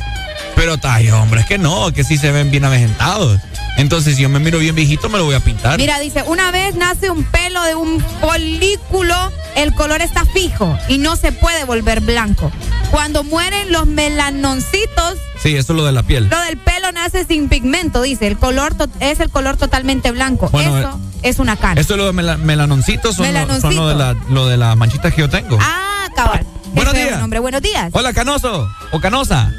[0.57, 3.39] Pero hay hombres que no, que sí se ven bien avejentados.
[3.77, 5.79] Entonces, si yo me miro bien viejito, me lo voy a pintar.
[5.79, 9.15] Mira, dice, una vez nace un pelo de un folículo,
[9.55, 12.51] el color está fijo y no se puede volver blanco.
[12.91, 16.29] Cuando mueren los melanoncitos, Sí, eso es lo de la piel.
[16.31, 18.27] lo del pelo nace sin pigmento, dice.
[18.27, 20.49] El color es el color totalmente blanco.
[20.51, 21.81] Bueno, Eso es una cana.
[21.81, 24.77] Esto es lo de mela- melanoncitos, son, lo, son lo de, la, lo de las
[24.77, 25.59] manchitas que yo tengo.
[25.61, 26.47] Ah, cabal.
[26.73, 27.19] Buenos días.
[27.21, 27.39] nombre.
[27.41, 27.91] Buenos días.
[27.93, 29.51] Hola, canoso o canosa.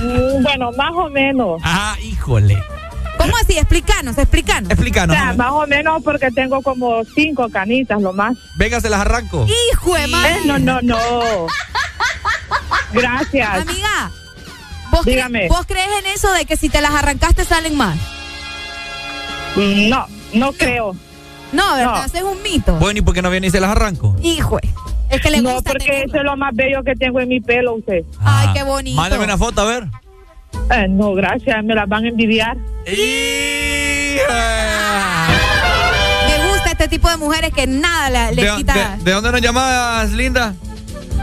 [0.00, 1.60] Mm, Bueno, más o menos.
[1.64, 2.62] Ah, híjole.
[3.20, 3.58] ¿Cómo así?
[3.58, 4.70] Explícanos, explícanos.
[4.70, 5.16] Explícanos.
[5.16, 8.36] O sea, más o menos porque tengo como cinco canitas, lo más.
[8.56, 9.46] Venga, se las arranco.
[9.72, 10.36] Hijo de madre.
[10.36, 10.98] Eh, no, no, no.
[12.92, 13.48] Gracias.
[13.60, 14.10] Amiga,
[14.90, 15.48] ¿vos, cre- Dígame.
[15.48, 17.96] ¿vos crees en eso de que si te las arrancaste salen más?
[19.56, 20.94] No, no creo.
[21.52, 21.94] No, ¿verdad?
[21.96, 22.04] No.
[22.04, 22.74] Ese es un mito.
[22.76, 24.16] Bueno, ¿y por qué no viene y se las arranco?
[24.22, 24.58] Hijo.
[25.10, 26.06] Es que le No, gusta porque tenerlo.
[26.06, 28.04] eso es lo más bello que tengo en mi pelo, usted.
[28.20, 28.96] Ay, Ah, qué bonito.
[28.96, 29.84] Mándame una foto, a ver.
[30.70, 32.56] Eh, no, gracias, me las van a envidiar.
[36.26, 38.96] Me gusta este tipo de mujeres que nada le, le ¿De, quita.
[38.98, 40.54] de- de dónde nos llamas, Linda?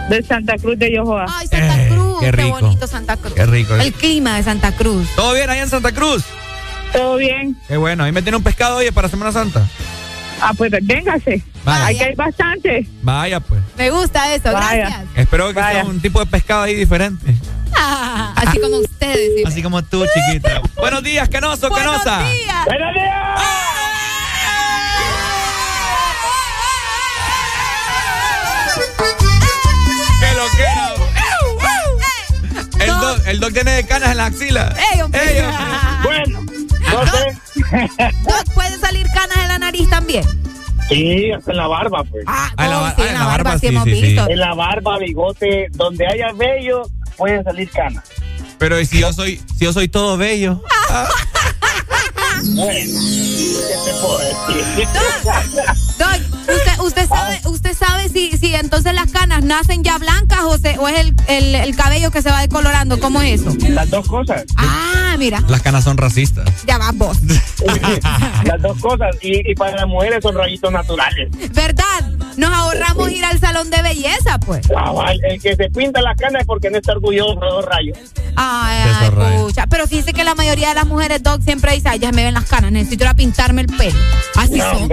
[0.09, 1.25] De Santa Cruz de Yohoa.
[1.29, 2.19] Ay, Santa Eh, Cruz.
[2.19, 2.59] qué Qué, rico.
[2.59, 3.33] bonito Santa Cruz.
[3.33, 3.75] Qué rico.
[3.75, 5.07] El clima de Santa Cruz.
[5.15, 6.23] ¿Todo bien ahí en Santa Cruz?
[6.93, 7.57] ¿Todo bien?
[7.67, 8.03] Qué bueno.
[8.05, 9.67] Ahí me tiene un pescado, oye, para Semana Santa.
[10.41, 11.41] Ah, pues véngase.
[11.63, 11.85] Vaya.
[11.87, 12.87] Aquí hay bastante.
[13.01, 13.61] Vaya, pues.
[13.77, 14.75] Me gusta eso, Vaya.
[14.89, 15.05] gracias.
[15.15, 15.81] Espero que Vaya.
[15.81, 17.35] sea un tipo de pescado ahí diferente.
[17.75, 19.31] Ah, así como ustedes.
[19.37, 19.43] sí.
[19.45, 20.61] Así como tú, chiquita.
[20.77, 22.29] Buenos días, canoso, Buenos canosa.
[22.29, 22.65] días.
[22.65, 23.41] ¡Buenos días!
[30.19, 30.45] ¡Qué lo
[32.77, 34.75] que El doc, el doc tiene canas en la axila.
[34.93, 35.21] Ey, hombre.
[35.39, 35.63] Ey, hombre.
[36.03, 36.36] Bueno,
[37.05, 37.37] no sé.
[38.23, 40.23] Doc, ¿Pueden salir canas en la nariz también?
[40.89, 42.23] Sí, hasta en la barba, pues.
[42.27, 44.01] Ah, Ah, en la sí, ah, en la barba, sí, hemos sí, sí.
[44.01, 44.29] visto.
[44.29, 46.83] En la barba, bigote, donde haya vello,
[47.17, 48.03] pueden salir canas.
[48.57, 50.61] Pero ¿y si yo soy, si yo soy todo bello.
[52.43, 54.87] Bueno, ¿qué te puedo decir?
[55.97, 60.57] Doc, usted, usted sabe, usted sabe si, si entonces las canas nacen ya blancas o,
[60.57, 62.99] se, o es el, el, el cabello que se va decolorando.
[62.99, 63.53] ¿Cómo es eso?
[63.69, 64.43] Las dos cosas.
[64.55, 66.49] Ah, mira, Las canas son racistas.
[66.65, 67.17] ya va vos.
[68.43, 69.15] Las dos cosas.
[69.21, 71.29] Y, y para las mujeres son rayitos naturales.
[71.53, 71.83] ¿Verdad?
[72.37, 74.67] Nos ahorramos ir al salón de belleza, pues.
[74.67, 77.97] Cabal, el que se pinta la cana es porque no está orgulloso de los rayos.
[78.35, 79.41] Ay, De ay, esos rayos.
[79.43, 79.67] pucha.
[79.67, 82.33] Pero fíjese que la mayoría de las mujeres, Doc, siempre dice, ay, ya me ven
[82.35, 83.97] las canas, necesito ir a pintarme el pelo.
[84.35, 84.89] Así No, son.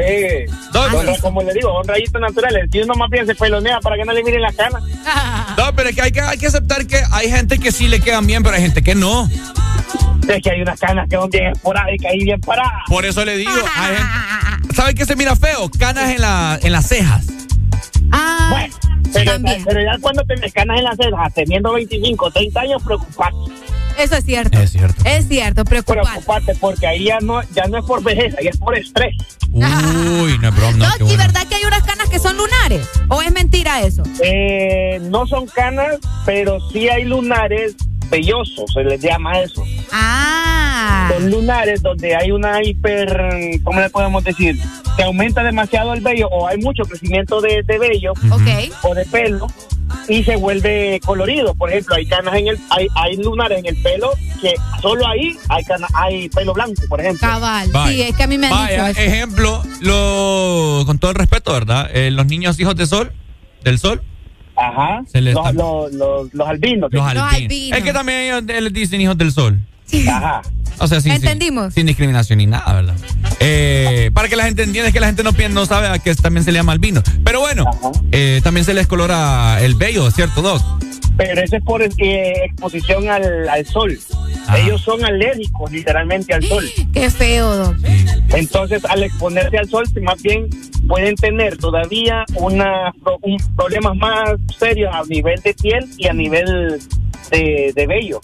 [0.73, 2.69] Son ra- como le digo, son rayitos naturales.
[2.73, 4.81] Si uno más bien se pelonea para que no le miren la cana.
[5.57, 8.01] No, pero es que hay, que hay que aceptar que hay gente que sí le
[8.01, 9.29] quedan bien, pero hay gente que no.
[10.29, 12.83] Es que hay unas canas que son bien esporádicas y bien paradas.
[12.89, 15.71] Por eso le digo, hay gente- ¿sabe qué se mira feo?
[15.79, 17.27] Canas en, la, en las cejas.
[18.11, 18.75] Ah, Bueno,
[19.13, 19.63] pero, también.
[19.65, 23.37] pero ya cuando tenés canas en las cejas, teniendo 25, 30 años, preocupate.
[23.99, 24.59] Eso es cierto.
[24.59, 25.03] Es cierto.
[25.05, 26.11] Es cierto, preocupante.
[26.11, 29.15] Preocupate porque ahí ya no, ya no es por vejez, ahí es por estrés.
[29.53, 29.63] Uy,
[30.41, 31.19] no es broma, no, ¿y bueno.
[31.19, 32.89] verdad que hay unas canas que son lunares?
[33.09, 34.03] ¿O es mentira eso?
[34.23, 37.77] Eh, no son canas, pero sí hay lunares
[38.11, 39.65] vellosos, se les llama eso.
[39.93, 41.09] Ah.
[41.13, 44.57] Son lunares donde hay una hiper, ¿cómo le podemos decir?
[44.97, 48.73] Que aumenta demasiado el vello o hay mucho crecimiento de, de vello Ok.
[48.83, 49.47] o de pelo
[50.09, 51.55] y se vuelve colorido.
[51.55, 55.37] Por ejemplo, hay canas en el, hay, hay lunares en el pelo que solo ahí
[55.49, 57.27] hay cana, hay pelo blanco, por ejemplo.
[57.29, 57.71] Cabal.
[57.89, 59.11] Sí, es que a mí me han Vaya, dicho eso.
[59.11, 61.89] ejemplo, lo, con todo el respeto, ¿verdad?
[61.93, 63.13] Eh, los niños hijos de sol,
[63.63, 64.03] del sol,
[64.57, 65.03] Ajá.
[65.11, 66.89] Se les los, los, los, los albinos.
[66.93, 67.35] los Los albinos.
[67.35, 67.79] albinos.
[67.79, 69.59] Es que también ellos les dicen hijos del sol.
[70.09, 70.43] Ajá.
[70.79, 71.73] O sea, sin, Entendimos.
[71.75, 72.95] Sin, discriminación ni nada, ¿verdad?
[73.41, 76.15] Eh, para que la gente entienda, es que la gente no, no sabe a que
[76.17, 77.03] también se le llama albino.
[77.25, 77.65] Pero bueno,
[78.11, 80.63] eh, también se les colora el vello, ¿cierto, Doc?
[81.17, 81.89] pero eso es por eh,
[82.45, 83.97] exposición al, al sol.
[84.49, 84.59] Ah.
[84.59, 86.69] Ellos son alérgicos literalmente al sol.
[86.93, 87.77] Qué feo, Doc.
[88.31, 90.49] Entonces, al exponerse al sol, más bien
[90.89, 96.13] pueden tener todavía una, pro- un problemas más serios a nivel de piel y a
[96.13, 96.81] nivel
[97.31, 98.21] de, de vello.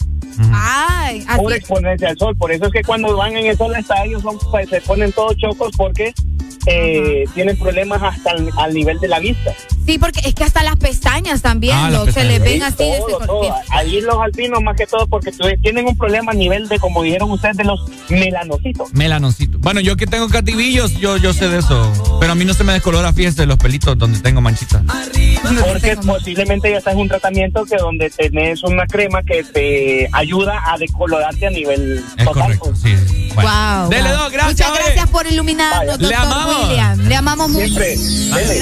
[0.53, 2.37] Ay, así- Por exponerse al sol.
[2.37, 5.13] Por eso es que cuando van en el sol hasta ellos son, pues, se ponen
[5.13, 6.13] todos chocos porque
[6.67, 9.53] eh, tienen problemas hasta al, al nivel de la vista.
[9.91, 12.77] Sí, porque es que hasta las pestañas también, Ah, las se les ven Sí, así
[12.77, 13.27] de ese todo, color.
[13.27, 13.55] todo.
[13.71, 17.29] Ahí los alpinos más que todo porque tienen un problema a nivel de, como dijeron
[17.33, 18.93] ustedes, de los melanocitos.
[18.95, 19.59] Melanoncito.
[19.59, 21.93] Bueno, yo que tengo cativillos, yo, yo sé de eso.
[22.21, 24.83] Pero a mí no se me descolora, fíjense, los pelitos donde tengo manchitas.
[25.67, 30.63] Porque posiblemente ya estás en un tratamiento que donde tenés una crema que te ayuda
[30.73, 32.43] a decolorarte a nivel Es total.
[32.43, 32.81] correcto, pues.
[32.81, 33.31] sí.
[33.35, 33.51] Bueno.
[33.81, 34.19] Wow, Dele, wow.
[34.19, 36.69] Doc, gracias, Muchas gracias por iluminarnos, Le doctor amamos.
[36.69, 36.99] William.
[37.09, 37.65] Le amamos mucho.
[37.67, 37.97] Siempre.
[37.97, 38.61] Dele.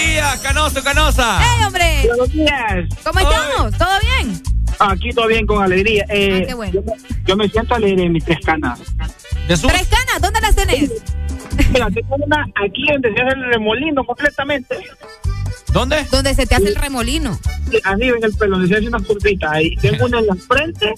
[0.00, 1.38] Buenos días, Canoso, Canosa.
[1.42, 2.02] ¡Hey, hombre!
[2.08, 2.84] Buenos días.
[3.04, 3.76] ¿Cómo estamos?
[3.78, 4.42] ¿Todo bien?
[4.78, 6.06] Aquí todo bien, con alegría.
[6.08, 6.72] Eh, Ah, qué bueno.
[6.72, 6.92] yo, me,
[7.26, 8.80] yo me siento alegre en mis tres canas.
[9.46, 10.22] ¿Tres canas?
[10.22, 10.90] ¿Dónde las tenés?
[11.72, 14.76] Mira, tengo una aquí donde se hace el remolino completamente.
[15.72, 16.04] ¿Dónde?
[16.10, 17.38] Donde se te hace el remolino.
[17.84, 19.52] Arriba en el pelo, donde se hace una curvita.
[19.52, 20.94] Ahí tengo una en la frente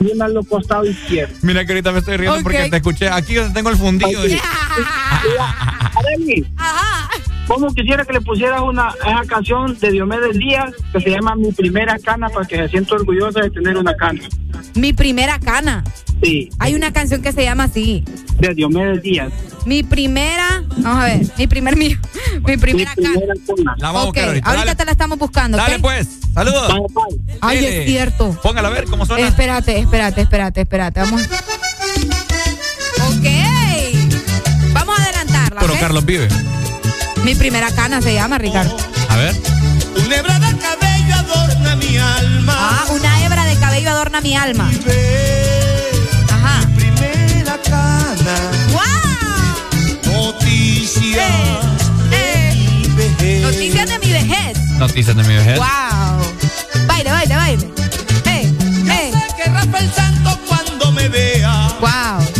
[0.00, 1.36] y una en los costados izquierdos.
[1.42, 2.42] Mira que ahorita me estoy riendo Ok.
[2.42, 4.20] porque te escuché aquí donde tengo el fundido.
[5.96, 6.44] Arely,
[7.46, 11.52] ¿cómo quisiera que le pusieras una esa canción de Diomedes Díaz que se llama Mi
[11.52, 14.20] Primera Cana para que se sienta orgullosa de tener una cana?
[14.74, 15.84] Mi primera cana.
[16.22, 18.04] Sí, Hay una canción que se llama así.
[18.38, 19.32] de Diomedes Díaz.
[19.66, 21.96] Mi primera, vamos a ver, mi primer mío,
[22.46, 23.20] mi primera cana.
[23.78, 24.46] La vamos a Ok, buscar ahorita.
[24.48, 25.56] ahorita Dale, te la estamos buscando.
[25.56, 26.72] dale pues, saludos.
[27.40, 27.80] Ay, Dile.
[27.82, 28.38] es cierto.
[28.42, 29.26] Póngala a ver cómo suena.
[29.26, 31.00] Espérate, espérate, espérate, espérate.
[31.00, 31.22] Vamos.
[33.08, 33.26] Ok.
[34.72, 35.60] Vamos a adelantarla.
[35.60, 35.74] Pero.
[35.80, 36.28] Carlos vive.
[37.24, 38.76] Mi primera cana se llama, Ricardo.
[39.08, 39.34] A ver.
[40.04, 42.54] Una hebra de cabello adorna mi alma.
[42.56, 44.70] Ah, una hebra de cabello adorna mi alma.
[46.30, 46.60] Ajá.
[46.76, 48.34] Primera cana.
[48.72, 50.12] ¡Wow!
[50.12, 51.24] Noticias
[52.12, 53.42] Eh, de mi vejez.
[53.42, 54.58] Noticias de mi vejez.
[54.78, 55.58] Noticias de mi vejez.
[55.58, 56.86] ¡Wow!
[56.86, 57.70] Baile, baile, baile.
[58.26, 58.56] ¡Hey!
[58.86, 59.12] ¡Hey!
[59.42, 61.68] Querrá el santo cuando me vea.
[61.80, 62.33] ¡Wow!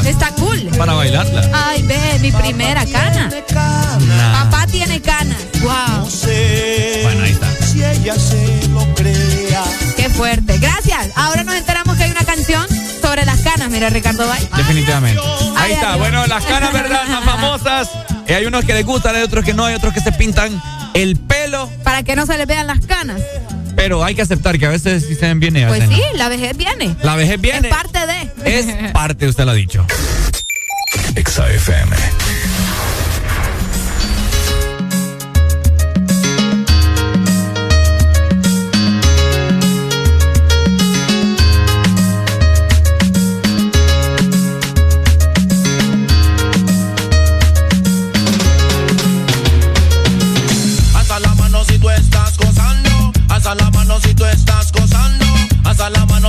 [0.00, 0.60] Está cool.
[0.78, 1.48] Para bailarla.
[1.52, 3.30] Ay, ve, mi primera cana.
[4.06, 4.44] Nah.
[4.44, 5.38] Papá tiene canas.
[5.60, 6.08] ¡Wow!
[7.02, 7.50] Bueno, ahí está.
[7.66, 9.64] Si ella se lo crea.
[9.96, 10.58] ¡Qué fuerte!
[10.58, 11.10] Gracias.
[11.14, 12.66] Ahora nos enteramos que hay una canción
[13.00, 13.70] sobre las canas.
[13.70, 14.48] Mira, Ricardo Bay.
[14.56, 15.20] Definitivamente.
[15.56, 15.96] Ahí está.
[15.96, 17.06] Bueno, las canas, ¿verdad?
[17.08, 17.88] Más famosas.
[18.26, 20.60] Eh, hay unos que les gustan, hay otros que no, hay otros que se pintan
[20.94, 21.68] el pelo.
[21.84, 23.20] Para que no se le vean las canas.
[23.82, 26.18] Pero hay que aceptar que a veces y a Pues sí, no.
[26.18, 26.94] la vejez viene.
[27.02, 27.66] La vejez viene.
[27.66, 28.58] Es parte de.
[28.58, 29.84] Es parte, usted lo ha dicho.
[31.16, 31.46] Exa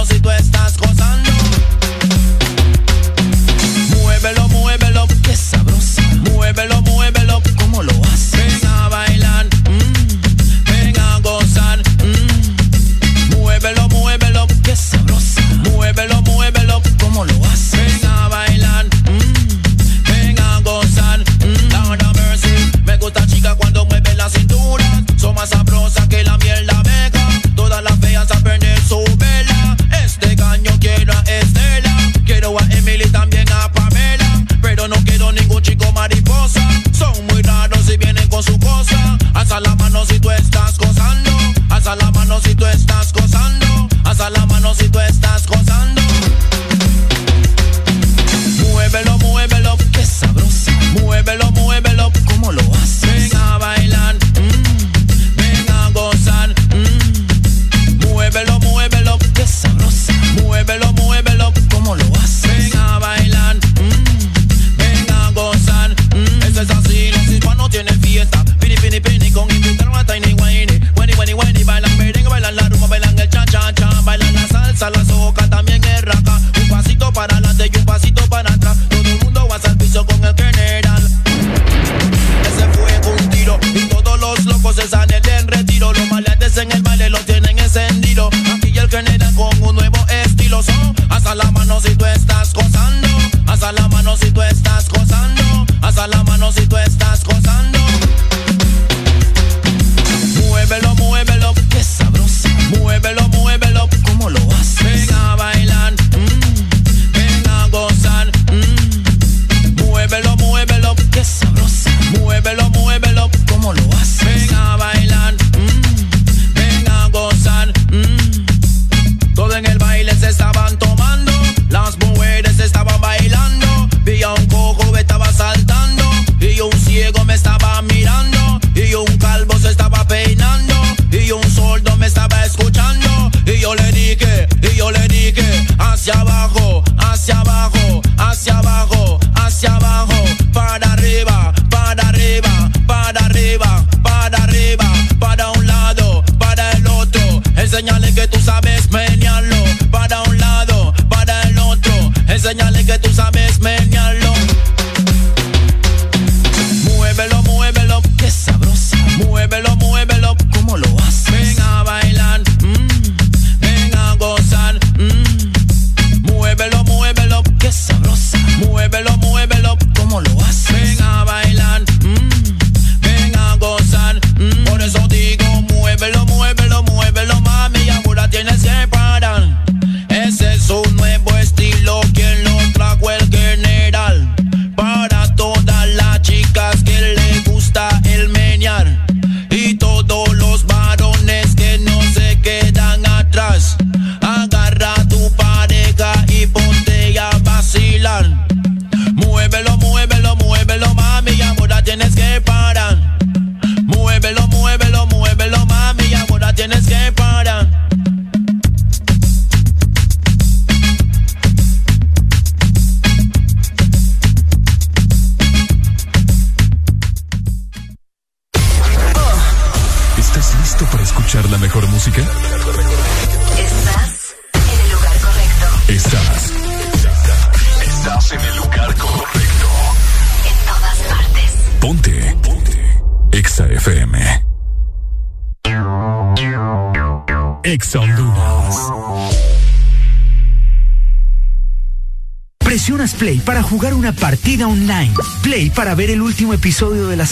[0.06, 0.42] si tú estás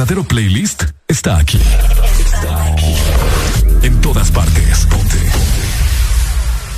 [0.00, 1.60] Verdadero playlist está aquí.
[1.60, 2.94] Está aquí.
[3.82, 4.86] En todas partes.
[4.86, 5.18] Ponte.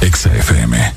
[0.00, 0.92] Exa FM.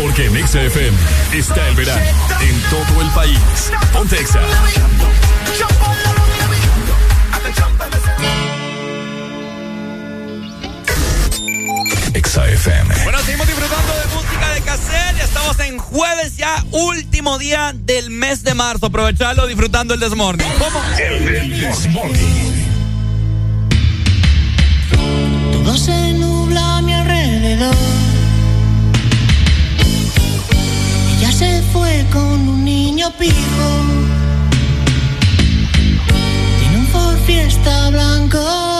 [0.00, 0.96] Porque en Exa FM
[1.32, 2.00] está el verano
[2.42, 3.72] en todo el país.
[3.92, 4.40] Ponte Exa.
[12.14, 12.94] Exa FM.
[13.02, 15.24] Bueno, seguimos disfrutando de música de cassette.
[15.24, 16.11] Estamos en jueves
[17.22, 18.86] último día del mes de marzo.
[18.86, 20.44] Aprovecharlo disfrutando el Desmorning.
[20.58, 20.80] ¿Cómo?
[25.52, 27.74] Todo se nubla a mi alrededor.
[31.16, 33.68] Ella se fue con un niño pijo.
[36.58, 38.71] Tiene un Ford Fiesta blanco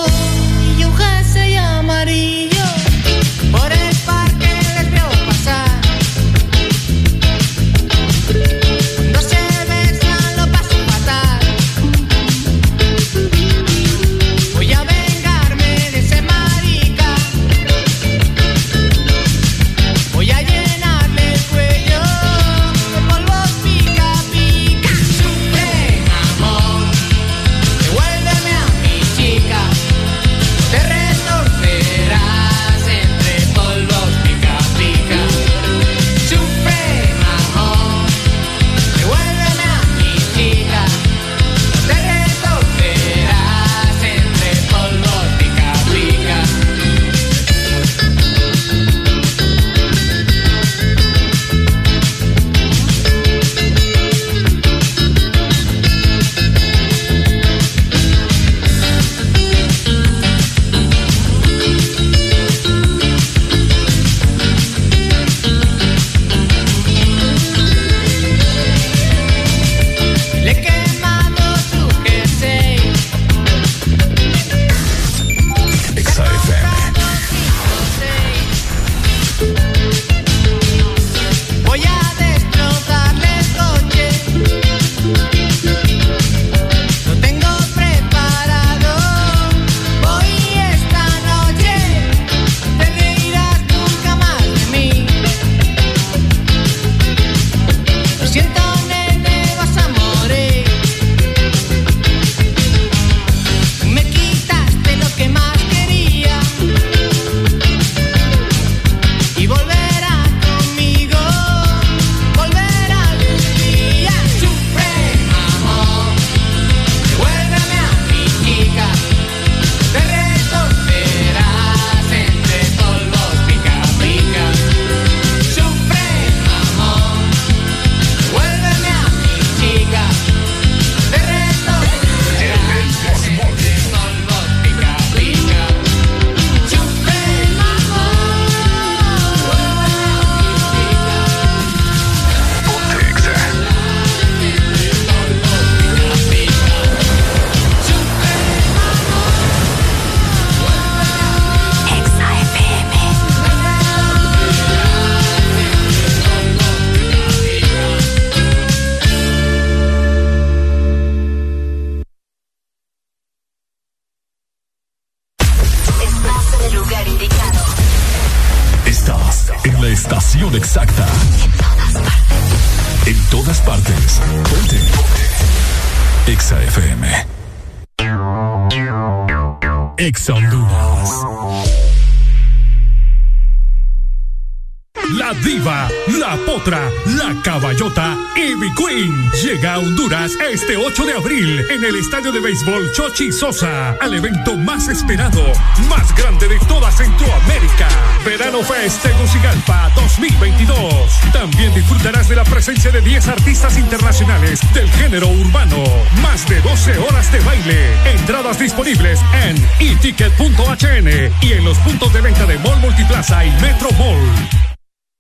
[190.41, 195.45] Este 8 de abril en el estadio de béisbol Chochi Sosa al evento más esperado,
[195.89, 197.89] más grande de toda Centroamérica.
[198.25, 200.87] Verano Fest Tegucigalpa 2022.
[201.33, 205.83] También disfrutarás de la presencia de 10 artistas internacionales del género urbano.
[206.23, 208.11] Más de 12 horas de baile.
[208.13, 213.91] Entradas disponibles en eticket.hn y en los puntos de venta de Mall Multiplaza y Metro
[213.93, 214.23] Mall.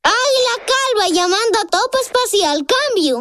[0.05, 3.21] Águila Calva llamando a Topo Espacial, cambio.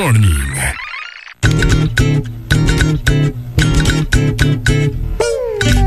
[0.00, 0.54] Morning.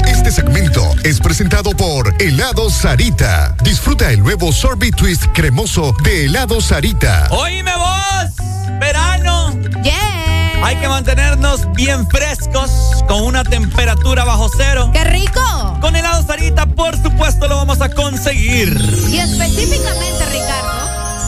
[0.06, 3.56] Este segmento es presentado por Helado Sarita.
[3.64, 7.28] Disfruta el nuevo sorbet twist cremoso de Helado Sarita.
[7.32, 8.36] Oíme vos,
[8.80, 9.60] verano.
[9.82, 10.64] Yeah.
[10.64, 14.92] Hay que mantenernos bien frescos con una temperatura bajo cero.
[14.94, 15.42] ¡Qué rico!
[15.82, 18.80] Con helado Sarita, por supuesto, lo vamos a conseguir.
[19.10, 20.73] Y específicamente, Ricardo,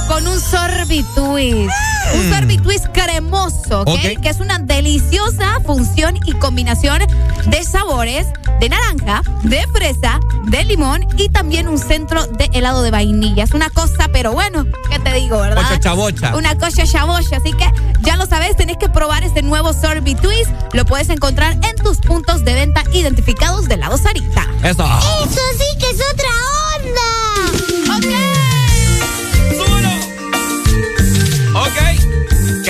[0.08, 1.72] con un sorbitwist.
[2.14, 3.90] Un sorbitwist cremoso, ¿ok?
[3.90, 4.22] Ok.
[4.22, 7.00] Que es una deliciosa función y combinación
[7.48, 8.28] de sabores
[8.60, 13.44] de naranja, de fresa, de limón y también un centro de helado de vainilla.
[13.44, 15.64] Es una cosa, pero bueno, ¿qué te digo, verdad?
[15.64, 16.36] Bocha chabocha.
[16.36, 17.38] Una cosa chabocha.
[17.38, 17.70] Así que
[18.02, 20.52] ya lo sabes, tenés que probar este nuevo sorbitwist.
[20.74, 24.48] Lo puedes encontrar en tus puntos de venta identificados de helado Sarita.
[24.64, 24.86] Eso.
[24.86, 26.30] Eso sí que es otra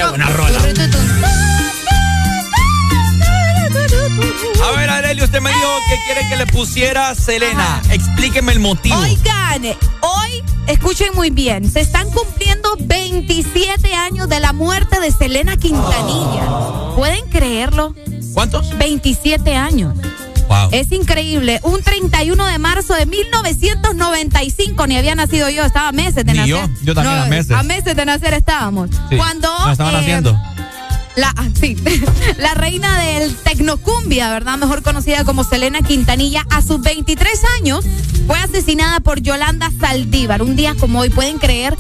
[0.06, 0.60] Qué buena rola.
[4.64, 7.82] A ver, Areli, usted me dijo que quiere que le pusiera Selena.
[7.90, 8.98] Explíqueme el motivo.
[8.98, 9.64] Oigan,
[10.02, 16.94] hoy, escuchen muy bien, se están cumpliendo 27 años de la muerte de Selena Quintanilla.
[16.96, 17.96] ¿Pueden creerlo?
[18.34, 18.78] ¿Cuántos?
[18.78, 19.96] 27 años.
[20.48, 20.70] Wow.
[20.72, 21.60] Es increíble.
[21.64, 26.40] Un 31 de marzo de 1995, ni había nacido yo, estaba a meses de Ni
[26.40, 26.48] nacer.
[26.48, 27.52] yo, yo también a meses.
[27.52, 28.90] A meses de nacer estábamos.
[29.10, 29.50] Sí, Cuando.
[29.66, 30.40] la estaban eh, haciendo.
[31.16, 31.78] La, ah, sí,
[32.38, 34.58] la reina del tecnocumbia, ¿verdad?
[34.58, 37.86] Mejor conocida como Selena Quintanilla, a sus 23 años
[38.28, 40.42] fue asesinada por Yolanda Saldívar.
[40.42, 41.76] Un día como hoy, ¿pueden creer?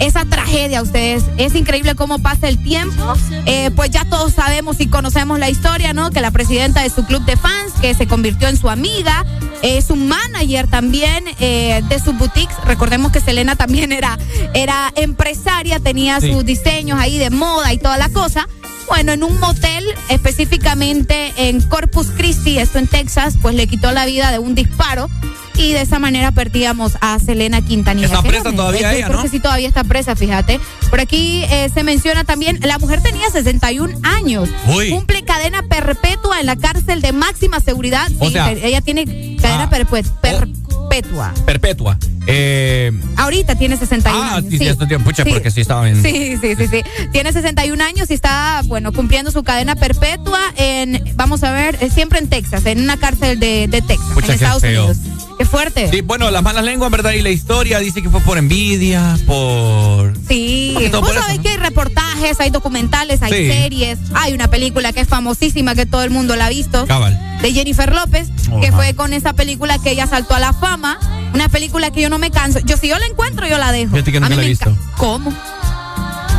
[0.00, 1.24] Esa tragedia, ustedes.
[1.36, 3.12] Es increíble cómo pasa el tiempo.
[3.46, 6.10] Eh, pues ya todos sabemos y conocemos la historia, ¿no?
[6.10, 9.24] Que la presidenta de su club de fans, que se convirtió en su amiga,
[9.62, 12.56] es su manager también eh, de sus boutiques.
[12.64, 14.18] Recordemos que Selena también era,
[14.54, 16.32] era empresaria, tenía Sí.
[16.32, 18.48] sus diseños ahí de moda y toda la cosa.
[18.88, 24.06] Bueno, en un motel, específicamente en Corpus Christi, esto en Texas, pues le quitó la
[24.06, 25.08] vida de un disparo
[25.56, 28.06] y de esa manera perdíamos a Selena Quintanilla.
[28.06, 29.22] Está presa todavía ella, ¿no?
[29.22, 30.60] que sí, todavía está presa, fíjate.
[30.90, 34.48] Por aquí eh, se menciona también, la mujer tenía 61 años.
[34.66, 34.90] Uy.
[34.90, 38.08] Cumple cadena perpetua en la cárcel de máxima seguridad.
[38.18, 39.04] O Sí, sea, ella tiene
[39.40, 41.32] cadena ah, perpet- perpetua.
[41.46, 41.98] Perpetua.
[42.26, 44.50] Eh, Ahorita tiene 61 ah, años.
[44.50, 45.30] sí, sí, tiene- pucha, Sí.
[45.30, 46.02] porque sí estaba bien.
[46.02, 46.82] Sí, sí, sí, sí.
[47.12, 51.90] Tiene 61 años y está, bueno, cumpliendo su cadena perpetua en, vamos a ver, eh,
[51.90, 54.86] siempre en Texas, en una cárcel de, de Texas, Pucha, en Estados feo.
[54.86, 54.98] Unidos.
[55.40, 55.88] Qué fuerte.
[55.90, 57.12] Sí, bueno, las malas lenguas, ¿verdad?
[57.12, 60.12] Y la historia dice que fue por envidia, por...
[60.28, 61.42] Sí, vos por eso, sabés ¿no?
[61.42, 63.48] que hay reportajes, hay documentales, hay Sí.
[63.50, 66.86] series, hay una película que es famosísima que todo el mundo la ha visto.
[66.86, 67.18] Cabal.
[67.40, 68.28] De Jennifer López,
[68.60, 68.76] que Ajá.
[68.76, 70.98] fue con esa película que ella saltó a la fama.
[71.32, 72.58] Una película que yo no me canso.
[72.58, 73.92] Yo si yo la encuentro, yo la dejo.
[73.92, 74.76] Fíjate que A nunca mí la he visto.
[74.98, 75.32] ¿Cómo?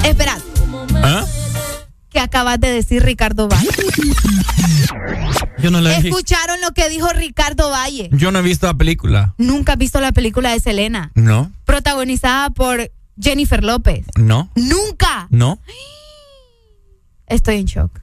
[0.04, 0.38] Esperad,
[1.02, 1.26] ¿Ah?
[2.12, 3.70] ¿Qué acabas de decir Ricardo Valle?
[5.60, 6.18] Yo no la he visto.
[6.18, 8.10] ¿Escucharon lo que dijo Ricardo Valle?
[8.12, 9.34] Yo no he visto la película.
[9.38, 14.06] Nunca has visto la película de Selena, No, protagonizada por Jennifer López.
[14.18, 15.28] no, Nunca.
[15.30, 15.60] no.
[17.28, 18.00] Estoy en shock.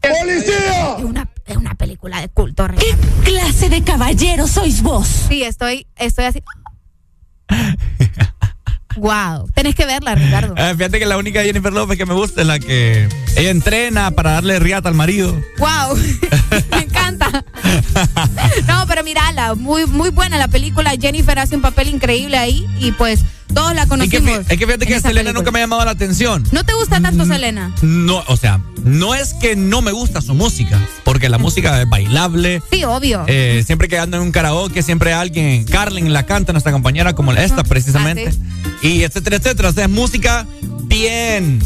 [0.00, 0.96] ¡Policía!
[0.98, 2.66] Es una, es una película de culto.
[2.78, 5.06] ¿Qué clase de caballero sois vos?
[5.28, 6.42] Sí, estoy, estoy así.
[8.96, 9.48] wow.
[9.54, 10.54] Tenés que verla, Ricardo.
[10.64, 14.10] Eh, fíjate que la única Jennifer López que me gusta es la que ella entrena
[14.12, 15.34] para darle riata al marido.
[15.58, 15.96] Wow.
[16.70, 17.44] Me encanta.
[18.66, 20.92] No, pero mírala, muy, muy buena la película.
[21.00, 23.24] Jennifer hace un papel increíble ahí y pues
[23.54, 24.38] todos la Es que, conocimos.
[24.40, 25.32] es que fíjate que Selena película.
[25.32, 26.44] nunca me ha llamado la atención.
[26.52, 27.72] ¿No te gusta tanto Selena?
[27.82, 31.88] No, o sea, no es que no me gusta su música, porque la música es
[31.88, 32.62] bailable.
[32.70, 33.24] Sí, obvio.
[33.26, 37.32] Eh, siempre que ando en un karaoke, siempre alguien, Carlin la canta, nuestra compañera, como
[37.32, 38.32] esta precisamente.
[38.82, 39.68] Y etcétera, etcétera.
[39.70, 40.46] O sea, es música
[40.84, 41.60] bien,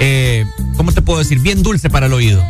[0.00, 0.44] eh,
[0.76, 1.38] ¿cómo te puedo decir?
[1.40, 2.42] Bien dulce para el oído.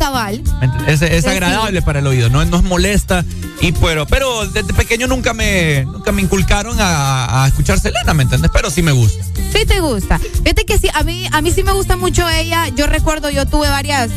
[0.00, 0.42] Ah, cabal.
[0.60, 0.92] ¿me?
[0.92, 3.24] Es, es Sí, agradable para el oído, no, no es molesta.
[3.60, 8.22] Y pero, pero desde pequeño nunca me, nunca me inculcaron a, a escuchar Selena, ¿me
[8.22, 8.50] entiendes?
[8.54, 9.24] Pero sí me gusta.
[9.52, 10.18] Sí te gusta.
[10.18, 12.68] Fíjate que sí, a mí, a mí sí me gusta mucho ella.
[12.68, 14.10] Yo recuerdo, yo tuve varias,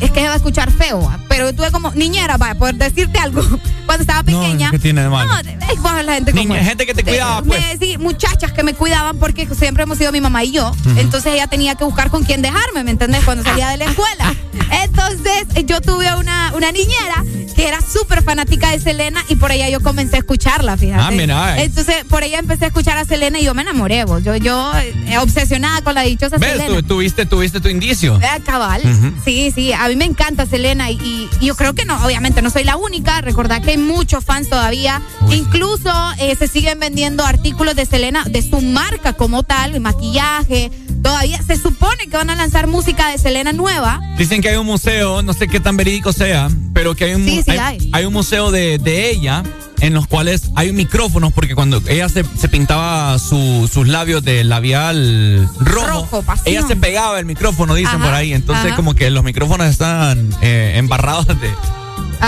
[0.00, 1.20] es que se va a escuchar feo, ¿va?
[1.28, 3.42] pero yo tuve como niñera, para poder decirte algo,
[3.86, 4.70] cuando estaba pequeña.
[4.72, 5.30] ¿qué tiene de malo?
[5.30, 6.66] No, es la gente como Niña- es.
[6.68, 7.62] gente que te De- cuidaba, me- pues.
[7.78, 10.72] sí, muchachas que me cuidaban porque siempre hemos sido mi mamá y yo.
[10.96, 13.22] Entonces ella tenía que buscar con quién dejarme, ¿me entendés?
[13.24, 14.34] Cuando salía de la escuela.
[14.82, 15.27] Entonces,
[15.66, 17.24] yo tuve una, una niñera
[17.58, 21.02] que era súper fanática de Selena y por ella yo comencé a escucharla, fíjate.
[21.02, 21.60] Ah, mira.
[21.60, 24.22] Entonces, por ella empecé a escuchar a Selena y yo me enamoré, vos.
[24.22, 26.52] Yo, yo eh, obsesionada con la dichosa ¿Ves?
[26.52, 26.76] Selena.
[26.76, 28.16] Tú, tuviste, tuviste tu indicio.
[28.22, 28.82] Eh, cabal.
[29.24, 32.62] Sí, sí, a mí me encanta Selena y, yo creo que no, obviamente no soy
[32.62, 33.20] la única.
[33.22, 35.02] Recordad que hay muchos fans todavía.
[35.32, 35.90] Incluso
[36.20, 40.70] eh, se siguen vendiendo artículos de Selena, de su marca como tal, maquillaje.
[41.02, 44.00] Todavía se supone que van a lanzar música de Selena nueva.
[44.16, 47.24] Dicen que hay un museo, no sé qué tan verídico sea, pero que hay un,
[47.24, 47.90] Sí, mu- sí hay.
[47.92, 49.42] hay un museo de, de ella
[49.80, 54.42] en los cuales hay micrófonos porque cuando ella se, se pintaba su- sus labios de
[54.44, 58.32] labial rojo, ella se pegaba el micrófono, dicen Ajá, por ahí.
[58.32, 58.76] Entonces ajá.
[58.76, 61.34] como que los micrófonos están eh, embarrados de,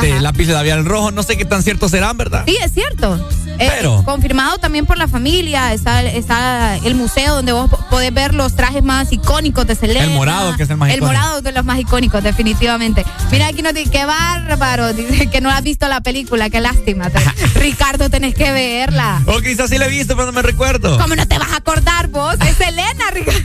[0.01, 1.10] de lápiz de labial rojo.
[1.10, 2.44] No sé qué tan cierto serán, ¿verdad?
[2.47, 3.17] Sí, es cierto.
[3.59, 5.73] Eh, Pero- confirmado también por la familia.
[5.75, 10.05] Está, está el museo donde vos po- podés ver los trajes más icónicos de Selena.
[10.05, 11.19] El morado, que es el más El icónico.
[11.19, 13.05] morado de los más icónicos, definitivamente.
[13.31, 14.93] Mira, aquí nos dice, qué bárbaro.
[15.01, 17.10] Dice que no has visto la película, qué lástima.
[17.55, 19.20] Ricardo, tenés que verla.
[19.27, 20.97] O quizás sí la he visto, pero no me recuerdo.
[20.99, 22.36] ¿Cómo no te vas a acordar vos?
[22.47, 23.41] Es Selena, Ricardo.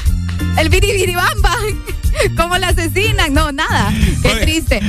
[0.58, 1.54] El biribiribamba.
[2.36, 3.32] ¿Cómo la asesinan?
[3.34, 3.92] No, nada.
[4.22, 4.80] Qué triste.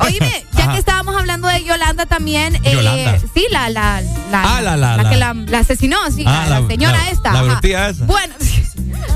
[0.00, 0.72] Oíme, ya Ajá.
[0.72, 2.56] que estábamos hablando de Yolanda también.
[2.64, 3.18] eh, Yolanda.
[3.34, 6.66] sí, la, la, la, Ah, la- la- que la- la, la asesinó, sí, Ah, la,
[6.66, 7.32] señora esta.
[7.32, 7.88] la ajá.
[7.88, 8.04] esa.
[8.04, 8.34] Bueno,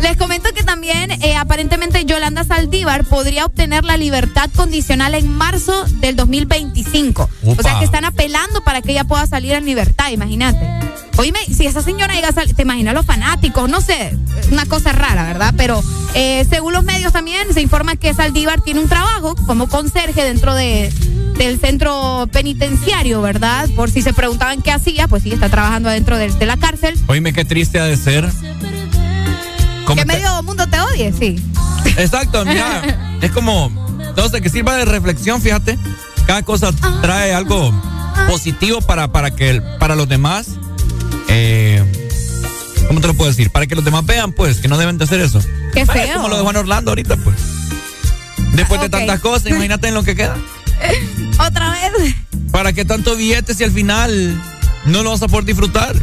[0.02, 5.84] les comento que también eh, aparentemente Yolanda Saldívar podría obtener la libertad condicional en marzo
[6.00, 7.28] del 2025.
[7.44, 10.68] O sea que están apelando para que ella pueda salir en libertad, imagínate.
[11.16, 14.16] Oíme, si esa señora llega a salir, te imaginas los fanáticos, no sé,
[14.52, 15.52] una cosa rara, ¿verdad?
[15.56, 15.82] Pero
[16.14, 20.54] eh, según los medios también se informa que Saldívar tiene un trabajo como conserje dentro
[20.54, 20.92] de
[21.38, 23.68] del centro penitenciario, ¿verdad?
[23.76, 26.98] Por si se preguntaban qué hacía, pues sí, está trabajando adentro de, de la cárcel.
[27.06, 28.28] Oíme, qué triste ha de ser.
[29.88, 31.42] ¿Cómo Que medio mundo te odie, sí.
[31.96, 33.72] Exacto, mira, es como,
[34.06, 35.78] entonces que sirva de reflexión, fíjate,
[36.26, 37.72] cada cosa trae algo
[38.28, 40.48] positivo para, para que para los demás,
[41.28, 41.82] eh,
[42.86, 43.48] ¿cómo te lo puedo decir?
[43.48, 45.40] Para que los demás vean, pues, que no deben de hacer eso.
[45.72, 46.16] Qué feo.
[46.16, 47.36] Como lo de Juan Orlando ahorita, pues.
[48.52, 50.36] Después de tantas cosas, imagínate en lo que queda.
[51.38, 52.14] Otra vez.
[52.52, 54.38] ¿Para qué tanto billete si al final
[54.84, 55.96] no lo vas a poder disfrutar?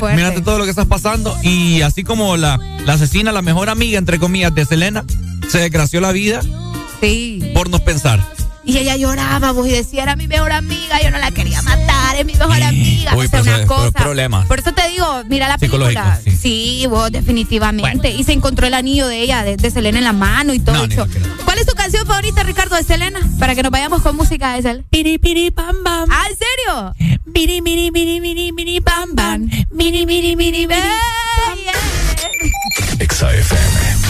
[0.00, 0.16] Fuerte.
[0.16, 1.36] Mírate todo lo que estás pasando.
[1.42, 5.04] Y así como la, la asesina, la mejor amiga, entre comillas, de Selena,
[5.48, 6.40] se desgració la vida
[7.00, 7.52] Sí.
[7.54, 8.20] por no pensar.
[8.62, 12.16] Y ella lloraba, vos, y decía, era mi mejor amiga, yo no la quería matar,
[12.16, 13.16] es mi mejor amiga.
[13.16, 14.44] Uy, o sea, pero una eso cosa.
[14.46, 16.20] Por eso te digo, mira la película.
[16.40, 18.10] Sí, vos, definitivamente.
[18.10, 20.74] Y se encontró el anillo de ella, de, de Selena en la mano y todo
[20.76, 21.06] No, eso.
[21.44, 23.20] ¿Cuál es tu canción favorita, Ricardo, de Selena?
[23.38, 24.84] Para que nos vayamos con música de Selena.
[24.90, 26.08] Piri, piri, pam, bam.
[26.10, 27.18] Ah, ¿en serio?
[27.26, 29.48] Miri, miri, miri, miri, miri, pam, bam.
[29.70, 30.80] Miri, miri, miri, miri.
[32.98, 34.09] Exa FM.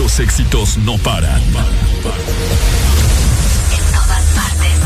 [0.00, 1.42] Los éxitos no paran.
[1.42, 1.52] En
[3.92, 4.76] todas partes.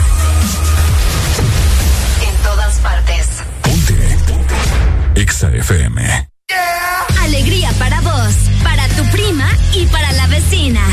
[2.28, 3.26] En todas partes.
[5.14, 6.28] Exa FM.
[7.22, 8.34] Alegría para vos,
[8.64, 10.84] para tu prima y para la vecina.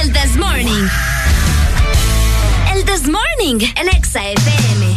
[0.00, 0.88] El This Morning.
[2.74, 4.91] El This Morning, el Exa FM.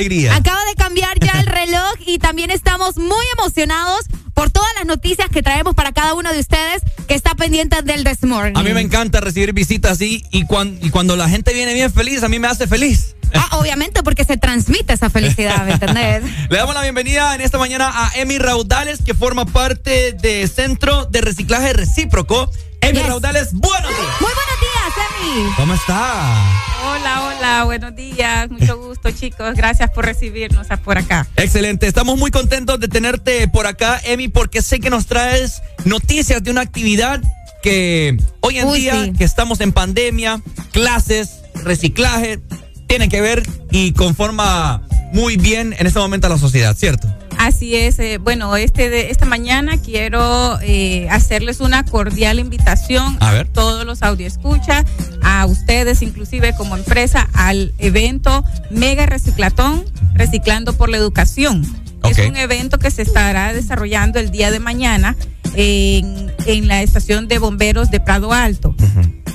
[0.00, 0.34] Alegría.
[0.34, 4.00] Acaba de cambiar ya el reloj y también estamos muy emocionados
[4.34, 8.04] por todas las noticias que traemos para cada uno de ustedes que está pendiente del
[8.04, 8.56] This Morning.
[8.56, 11.92] A mí me encanta recibir visitas así y, cuan- y cuando la gente viene bien
[11.92, 13.14] feliz, a mí me hace feliz.
[13.34, 16.24] Ah, obviamente porque se transmite esa felicidad, ¿me entendés?
[16.50, 21.04] Le damos la bienvenida en esta mañana a Emi Raudales, que forma parte de Centro
[21.06, 22.50] de Reciclaje Recíproco.
[22.80, 24.20] Emi Raudales, buenos días.
[24.20, 25.06] Muy buenos días,
[25.44, 25.52] Emi.
[25.56, 26.34] ¿Cómo está?
[26.82, 28.89] Hola, hola, buenos días, mucho gusto
[29.20, 31.26] chicos, gracias por recibirnos por acá.
[31.36, 36.42] Excelente, estamos muy contentos de tenerte por acá, Emi, porque sé que nos traes noticias
[36.42, 37.20] de una actividad
[37.62, 39.12] que hoy en Uy, día, sí.
[39.18, 40.40] que estamos en pandemia,
[40.72, 42.40] clases, reciclaje,
[42.86, 44.82] tienen que ver y conforma
[45.12, 47.09] muy bien en este momento a la sociedad, ¿cierto?
[47.40, 53.32] Así es, eh, bueno, este de, esta mañana quiero eh, hacerles una cordial invitación A
[53.32, 53.48] ver.
[53.48, 54.84] todos los escucha
[55.22, 61.64] a ustedes inclusive como empresa, al evento Mega Reciclatón, Reciclando por la Educación.
[62.04, 65.16] Es un evento que se estará desarrollando el día de mañana
[65.54, 68.74] en, en la estación de bomberos de Prado Alto.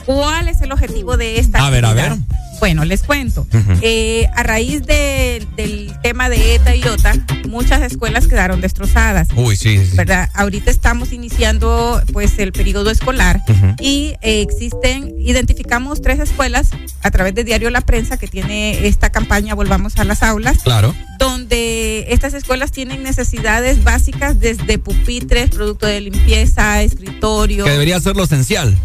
[0.06, 2.14] ¿Cuál es el objetivo de esta A ver, a ver.
[2.59, 3.45] Bueno, les cuento.
[3.82, 7.14] Eh, a raíz de- del tema de ETA y OTA,
[7.48, 9.27] muchas escuelas quedaron destrozadas.
[9.35, 9.95] Uy, sí, sí.
[9.95, 10.30] ¿verdad?
[10.34, 13.42] Ahorita estamos iniciando pues el periodo escolar
[13.80, 16.69] y eh, existen, identificamos tres escuelas
[17.03, 20.95] a través de Diario La Prensa que tiene esta campaña Volvamos a las aulas Claro.
[21.19, 28.16] donde estas escuelas tienen necesidades básicas desde pupitres, producto de limpieza, escritorio, Que debería ser
[28.16, 28.75] lo esencial.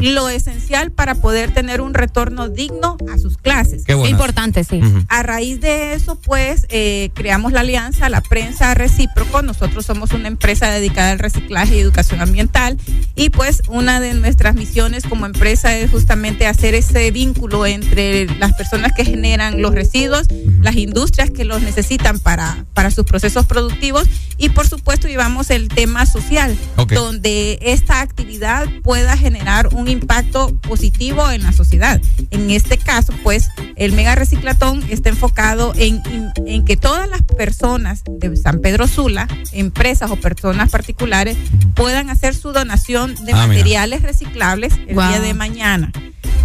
[0.00, 3.84] Lo esencial para poder tener un retorno digno a sus clases.
[3.84, 4.10] Qué bueno.
[4.10, 4.80] Importante, sí.
[4.82, 5.04] Ujú.
[5.08, 9.42] A raíz de eso, pues, eh, creamos la alianza, la prensa recíproco.
[9.42, 12.78] Nosotros somos una empresa dedicada al reciclaje y educación ambiental.
[13.14, 18.54] Y pues, una de nuestras misiones como empresa es justamente hacer ese vínculo entre las
[18.54, 20.26] personas que generan los residuos,
[20.60, 24.06] las industrias que los necesitan para, para sus procesos productivos.
[24.38, 26.92] Y por supuesto, llevamos el tema social, Ok.
[26.92, 32.00] donde esta actividad pueda generar un impacto positivo en la sociedad.
[32.30, 37.22] En este caso, pues, el mega reciclatón está enfocado en, en- en que todas las
[37.22, 41.36] personas de San Pedro Sula, empresas o personas particulares,
[41.74, 43.46] puedan hacer su donación de Ah, mira.
[43.48, 45.92] materiales reciclables el día de mañana.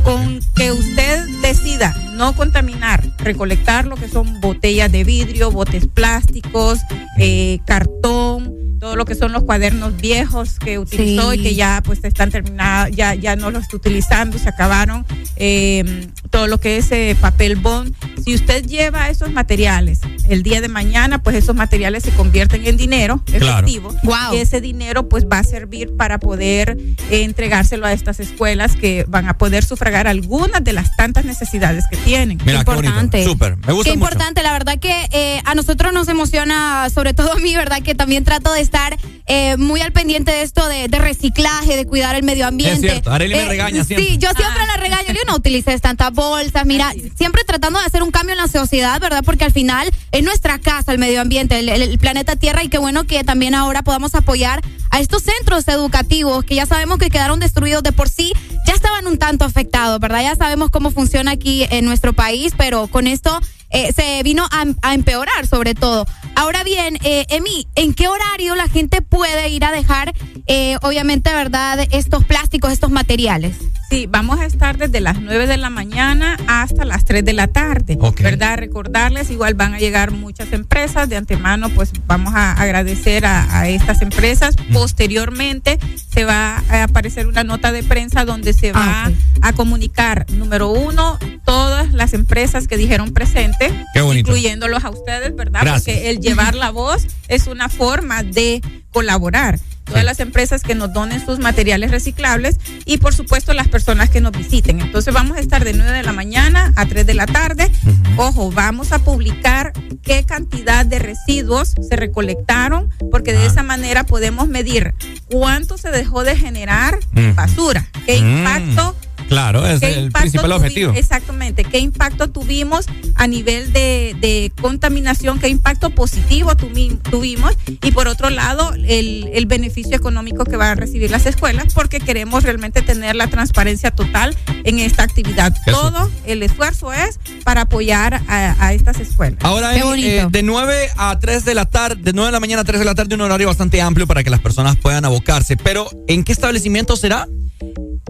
[0.03, 6.79] Con que usted decida no contaminar, recolectar lo que son botellas de vidrio, botes plásticos,
[7.17, 11.39] eh, cartón, todo lo que son los cuadernos viejos que utilizó Sí.
[11.39, 16.07] y que ya pues están terminados, ya, ya no los está utilizando, se acabaron, eh,
[16.29, 17.93] todo lo que es eh, papel bond.
[18.23, 22.77] Si usted lleva esos materiales el día de mañana, pues esos materiales se convierten en
[22.77, 23.45] dinero Claro.
[23.67, 24.33] efectivo Wow.
[24.33, 26.77] y ese dinero pues va a servir para poder
[27.09, 31.85] eh, entregárselo a estas escuelas que van a poder sufragar algunas de las tantas necesidades
[31.89, 32.37] que tienen.
[32.45, 33.23] Mira, qué importante.
[33.23, 33.57] Súper.
[33.57, 34.09] Me gusta Qué mucho.
[34.11, 37.81] importante, la verdad que eh, a nosotros nos emociona, sobre todo a mí, ¿verdad?
[37.81, 41.85] Que también trato de estar eh, muy al pendiente de esto de, de reciclaje, de
[41.85, 42.87] cuidar el medio ambiente.
[42.87, 44.07] Es cierto, Arely me regaña siempre.
[44.07, 48.03] Sí, yo siempre la regaño, yo no utilices tantas bolsas, mira, siempre tratando de hacer
[48.03, 49.23] un cambio en la sociedad, ¿verdad?
[49.25, 52.69] Porque al final es nuestra casa, el medio ambiente, el, el- el planeta Tierra y
[52.69, 57.09] qué bueno que también ahora podamos apoyar a estos centros educativos que ya sabemos que
[57.09, 58.33] quedaron destruidos de por sí,
[58.65, 60.21] ya estaban un tanto afectados, ¿verdad?
[60.21, 63.39] Ya sabemos cómo funciona aquí en nuestro país, pero con esto
[63.69, 66.05] eh, se vino a, a empeorar sobre todo.
[66.37, 70.13] Ahora bien, eh, Emi, ¿en qué horario la gente puede ir a dejar,
[70.45, 71.87] eh, obviamente, ¿verdad?
[71.89, 73.57] Estos plásticos, estos materiales.
[73.89, 77.47] Sí, vamos a estar desde las 9 de la mañana hasta las 3 de la
[77.47, 78.19] tarde, Ok.
[78.21, 78.57] ¿verdad?
[78.57, 83.69] Recordarles, igual van a llegar muchas empresas, de antemano pues vamos a agradecer a, a
[83.69, 84.55] estas empresas.
[84.73, 85.79] Posteriormente
[86.13, 89.15] se va a aparecer una nota de prensa donde se va Ah, ok.
[89.41, 93.71] a comunicar, número uno, todas las empresas que dijeron presente,
[94.13, 95.61] incluyéndolos a ustedes, ¿verdad?
[95.63, 95.95] Gracias.
[95.95, 99.59] Porque el llevar la voz es una forma de colaborar.
[99.85, 104.19] Todas las empresas que nos donen sus materiales reciclables y por supuesto las personas que
[104.19, 104.81] nos visiten.
[104.81, 107.71] Entonces vamos a estar de 9 de la mañana a 3 de la tarde.
[108.17, 109.71] Ojo, vamos a publicar
[110.03, 113.45] qué cantidad de residuos se recolectaron porque de Ah.
[113.45, 114.93] esa manera podemos medir
[115.31, 116.99] cuánto se dejó de generar
[117.35, 118.37] basura, qué Mm.
[118.39, 118.93] impacto
[119.27, 120.93] Claro, es ¿Qué el principal objetivo.
[120.95, 128.07] Exactamente, qué impacto tuvimos a nivel de, de contaminación, qué impacto positivo tuvimos y por
[128.07, 132.81] otro lado el, el beneficio económico que van a recibir las escuelas porque queremos realmente
[132.81, 135.53] tener la transparencia total en esta actividad.
[135.65, 135.79] Eso.
[135.81, 139.39] Todo el esfuerzo es para apoyar a, a estas escuelas.
[139.43, 140.07] Ahora, Qué Emi, bonito.
[140.07, 142.79] eh, de 9 a 3 de la tarde, de 9 de la mañana a 3
[142.79, 145.57] de la tarde, un horario bastante amplio para que las personas puedan abocarse.
[145.57, 147.27] Pero, ¿en qué establecimiento será?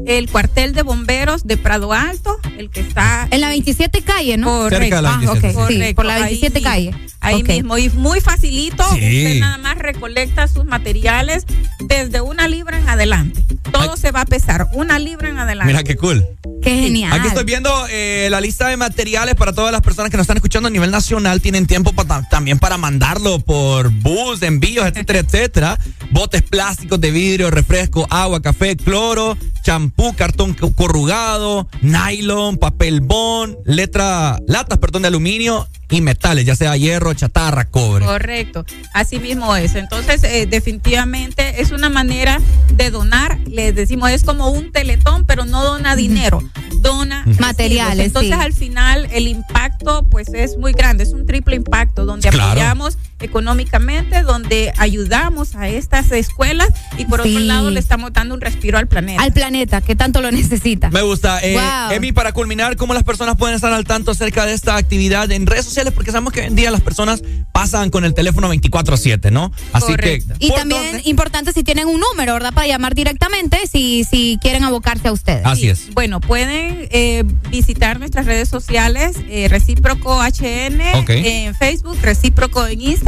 [0.05, 4.47] El cuartel de bomberos de Prado Alto, el que está En la 27 calle, ¿no?
[4.49, 4.79] Correcto.
[4.79, 5.47] Cerca de la Ah, 27.
[5.47, 6.93] ok, sí, Correcto, por la ahí 27 mismo, calle.
[7.19, 8.95] Ahí mismo, y muy facilito, Sí.
[8.95, 11.45] usted nada más recolecta sus materiales
[11.79, 13.43] desde una libra en adelante.
[13.71, 15.71] Todo se va a pesar, una libra en adelante.
[15.73, 16.25] Mira qué cool.
[16.61, 17.11] Qué genial.
[17.13, 20.37] Aquí estoy viendo eh, la lista de materiales para todas las personas que nos están
[20.37, 21.41] escuchando a nivel nacional.
[21.41, 25.79] Tienen tiempo pa- también para mandarlo por bus, envíos, etcétera, etcétera.
[26.11, 33.55] Botes plásticos de vidrio, refresco, agua, café, cloro, champú, cartón co- corrugado, nylon, papel bond,
[33.65, 38.05] letra, latas, perdón, de aluminio y metales, ya sea hierro, chatarra, cobre.
[38.05, 39.75] Correcto, así mismo es.
[39.75, 42.41] Entonces, eh, definitivamente es una manera
[42.73, 43.39] de donar.
[43.47, 46.41] Les decimos, es como un teletón, pero no dona dinero,
[46.81, 47.25] dona.
[47.39, 48.39] Materiales, Entonces, sí.
[48.41, 51.03] al final, el impacto, pues es muy grande.
[51.03, 52.51] Es un triple impacto donde Claro.
[52.51, 58.41] apoyamos económicamente, donde ayudamos a estas escuelas y por otro lado le estamos dando un
[58.41, 59.21] respiro al planeta.
[59.21, 60.89] Al planeta, que tanto lo necesita.
[60.89, 61.39] Me gusta.
[61.41, 61.91] Eh, Wow.
[61.91, 65.47] Emi, para culminar, ¿cómo las personas pueden estar al tanto acerca de esta actividad en
[65.47, 65.91] redes sociales?
[65.93, 69.51] Porque sabemos que hoy en día las personas pasan con el teléfono 24-7, ¿no?
[69.73, 70.35] Así Correcto.
[70.37, 70.45] que.
[70.45, 71.09] Y ¿por también dónde?
[71.09, 72.53] importante si tienen un número, ¿verdad?
[72.53, 75.45] Para llamar directamente si, si quieren abocarse a ustedes.
[75.45, 75.93] Así es.
[75.93, 83.06] Bueno, pueden eh, visitar nuestras redes sociales, eh, Recíproco HN en Facebook, Recíproco en Instagram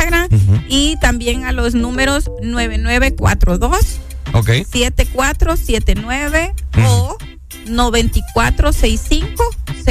[0.67, 3.99] y también a los números 9942
[4.33, 4.49] Ok.
[4.71, 6.53] 7479
[6.87, 7.17] o
[7.67, 9.43] 9465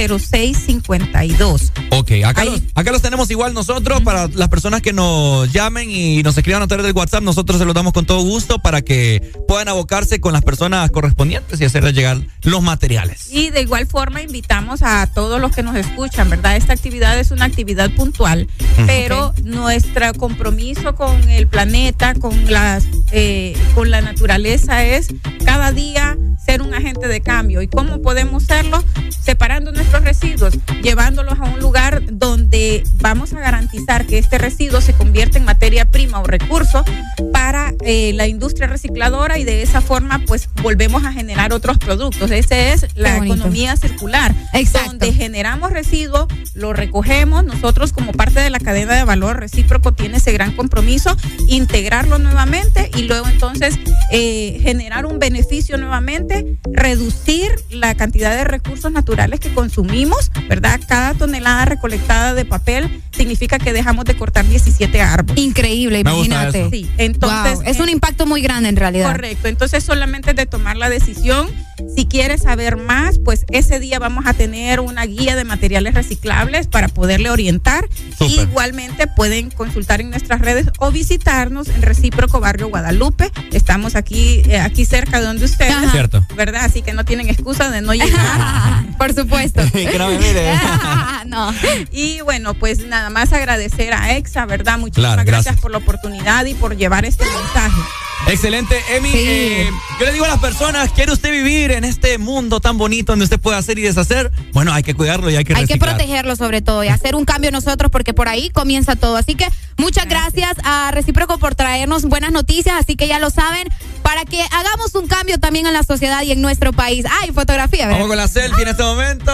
[0.07, 1.73] 0652.
[1.91, 6.23] Ok, acá los, acá los tenemos igual nosotros para las personas que nos llamen y
[6.23, 7.23] nos escriban a través del WhatsApp.
[7.25, 11.61] Nosotros se los damos con todo gusto para que puedan abocarse con las personas correspondientes
[11.61, 13.29] y hacerles llegar los materiales.
[13.33, 16.57] Y de igual forma invitamos a todos los que nos escuchan, ¿verdad?
[16.57, 18.47] Esta actividad es una actividad puntual,
[18.87, 25.09] pero nuestro compromiso con el planeta, con las, eh, con la naturaleza es
[25.45, 26.17] cada día
[26.49, 27.61] ser un agente de cambio.
[27.61, 28.83] ¿Y cómo podemos serlo?
[29.21, 34.95] Separando nuestros residuos, llevándolos a un lugar donde vamos a garantizar que este residuo se
[34.95, 36.87] convierta en materia prima o recurso
[37.35, 42.31] para eh, la industria recicladora y de esa forma pues volvemos a generar otros productos.
[42.31, 44.35] Esa es la economía circular.
[44.55, 44.89] Exacto.
[44.93, 50.17] Donde generamos residuos, lo recogemos, nosotros como parte de la cadena de valor recíproco tiene
[50.17, 51.15] ese gran compromiso,
[51.49, 53.79] integrarlo nuevamente y luego entonces
[54.11, 56.38] eh, generar un beneficio nuevamente,
[56.73, 60.81] reducir la cantidad de recursos naturales que consumimos, ¿verdad?
[60.87, 65.43] Cada tonelada recolectada de papel significa que dejamos de cortar 17 árboles.
[65.43, 66.71] Increíble, Me imagínate.
[66.71, 69.13] Sí, entonces Wow, es un eh, impacto muy grande en realidad.
[69.13, 71.49] Correcto, entonces solamente de tomar la decisión,
[71.95, 76.67] si quieres saber más, pues ese día vamos a tener una guía de materiales reciclables
[76.67, 77.89] para poderle orientar.
[78.21, 83.31] Igualmente pueden consultar en nuestras redes o visitarnos en Recíproco Barrio Guadalupe.
[83.53, 85.91] Estamos aquí, eh, aquí cerca de donde ustedes, Ajá.
[85.91, 86.27] Cierto.
[86.37, 86.65] ¿verdad?
[86.65, 88.85] Así que no tienen excusa de no llegar.
[88.99, 89.63] Por supuesto.
[89.73, 90.53] que no me mire.
[91.27, 91.53] no.
[91.93, 94.79] Y bueno, pues nada más agradecer a EXA, ¿verdad?
[94.79, 95.45] Muchísimas Claro, gracias.
[95.45, 95.63] gracias.
[95.63, 97.81] por la oportunidad y por llevar este mensaje.
[98.27, 99.11] Excelente, Emi.
[99.11, 99.19] Sí.
[99.19, 103.13] eh, yo le digo a las personas, ¿quiere usted vivir en este mundo tan bonito
[103.13, 104.31] donde usted puede hacer y deshacer?
[104.53, 107.25] Bueno, hay que cuidarlo y hay que Hay que protegerlo sobre todo y hacer un
[107.25, 109.17] cambio nosotros porque por ahí comienza todo.
[109.17, 109.49] Así que
[109.79, 113.67] muchas gracias a Recíproco por traernos buenas noticias, así que ya lo saben,
[114.03, 117.07] para que hagamos un cambio también en la sociedad y en nuestro país.
[117.23, 118.01] Ay, fotografía, ¿verdad?
[118.01, 119.33] Vamos con la selfie en este momento.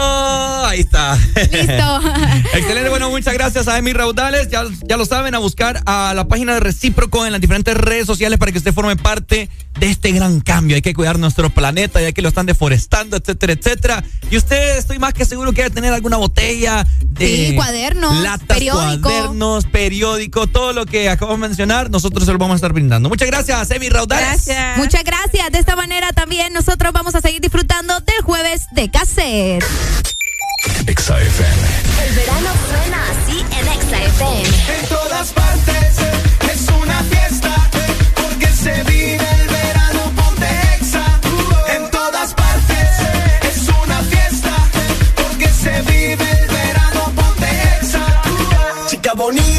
[0.67, 1.17] Ahí está.
[1.35, 2.01] Listo.
[2.55, 4.49] Excelente, bueno, muchas gracias a Emi Raudales.
[4.49, 8.07] Ya, ya lo saben, a buscar a la página de Recíproco en las diferentes redes
[8.07, 9.49] sociales para que usted forme parte
[9.79, 10.77] de este gran cambio.
[10.77, 14.05] Hay que cuidar nuestro planeta, ya que lo están deforestando, etcétera, etcétera.
[14.31, 18.47] Y usted, estoy más que seguro que debe tener alguna botella de Sí, cuadernos, latas,
[18.59, 19.09] periódico.
[19.09, 23.09] cuadernos, periódico, todo lo que acabamos de mencionar, nosotros se lo vamos a estar brindando.
[23.09, 24.47] Muchas gracias, Emi Raudales.
[24.47, 24.77] Gracias.
[24.79, 25.51] Muchas gracias.
[25.53, 29.65] De esta manera también nosotros vamos a seguir disfrutando del jueves de cassette.
[30.87, 31.63] Exa FM.
[32.09, 34.43] El verano suena así en Exa FM.
[34.81, 35.97] En todas partes
[36.53, 37.71] es una fiesta
[38.15, 39.24] porque se vive
[49.13, 49.54] bonita,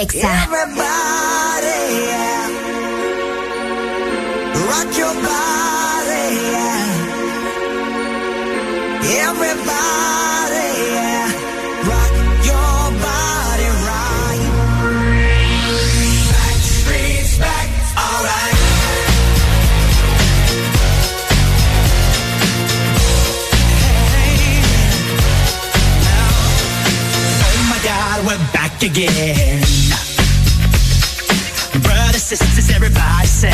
[0.00, 0.24] Exa.
[0.24, 2.48] Everybody, yeah.
[4.68, 6.88] Rock your body, yeah.
[9.28, 11.28] Everybody, yeah.
[11.90, 12.12] Rock
[12.48, 14.42] your body right.
[16.32, 17.68] Back streets back,
[18.00, 18.56] alright.
[24.16, 24.62] Hey.
[26.06, 26.32] now,
[27.44, 29.69] Oh my God, we're back again
[32.36, 33.50] sisters, everybody sing.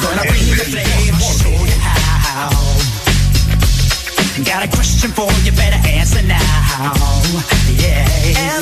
[0.00, 2.50] Gonna bring the flame, show you how.
[4.44, 6.92] Got a question for you, better answer now.
[7.76, 8.59] Yeah.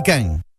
[0.00, 0.49] Restricciones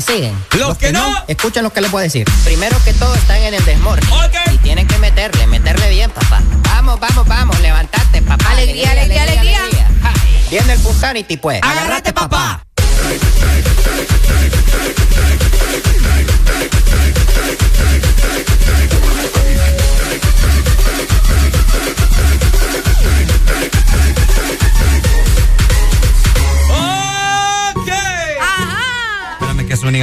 [0.00, 0.44] me siguen.
[0.58, 1.14] Los que no.
[1.28, 2.26] escuchen lo que les voy a decir.
[2.44, 4.08] Primero que todo, están en el desmorning.
[4.52, 6.40] Y tienen que meterle, meterle bien, papá.
[6.64, 8.50] Vamos, vamos, vamos, levantate, papá.
[8.50, 9.60] Alegría, alegría, alegría.
[10.02, 10.12] Ja,
[10.50, 11.60] Viene el Pusanity, pues.
[11.62, 12.09] Agárrate,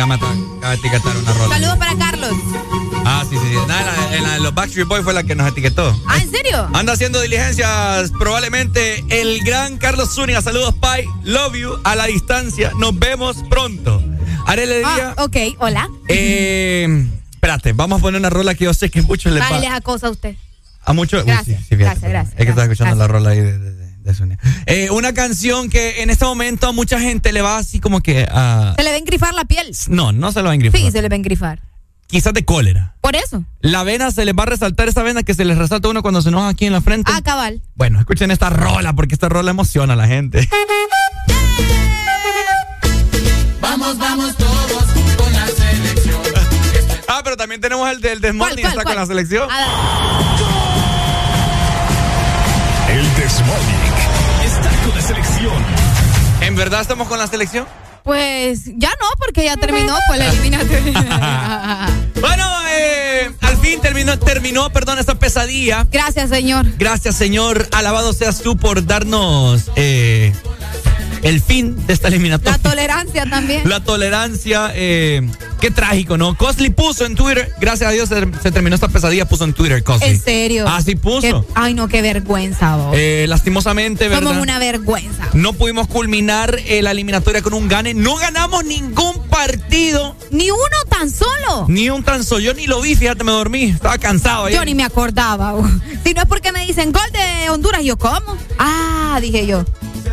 [0.06, 1.56] Me acaba de etiquetar una rola.
[1.56, 2.32] Saludos para Carlos.
[3.04, 3.56] Ah, sí, sí, sí.
[3.68, 6.00] Nada, en la- de los Backstreet Boys fue la que nos etiquetó.
[6.08, 6.70] Ah, ¿en serio?
[6.74, 10.42] Anda haciendo diligencias probablemente el gran Carlos Zúñiga.
[10.42, 11.06] Saludos, Pai.
[11.24, 12.72] Love you a la distancia.
[12.80, 14.04] Nos vemos pronto.
[14.46, 15.16] Arele Díaz.
[15.18, 15.90] Ah, ok, hola.
[16.10, 19.72] Eh, espérate, vamos a poner una rola que yo sé que muchos Vale, va les
[19.72, 20.36] acosa a usted.
[20.86, 21.22] a muchos.
[21.24, 22.98] uy, Gracias, sí, sí, fíjate, gracias, gracias, Es que estaba escuchando gracias.
[22.98, 24.40] la rola ahí de, de, de- de Zúñiga.
[24.68, 28.26] Eh, una canción que en este momento a mucha gente le va así como que
[28.32, 28.74] a.
[28.78, 29.76] Se le a engrifar la piel.
[29.88, 30.80] No, no se lo va a engrifar.
[30.80, 31.60] Sí, se le va a engrifar.
[32.08, 32.96] Quizás de cólera.
[33.02, 33.44] Por eso.
[33.60, 36.02] La vena se les va a resaltar esa vena que se les resalta a uno
[36.02, 37.12] cuando se enoja aquí en la frente.
[37.14, 37.62] Ah, cabal.
[37.76, 40.48] Bueno, escuchen esta rola porque esta rola emociona a la gente.
[43.60, 44.84] Vamos, vamos todos
[45.18, 46.22] con la selección.
[47.10, 49.50] Ah, pero también tenemos el del Desmorning, está con la selección.
[52.90, 53.94] El Desmorning
[54.46, 55.66] está con la selección.
[56.42, 57.66] ¿En verdad estamos con la selección?
[58.08, 61.90] Pues ya no, porque ya terminó pues la eliminatoria.
[62.22, 65.86] Bueno, eh, al fin terminó, terminó, perdón, esta pesadilla.
[65.92, 66.66] Gracias, señor.
[66.78, 67.68] Gracias, Señor.
[67.74, 70.34] Alabado seas tú por darnos eh,
[71.22, 72.54] el fin de esta eliminatoria.
[72.64, 73.68] La tolerancia también.
[73.70, 75.28] La tolerancia, eh,
[75.60, 76.36] qué trágico, ¿no?
[76.38, 79.84] Cosly puso en Twitter, gracias a Dios se, se terminó esta pesadilla, puso en Twitter
[79.84, 80.08] Cosly.
[80.10, 80.68] En serio.
[80.68, 81.22] Así puso.
[81.46, 82.96] Qué- ay, no, qué vergüenza, vos.
[82.98, 84.30] Eh, lastimosamente, ¿verdad?
[84.30, 85.17] Somos una vergüenza.
[85.38, 87.94] No pudimos culminar eh, la eliminatoria con un gane.
[87.94, 90.16] No ganamos ningún partido.
[90.32, 91.66] Ni uno tan solo.
[91.68, 92.42] Ni un tan solo.
[92.42, 93.66] Yo ni lo vi, fíjate, me dormí.
[93.66, 94.50] Estaba cansado.
[94.50, 95.54] Yo ni me acordaba.
[96.04, 98.38] Si no es porque me dicen gol de Honduras, yo cómo.
[98.58, 99.66] Ah, dije yo.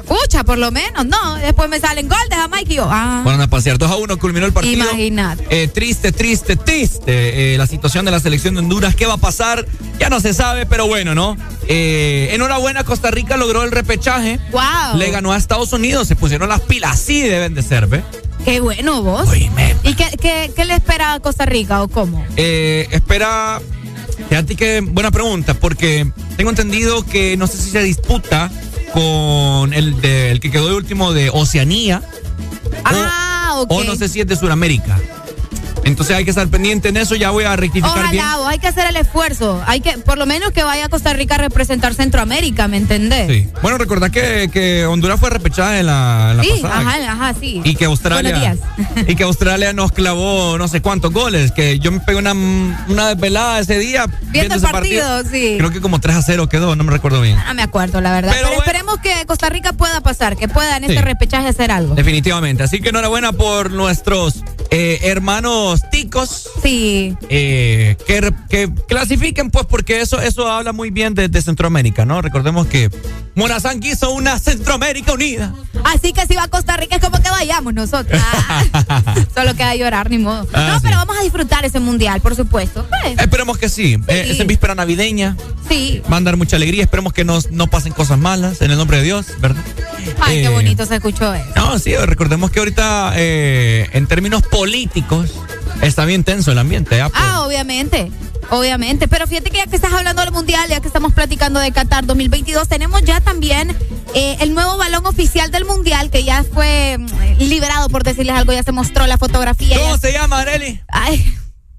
[0.07, 1.07] Pucha, por lo menos.
[1.07, 2.86] No, después me salen gol de Jamaica y yo.
[2.91, 4.84] Ah, Fueron a pasear 2 a 1, culminó el partido.
[4.84, 5.47] imagínate.
[5.50, 8.94] Eh, triste, triste, triste eh, la situación de la selección de Honduras.
[8.94, 9.66] ¿Qué va a pasar?
[9.99, 11.36] Ya no se sabe, pero bueno, ¿no?
[11.68, 14.39] Eh, enhorabuena, Costa Rica logró el repechaje.
[14.52, 14.97] Wow.
[14.99, 18.02] Le ganó a Estados Unidos, se pusieron las pilas, así deben de ser, ¿ve?
[18.44, 19.26] Qué bueno vos.
[19.34, 22.23] ¿Y qué, qué, qué le espera a Costa Rica o cómo?
[22.36, 23.60] Eh, espera,
[24.28, 28.50] fíjate que buena pregunta, porque tengo entendido que no sé si se disputa
[28.95, 32.01] con el, de- el que quedó de último de Oceanía.
[32.85, 33.71] Ah, ok.
[33.73, 34.99] O no sé si es de Sudamérica.
[35.85, 37.15] Entonces hay que estar pendiente en eso.
[37.15, 38.23] Ya voy a rectificar bien.
[38.23, 39.63] Ojalá, vos, hay que hacer el esfuerzo.
[39.67, 43.31] Hay que, por lo menos que vaya a Costa Rica a representar Centroamérica, ¿me entendés?
[43.31, 43.49] Sí.
[43.63, 46.81] Bueno, recordad que, que Honduras fue repechada en la, en la Sí, pasada.
[46.81, 47.61] ajá, ajá, sí.
[47.65, 48.57] Y que Australia.
[49.07, 51.53] Y que Australia nos clavó no sé cuántos goles.
[51.53, 54.07] Que yo me pegué una, una desvelada ese día.
[54.31, 55.57] Viendo el ese partido, sí.
[55.59, 57.37] Creo que como 3 a 0 quedó, no me recuerdo bien.
[57.47, 58.33] No me acuerdo, la verdad.
[58.35, 61.95] Pero, esperemos que Costa Rica pueda pasar, que pueda en este repechaje hacer algo.
[61.95, 62.63] Definitivamente.
[62.63, 66.49] Así que enhorabuena por nuestros eh, hermanos ticos.
[66.62, 67.15] Sí.
[67.28, 67.97] eh,
[68.49, 72.20] que, clasifiquen, pues, porque eso, eso habla muy bien de, de Centroamérica, ¿no?
[72.23, 72.91] Recordemos que
[73.35, 75.53] Morazán quiso una Centroamérica unida.
[75.85, 78.20] Así que si va a Costa Rica es como que vayamos nosotros.
[78.47, 80.47] Ah, solo queda llorar, ni modo.
[80.53, 80.81] Ah, no, sí.
[80.85, 82.86] pero vamos a disfrutar ese mundial, por supuesto.
[83.03, 83.97] Pues, Esperemos que sí.
[84.09, 85.36] Eh, es en víspera navideña.
[85.69, 86.03] sí.
[86.12, 86.83] Va a dar mucha alegría.
[86.85, 89.62] Esperemos que nos, no pasen cosas malas en el nombre de Dios, ¿verdad?
[90.20, 91.47] Ay, qué Eh, bonito se escuchó eso.
[91.57, 95.33] No, sí, recordemos que ahorita, eh, en términos políticos,
[95.89, 97.01] está bien tenso el ambiente.
[97.01, 97.11] ¿ah?
[97.15, 98.11] Ah, obviamente.
[98.51, 101.73] Obviamente, pero fíjate que ya que estás hablando del mundial, ya que estamos platicando de
[101.73, 103.75] Qatar 2022, tenemos ya también
[104.15, 108.53] eh, el nuevo balón oficial del mundial que ya fue mm, liberado, por decirles algo,
[108.53, 109.79] ya se mostró la fotografía.
[109.79, 110.79] ¿Cómo ya- se llama, Areli?
[110.89, 111.25] Ay,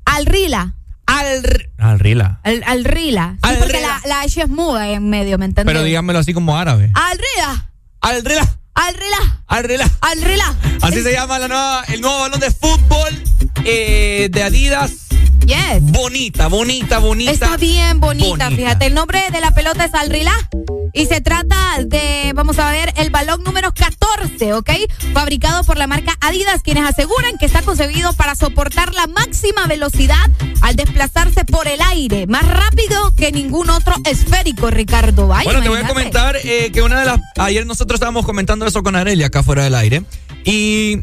[0.05, 0.73] al Rila.
[1.05, 2.39] Al, al Rila.
[2.41, 3.33] Al, al Rila.
[3.35, 3.87] Sí, Al porque Rila.
[4.03, 5.71] la, la H es muda en medio, ¿me entiendes?
[5.71, 6.91] Pero dígamelo así como árabe.
[6.95, 8.57] Al Rila.
[8.75, 9.41] Al Rila.
[9.47, 9.91] Al Rila.
[10.01, 10.55] Al Rila.
[10.81, 13.23] Así se llama la nueva, el nuevo balón de fútbol
[13.63, 14.91] eh, de Adidas.
[15.45, 15.81] Yes.
[15.81, 17.31] Bonita, bonita, bonita.
[17.31, 18.49] Está bien bonita, Bonita.
[18.51, 18.85] fíjate.
[18.87, 20.33] El nombre de la pelota es Al Rila.
[20.93, 24.69] Y se trata de, vamos a ver, el balón número 14, ¿ok?
[25.13, 30.29] Fabricado por la marca Adidas, quienes aseguran que está concebido para soportar la máxima velocidad
[30.61, 32.27] al desplazarse por el aire.
[32.27, 35.33] Más rápido que ningún otro esférico, Ricardo.
[35.33, 37.19] Ay, bueno, te voy a comentar eh, que una de las.
[37.37, 40.03] Ayer nosotros estábamos comentando eso con Arelia acá fuera del aire.
[40.45, 41.01] Y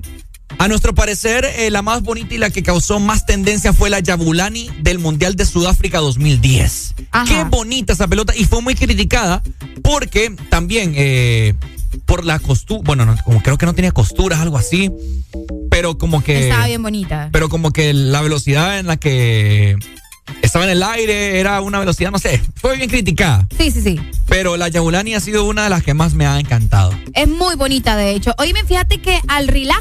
[0.59, 4.01] a nuestro parecer, eh, la más bonita y la que causó más tendencia fue la
[4.01, 6.95] Yabulani del Mundial de Sudáfrica 2010.
[7.27, 9.43] Qué bonita esa pelota y fue muy criticada
[9.83, 11.55] porque también eh,
[12.07, 12.83] por la costura.
[12.85, 14.91] Bueno, no, como creo que no tenía costuras, algo así.
[15.71, 16.49] pero como que.
[16.49, 17.29] Estaba bien bonita.
[17.33, 19.77] Pero como que la velocidad en la que
[20.42, 23.47] estaba en el aire era una velocidad, no sé, fue bien criticada.
[23.57, 24.01] Sí, sí, sí.
[24.28, 26.92] Pero la Yabulani ha sido una de las que más me ha encantado.
[27.15, 28.33] Es muy bonita, de hecho.
[28.39, 29.76] Oíme, fíjate que al-Rilá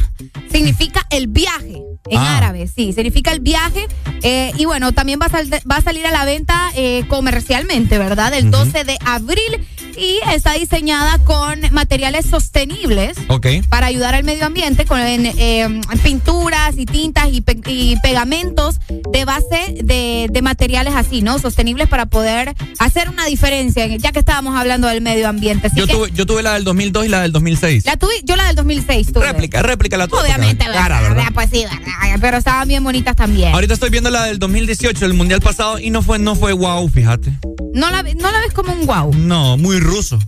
[0.52, 1.82] significa el viaje.
[2.10, 2.38] En Ah.
[2.38, 3.88] árabe, sí, significa el viaje.
[4.24, 7.98] eh, y bueno, también va a, sal- va a salir a la venta eh, comercialmente,
[7.98, 8.34] ¿verdad?
[8.34, 9.66] El 12 de abril.
[9.98, 13.48] Y está diseñada con materiales sostenibles Ok.
[13.70, 18.80] para ayudar al medio ambiente con eh, pinturas y tintas y, pe- y pegamentos
[19.12, 21.40] de base de, de materiales así, ¿no?
[21.40, 25.68] Sostenibles para poder hacer una diferencia, ya que estábamos hablando del medio ambiente.
[25.68, 27.86] Así Yo que tuve, yo tuve la del 2002 y la del 2006.
[27.86, 29.26] la tuve, yo la del 2006 tuve.
[29.26, 30.22] Réplica, réplica la tuve.
[30.22, 31.16] Obviamente, porque- Cara, ¿verdad?
[31.18, 31.32] ¿verdad?
[31.34, 32.18] Pues sí, ¿verdad?
[32.20, 33.54] Pero estaban bien bonitas también.
[33.54, 36.88] Ahorita estoy viendo la del 2018, el mundial pasado, y no fue, no fue wow,
[36.90, 37.32] fíjate.
[37.74, 39.14] No la, no la ves como un wow.
[39.16, 40.20] No, muy ruso.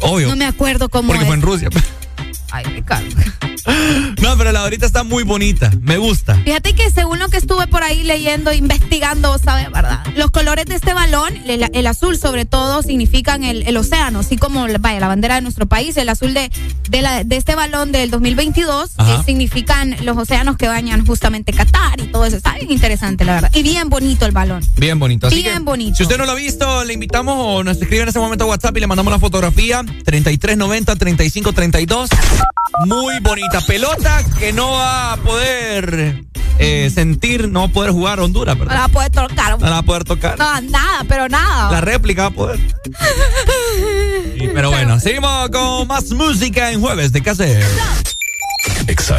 [0.00, 0.28] Obvio.
[0.28, 1.26] No me acuerdo cómo porque es.
[1.26, 1.68] fue en Rusia.
[2.50, 3.06] Ay, cago.
[4.22, 5.70] No, pero la ahorita está muy bonita.
[5.82, 6.34] Me gusta.
[6.36, 9.70] Fíjate que según lo que estuve por ahí leyendo, investigando, ¿sabes?
[9.70, 10.02] ¿Verdad?
[10.16, 14.36] Los colores de este balón, el, el azul sobre todo, significan el, el océano, así
[14.38, 15.96] como vaya, la bandera de nuestro país.
[15.98, 16.50] El azul de,
[16.88, 19.16] de, la- de este balón del 2022 Ajá.
[19.16, 22.36] eh, significan los océanos que bañan justamente Qatar y todo eso.
[22.36, 23.50] Está bien interesante, la verdad.
[23.54, 24.64] Y bien bonito el balón.
[24.76, 25.26] Bien bonito.
[25.26, 25.96] Así Bien que, bonito.
[25.96, 28.46] Si usted no lo ha visto, le invitamos o nos escribe en ese momento a
[28.48, 32.08] WhatsApp y le mandamos la fotografía 3390-3532.
[32.86, 36.22] Muy bonita pelota que no va a poder
[36.58, 38.80] eh, sentir, no va a poder jugar Honduras, No la ¿verdad?
[38.80, 39.50] va a poder tocar.
[39.58, 40.38] No la va a poder tocar.
[40.38, 41.72] No, nada, pero nada.
[41.72, 42.60] La réplica va a poder.
[44.38, 47.64] Sí, pero bueno, seguimos con más música en jueves de hacer?
[48.86, 49.18] Exa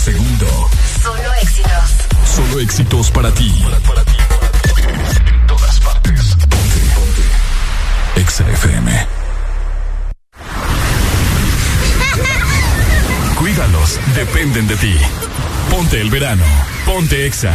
[0.00, 0.46] Segundo.
[1.02, 1.90] Solo éxitos.
[2.24, 3.52] Solo éxitos para ti.
[5.26, 6.36] En todas partes.
[6.48, 6.80] Ponte.
[6.94, 7.22] Ponte.
[8.16, 8.90] Exa FM.
[13.38, 14.96] Cuídalos, dependen de ti.
[15.70, 16.46] Ponte el verano.
[16.86, 17.52] Ponte Exa.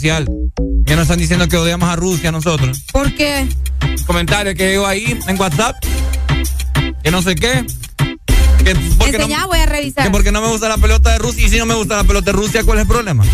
[0.00, 0.26] Especial.
[0.86, 2.82] Ya nos están diciendo que odiamos a Rusia nosotros.
[2.92, 3.46] ¿Por qué?
[4.06, 5.76] Comentario que digo ahí en WhatsApp.
[7.02, 7.66] Que no sé qué.
[8.64, 10.04] Que porque, no, voy a revisar.
[10.04, 11.46] que porque no me gusta la pelota de Rusia.
[11.46, 13.24] Y si no me gusta la pelota de Rusia, ¿cuál es el problema?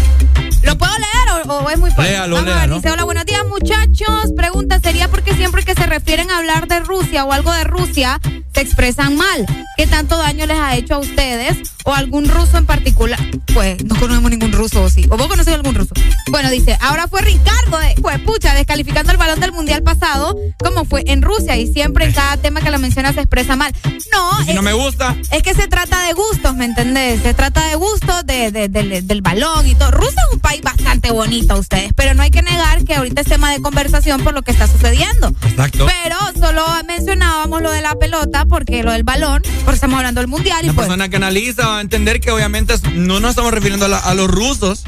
[0.63, 2.13] ¿Lo puedo leer o, o es muy fácil?
[2.13, 2.77] Léalo, Vamos a ver, léalo.
[2.77, 4.33] dice, hola, buenos días muchachos.
[4.37, 8.21] Pregunta, ¿sería porque siempre que se refieren a hablar de Rusia o algo de Rusia
[8.55, 9.47] se expresan mal?
[9.77, 13.21] ¿Qué tanto daño les ha hecho a ustedes o algún ruso en particular?
[13.53, 15.07] Pues no conocemos ningún ruso, ¿o sí?
[15.11, 15.95] ¿O vos conocés algún ruso?
[16.31, 20.85] Bueno, dice, ahora fue Ricardo, de, pues pucha, descalificando el balón del mundial pasado, como
[20.85, 23.73] fue en Rusia y siempre en cada tema que la menciona se expresa mal.
[24.17, 25.15] No, Si no me gusta.
[25.31, 27.23] es que se trata de gustos, ¿me entendés?
[27.23, 29.91] Se trata de gustos de, de- del- del balón y todo.
[29.91, 33.29] Rusia es un país bastante bonito, ustedes, pero no hay que negar que ahorita es
[33.29, 35.35] tema de conversación por lo que está sucediendo.
[35.47, 35.87] Exacto.
[35.87, 40.29] Pero solo mencionábamos lo de la pelota, porque lo del balón, porque estamos hablando del
[40.29, 40.87] mundial y Una pues.
[40.87, 43.99] persona que analiza va a entender que obviamente es- no nos estamos refiriendo a, la-
[43.99, 44.85] a los rusos.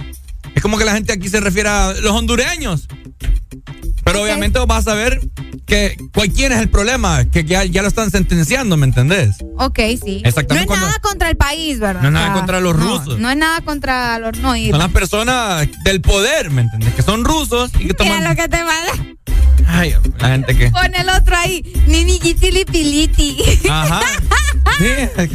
[0.55, 2.89] Es como que la gente aquí se refiere a los hondureños.
[4.05, 5.21] Pero obviamente vas a ver
[5.67, 9.37] que cualquiera es el problema, que ya, ya lo están sentenciando, ¿me entendés?
[9.57, 10.21] Ok, sí.
[10.25, 12.03] Exactamente No es cuando- nada contra el país, ¿verdad?
[12.03, 13.19] No es nada contra los no, rusos.
[13.21, 14.37] No es nada contra los.
[14.39, 14.55] No.
[14.57, 16.93] Son las personas del poder, ¿me entendés?
[16.95, 18.25] Que son rusos y que Mira toman...
[18.25, 18.93] lo que te manda.
[19.67, 20.71] Ay, la gente que...
[20.71, 21.63] Pon el otro ahí.
[21.87, 22.19] Nini
[22.65, 23.37] Piliti.
[23.71, 24.01] Ajá.
[24.79, 24.87] Sí,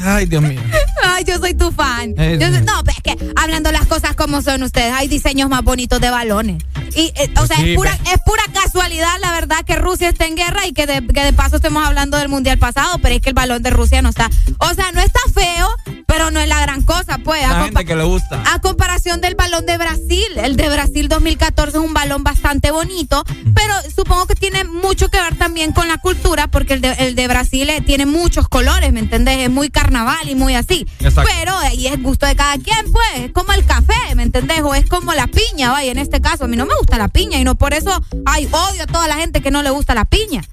[0.03, 0.59] ay, Dios mío.
[1.03, 2.13] Ay, yo soy tu fan.
[2.17, 5.49] Eh, Yo soy- no, pero es que hablando las cosas como son ustedes, hay diseños
[5.49, 6.63] más bonitos de balones.
[6.95, 10.09] Y, eh, o Pues sea, sí, es, pura, pe- es pura la verdad, que Rusia
[10.09, 13.15] esté en guerra y que de, que de paso estemos hablando del mundial pasado, pero
[13.15, 14.29] es que el balón de Rusia no está.
[14.59, 15.67] O sea, no está feo,
[16.13, 17.43] pero no es la gran cosa, pues.
[17.43, 18.43] A, La compa- gente que le gusta.
[18.53, 23.23] a comparación del balón de Brasil, el de Brasil 2014 es un balón bastante bonito,
[23.55, 27.15] pero supongo que tiene mucho que ver también con la cultura, porque el de, el
[27.15, 29.39] de Brasil eh, tiene muchos colores, ¿me entendés?
[29.39, 30.85] Es muy carnaval y muy así.
[30.99, 31.29] Exacto.
[31.35, 33.25] Pero ahí es gusto de cada quien, pues.
[33.25, 34.61] Es como el café, ¿me entendés?
[34.61, 36.45] O es como la piña, vaya, en este caso.
[36.45, 37.91] A mí no me gusta la piña y no por eso,
[38.25, 40.43] ay, odio a toda la gente que no le gusta la piña.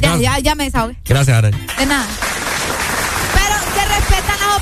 [0.00, 0.98] Ya, ya, ya me desahogué.
[1.04, 1.56] Gracias, Arely.
[1.78, 2.06] De nada.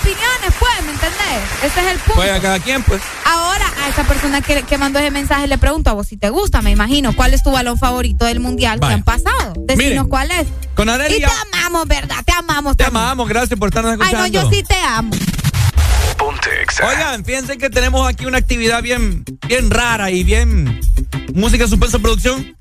[0.05, 1.43] Opiniones, pues, ¿me entendés?
[1.63, 2.15] Ese es el punto.
[2.17, 3.01] Pues a cada quien, pues.
[3.25, 6.29] Ahora, a esa persona que, que mandó ese mensaje le pregunto a vos si te
[6.31, 7.15] gusta, me imagino.
[7.17, 8.91] ¿Cuál es tu balón favorito del mundial Vaya.
[8.91, 9.55] que han pasado?
[9.67, 10.47] Decinos Miren, cuál es.
[10.75, 11.27] Con Arely Y te
[11.57, 12.17] amamos, ¿verdad?
[12.25, 12.77] Te amamos.
[12.77, 13.03] Te también.
[13.03, 14.41] amamos, gracias por estarnos Ay, escuchando.
[14.41, 15.15] no, yo sí te amo.
[16.87, 20.81] Oigan, fíjense que tenemos aquí una actividad bien, bien rara y bien.
[21.33, 22.57] Música suspenso producción.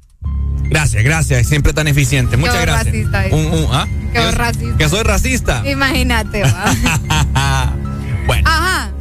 [0.69, 1.48] Gracias, gracias.
[1.48, 2.38] Siempre tan eficiente.
[2.38, 2.85] Muchas Qué gracias.
[2.85, 3.24] racista.
[3.32, 3.88] Un- un- ¿ah?
[4.14, 4.77] Qué Que- racista.
[4.77, 5.64] Que soy racista.
[5.69, 6.43] Imagínate,
[8.27, 8.92] bueno, Ajá.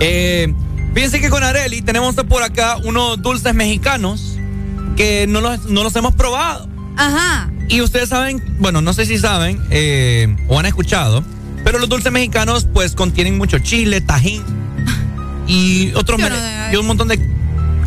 [0.00, 0.52] eh,
[0.94, 4.38] fíjense que con Areli tenemos por acá unos dulces mexicanos
[4.96, 6.68] que no los, no los hemos probado.
[6.96, 7.50] Ajá.
[7.68, 11.24] Y ustedes saben, bueno, no sé si saben eh, o han escuchado,
[11.64, 14.42] pero los dulces mexicanos pues contienen mucho chile, tajín
[15.46, 16.20] y otros
[16.72, 17.18] y un montón de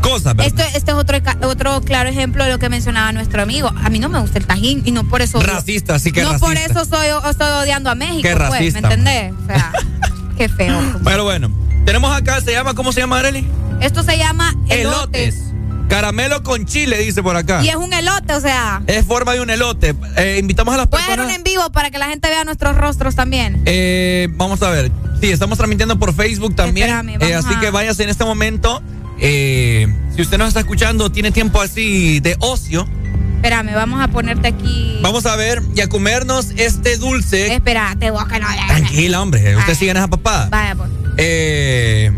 [0.09, 0.45] cosas, ¿verdad?
[0.47, 3.71] Esto, este es otro, otro claro ejemplo de lo que mencionaba nuestro amigo.
[3.83, 5.39] A mí no me gusta el tajín y no por eso.
[5.41, 6.47] Racista, sí que no racista.
[6.47, 8.79] por eso soy, estoy odiando a México, Qué pues, ¿me racista.
[8.79, 9.33] entendés?
[9.43, 9.71] O sea,
[10.38, 10.77] qué feo.
[11.03, 11.51] Pero bueno,
[11.85, 13.47] tenemos acá, se llama, ¿cómo se llama, Arely?
[13.81, 15.35] Esto se llama elotes.
[15.35, 15.45] Elotes.
[15.89, 17.63] Caramelo con chile, dice por acá.
[17.63, 18.83] Y es un elote, o sea.
[18.85, 19.95] Es forma de un elote.
[20.17, 21.25] Eh, invitamos a las Puede personas.
[21.27, 23.63] un en vivo para que la gente vea nuestros rostros también.
[23.65, 24.91] Eh, vamos a ver.
[25.19, 26.89] Sí, estamos transmitiendo por Facebook también.
[26.89, 28.83] Espérame, Eh, así a- que váyase en este momento.
[29.22, 32.88] Eh, si usted nos está escuchando, tiene tiempo así de ocio.
[33.35, 34.99] Espérame, vamos a ponerte aquí.
[35.01, 37.53] Vamos a ver y a comernos este dulce.
[37.53, 38.48] Espérate, vos que no.
[38.67, 39.56] Tranquila, hombre.
[39.56, 40.49] Usted sigue en esa papada.
[40.49, 40.89] Vaya, pues.
[41.17, 42.11] Eh,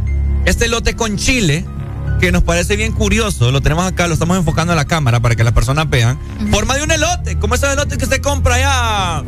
[0.46, 1.66] este lote con chile,
[2.20, 5.36] que nos parece bien curioso, lo tenemos acá, lo estamos enfocando en la cámara para
[5.36, 6.20] que las personas vean.
[6.50, 9.24] Forma de un elote, como esos elotes que usted compra allá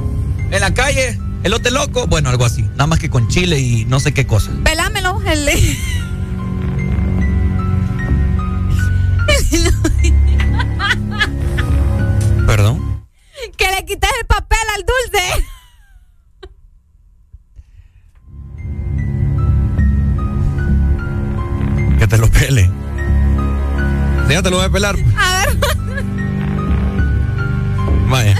[0.51, 3.99] en la calle, elote loco, bueno, algo así, nada más que con chile y no
[3.99, 4.51] sé qué cosa.
[4.63, 5.49] Pelámelo, el.
[12.47, 13.05] Perdón.
[13.57, 15.23] que le quites el papel al dulce.
[21.99, 22.69] Que te lo pele.
[24.29, 24.95] Ya te lo voy a pelar.
[25.15, 25.57] A ver.
[28.09, 28.35] Vaya.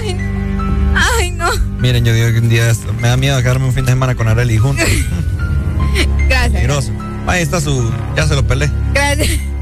[0.94, 1.50] Ay, no.
[1.78, 4.26] Miren, yo digo que un día me da miedo quedarme un fin de semana con
[4.28, 4.88] Arely juntos.
[6.28, 6.90] Gracias.
[7.26, 7.92] Ahí está su.
[8.16, 8.70] Ya se lo pelé.
[8.92, 9.53] Gracias.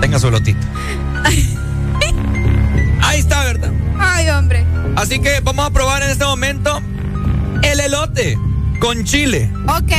[0.00, 0.66] Tenga su elotito.
[3.02, 3.70] Ahí está, ¿verdad?
[3.98, 4.64] Ay, hombre.
[4.96, 6.80] Así que vamos a probar en este momento
[7.62, 8.38] el elote
[8.78, 9.50] con chile.
[9.68, 9.92] Ok.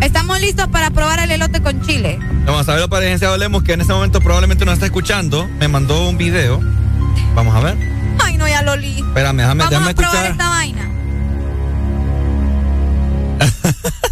[0.00, 2.18] Estamos listos para probar el elote con chile.
[2.44, 5.48] Vamos a ver para el licenciado Lemos que en este momento probablemente nos está escuchando.
[5.58, 6.60] Me mandó un video.
[7.34, 7.76] Vamos a ver.
[8.22, 8.98] Ay, no, ya lo li.
[8.98, 10.32] Espérame, déjame, Vamos déjame a probar escuchar.
[10.32, 10.85] esta vaina.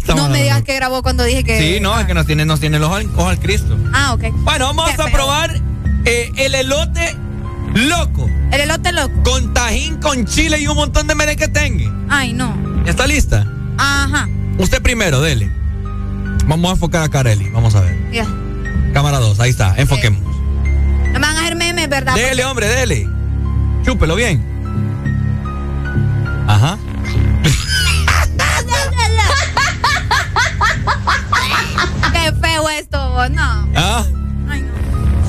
[0.07, 1.59] No me digas que grabó cuando dije que.
[1.59, 3.77] Sí, no, es que nos tiene, nos tiene el ojo al, Cristo.
[3.93, 4.25] Ah, ok.
[4.43, 5.13] Bueno, vamos Qué a feo.
[5.13, 5.59] probar
[6.05, 7.15] eh, el elote
[7.73, 8.29] loco.
[8.51, 9.23] El elote loco.
[9.23, 11.91] Con tajín, con chile y un montón de merengue tengue.
[12.09, 12.55] Ay, no.
[12.85, 13.47] ¿Ya está lista?
[13.77, 14.29] Ajá.
[14.57, 15.51] Usted primero, dele.
[16.45, 17.49] Vamos a enfocar a Kareli.
[17.49, 18.11] Vamos a ver.
[18.11, 18.27] Ya.
[18.93, 19.73] Cámara 2, ahí está.
[19.77, 20.21] Enfoquemos.
[20.21, 22.15] No me van a hacer memes, ¿verdad?
[22.15, 23.09] Dele, hombre, dele.
[23.83, 24.43] Chúpelo bien.
[26.47, 26.77] Ajá.
[32.55, 33.67] Feo esto, vos, no.
[33.75, 34.05] Ah.
[34.49, 34.71] Ay, no.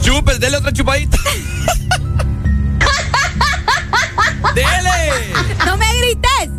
[0.01, 1.19] Chupe, dele otra chupadita.
[4.55, 5.33] dele.
[5.65, 6.51] No me grites.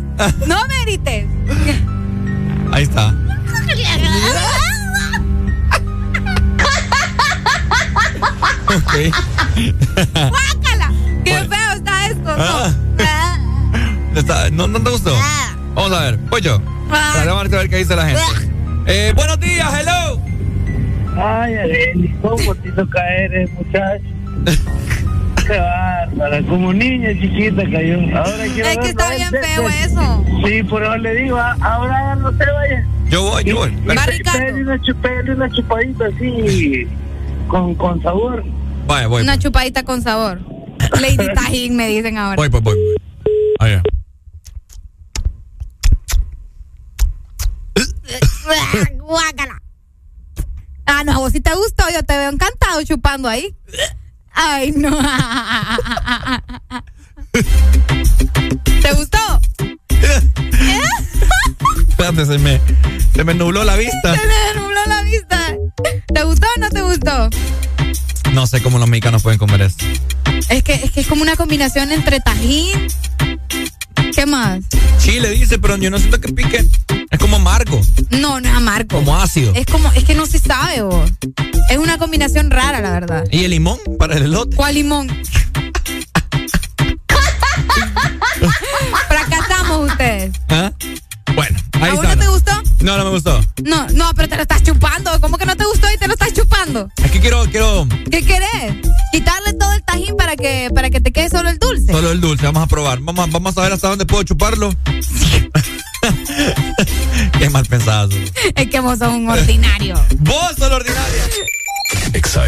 [0.46, 1.26] No me grites.
[2.72, 3.14] Ahí está.
[8.68, 8.92] Ok.
[10.28, 10.92] ¡Guácala!
[11.24, 12.36] ¡Qué feo está esto!
[12.38, 12.70] Ah.
[14.12, 14.20] No.
[14.20, 15.16] Está- ¿No, ¿No te gustó?
[15.74, 16.18] Vamos a ver.
[16.18, 16.60] Voy yo.
[16.90, 17.22] Ah.
[17.24, 18.22] Vamos a ver qué dice la gente.
[18.86, 20.07] Eh, buenos días, hello.
[21.18, 24.04] Ay, Arely, cómo te toca eres, muchacho.
[25.46, 27.98] Qué bárbara, como niña chiquita cayó.
[28.16, 30.24] Ahora quiero Es que está bien feo eso.
[30.46, 32.86] Sí, por eso le digo, ah, ahora no se vaya.
[33.10, 33.70] Yo voy, yo voy.
[33.70, 36.86] Pégale una, pégale una chupadita así,
[37.48, 38.44] con, con sabor.
[38.86, 39.22] Vaya, voy.
[39.22, 40.40] Una chupadita con sabor.
[41.00, 42.36] Lady Tajín, me dicen ahora.
[42.36, 42.76] Voy, voy, voy.
[43.58, 43.80] Ahí
[50.90, 53.54] Ah, no, a vos si te gustó, yo te veo encantado chupando ahí.
[54.32, 54.88] Ay, no.
[58.80, 59.18] ¿Te gustó?
[61.88, 62.58] Espérate, se me,
[63.14, 64.16] se me nubló la vista.
[64.16, 65.54] Se me nubló la vista.
[66.14, 67.28] ¿Te gustó o no te gustó?
[68.32, 69.84] No sé cómo los mexicanos pueden comer esto.
[70.48, 72.88] Es que, es que es como una combinación entre tajín.
[74.14, 74.60] ¿Qué más?
[74.98, 76.66] Chile dice, pero yo no siento que pique.
[77.10, 78.96] Es como amargo, No, no es amargo.
[78.98, 79.52] como ácido.
[79.54, 81.10] Es como, es que no se sabe, vos.
[81.70, 83.24] Es una combinación rara, la verdad.
[83.30, 84.56] ¿Y el limón para el elote?
[84.56, 85.08] ¿Cuál limón?
[89.08, 90.32] Fracasamos ustedes.
[90.48, 90.72] ¿Ah?
[91.34, 92.14] Bueno, ahí ¿A vos está.
[92.16, 92.47] no te gustó?
[92.80, 93.40] No, no me gustó.
[93.64, 95.10] No, no, pero te lo estás chupando.
[95.20, 96.88] ¿Cómo que no te gustó y te lo estás chupando?
[97.02, 98.76] Es que quiero, quiero ¿Qué querés?
[99.12, 101.92] Quitarle todo el tajín para que, para que te quede solo el dulce.
[101.92, 102.46] solo el dulce.
[102.46, 103.00] Vamos a probar.
[103.00, 104.72] Vamos, a- vamos a ver hasta dónde puedo chuparlo.
[107.38, 108.10] Qué mal pensado.
[108.54, 110.00] Es que vos sos un ordinario.
[110.18, 111.24] Vos sos la ordinaria.
[112.12, 112.44] Exa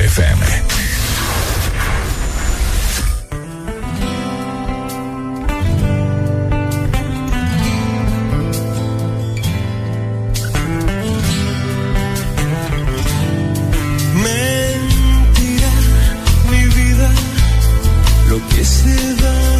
[18.60, 19.59] que se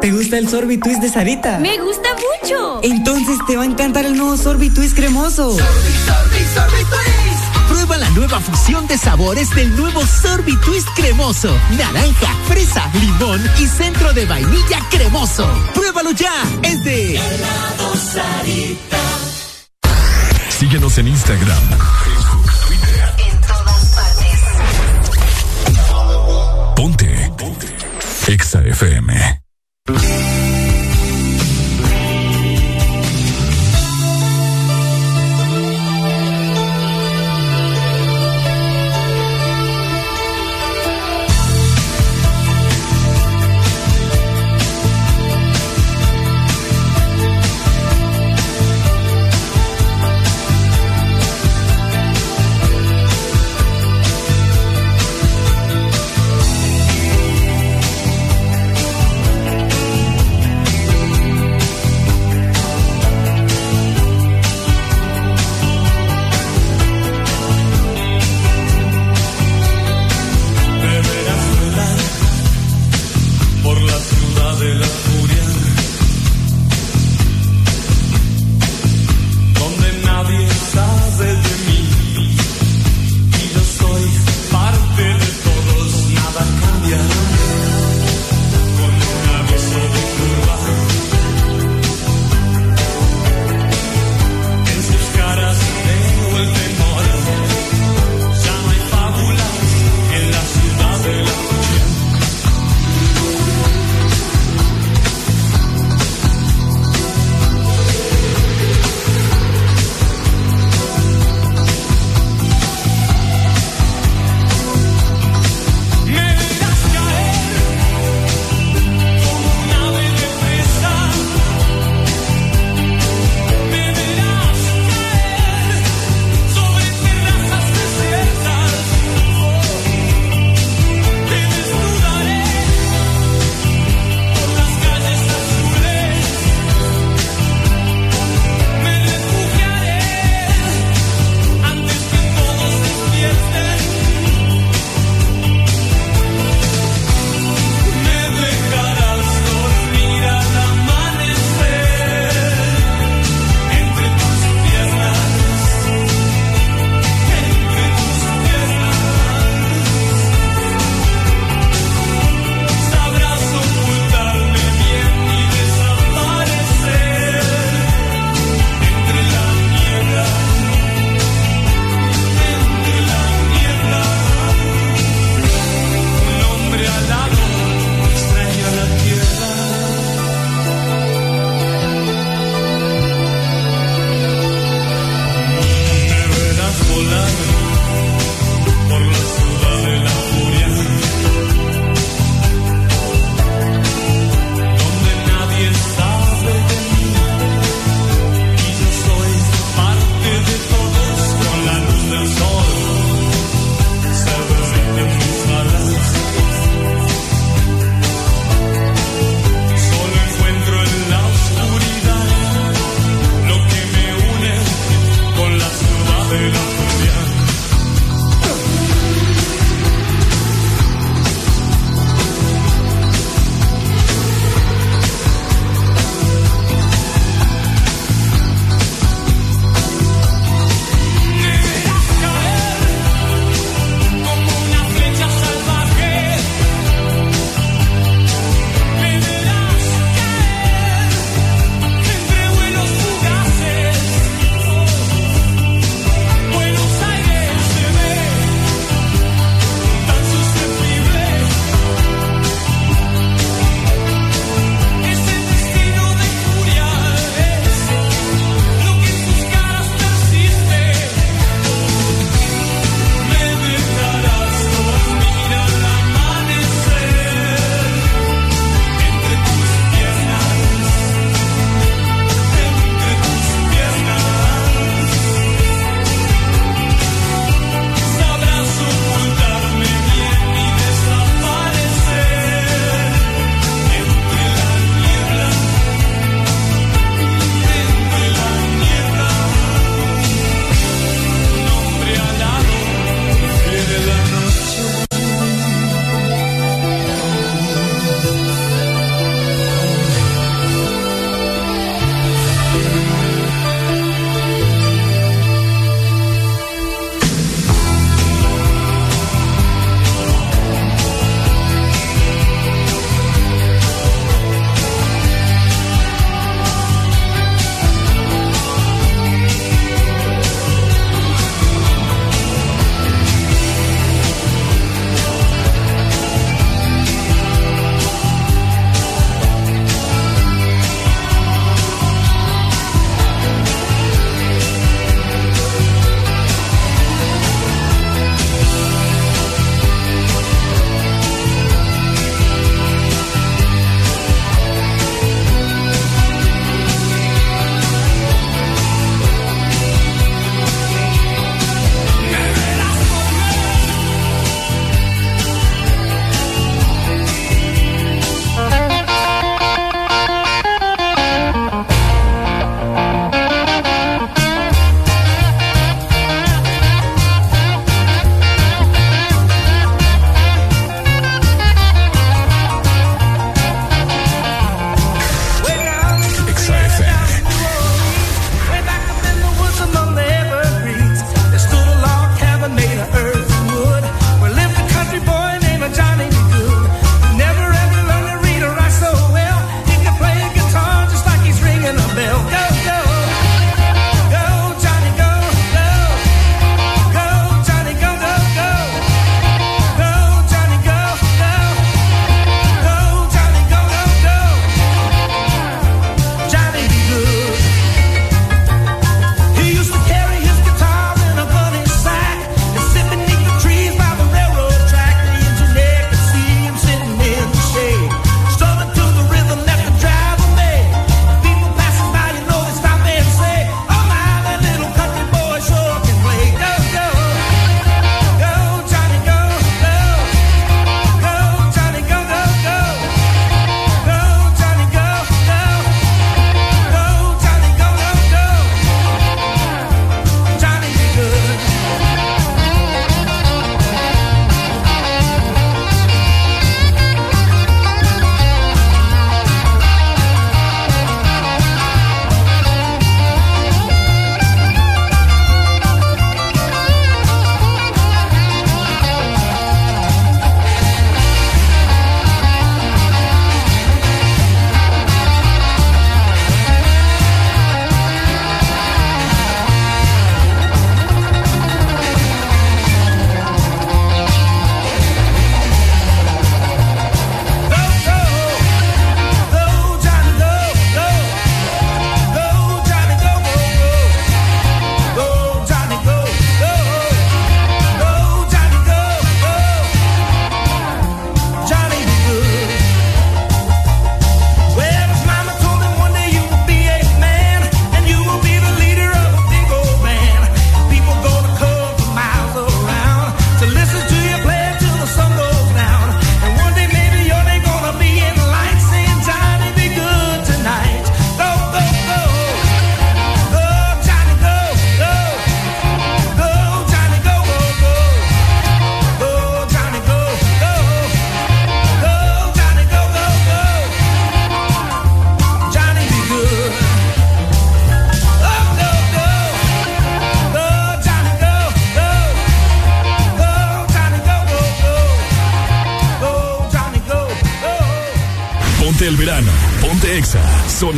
[0.00, 1.58] ¿Te gusta el Sorbitwist de Sarita?
[1.58, 2.80] Me gusta mucho.
[2.82, 5.58] Entonces te va a encantar el nuevo Sorbitwist cremoso.
[7.68, 11.54] Prueba la nueva fusión de sabores del nuevo Sorbitwist cremoso.
[11.76, 15.46] Naranja, fresa, limón y centro de vainilla cremoso.
[15.74, 16.32] Pruébalo ya.
[16.62, 17.20] Es de
[20.48, 21.62] Síguenos en Instagram,
[22.04, 23.14] Facebook, Twitter.
[23.30, 24.40] En todas partes.
[26.74, 27.32] Ponte.
[27.36, 27.66] Ponte.
[28.28, 29.39] Exa FM.
[29.92, 30.39] Thank you.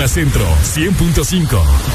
[0.07, 1.92] Centro 100.5.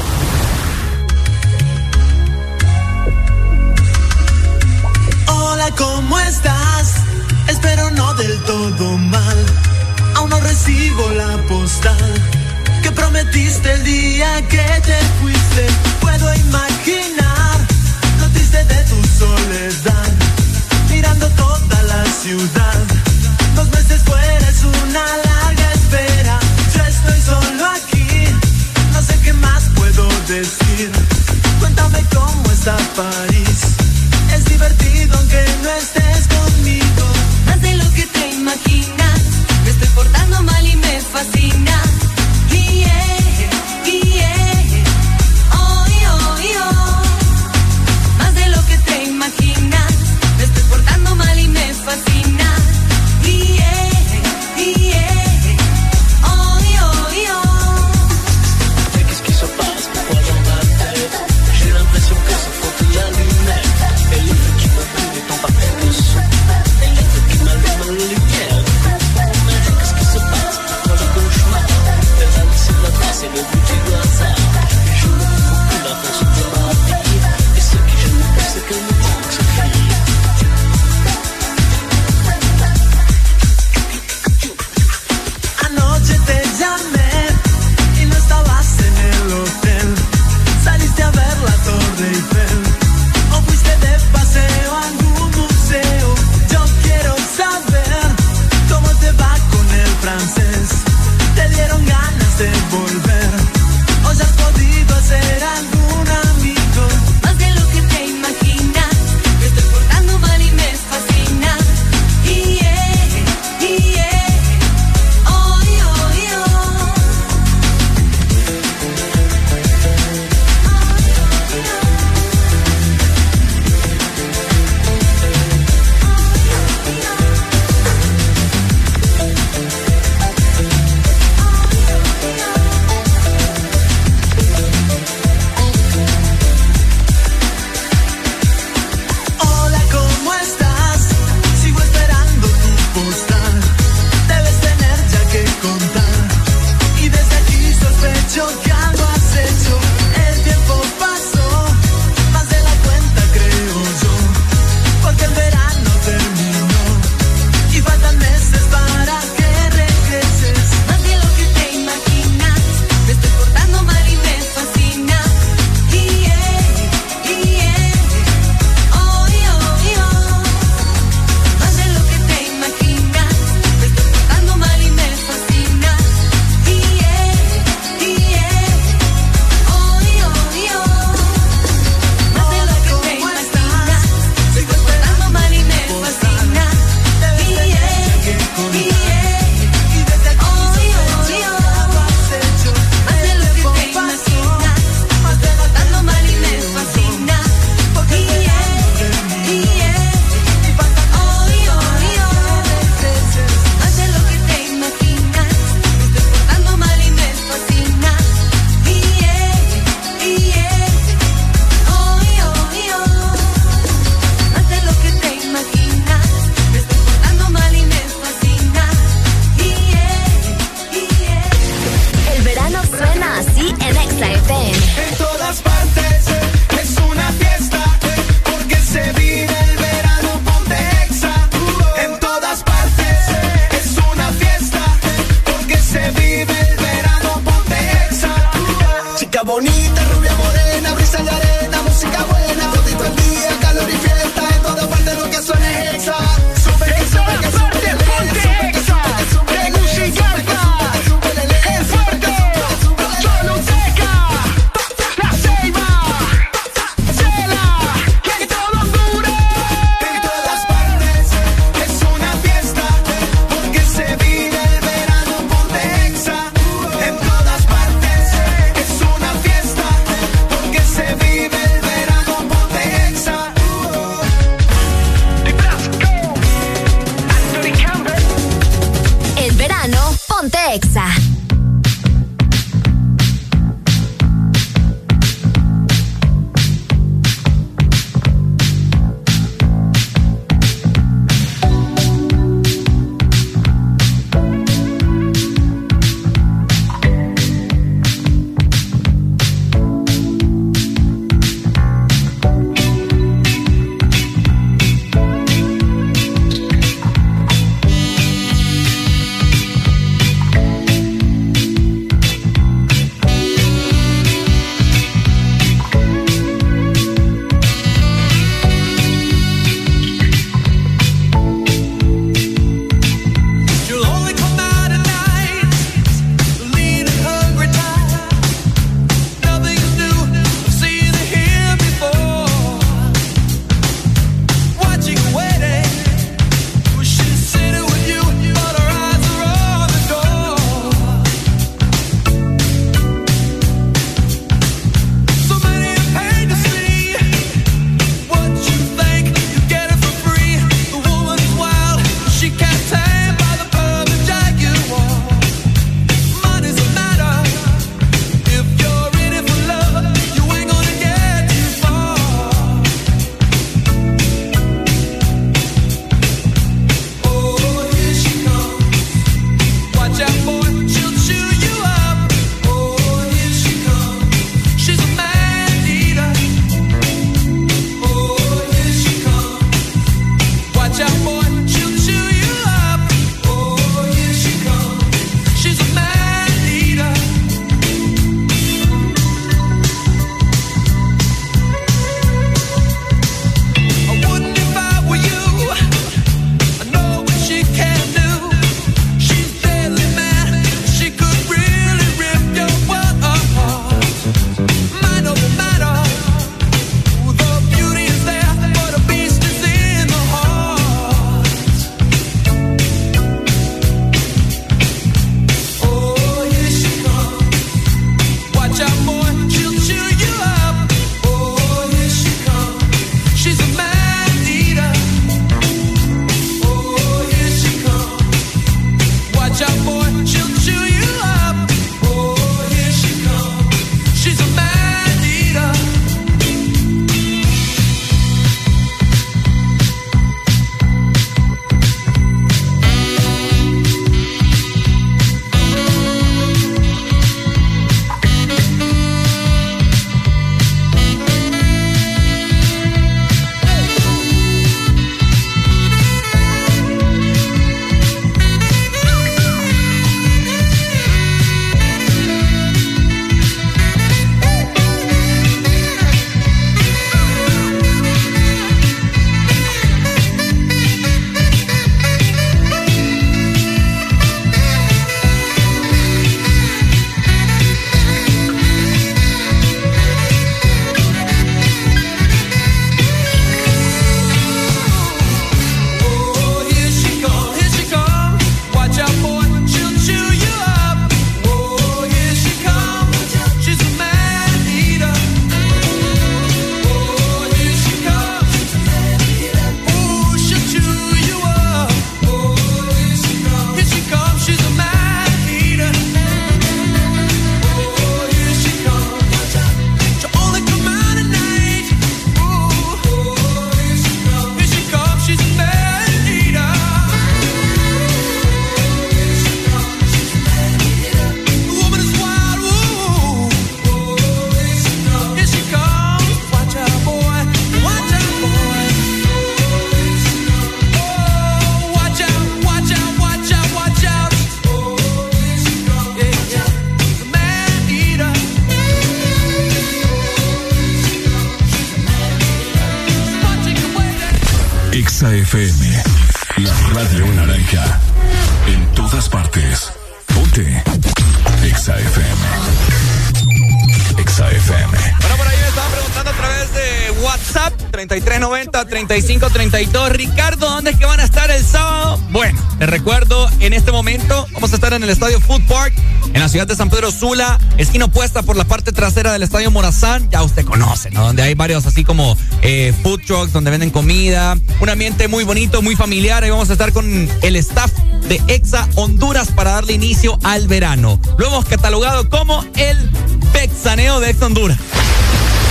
[559.71, 560.09] 3390-3532.
[560.09, 562.19] Ricardo, ¿dónde es que van a estar el sábado?
[562.31, 565.93] Bueno, les recuerdo, en este momento vamos a estar en el Estadio Food Park,
[566.33, 569.71] en la ciudad de San Pedro Sula, esquina opuesta por la parte trasera del Estadio
[569.71, 570.29] Morazán.
[570.29, 571.25] Ya usted conoce, ¿no?
[571.25, 574.57] Donde hay varios así como eh, food trucks, donde venden comida.
[574.79, 576.43] Un ambiente muy bonito, muy familiar.
[576.43, 577.91] Ahí vamos a estar con el staff
[578.27, 581.19] de Exa Honduras para darle inicio al verano.
[581.37, 583.09] Lo hemos catalogado como el
[583.53, 584.77] Pexaneo de Exa Honduras.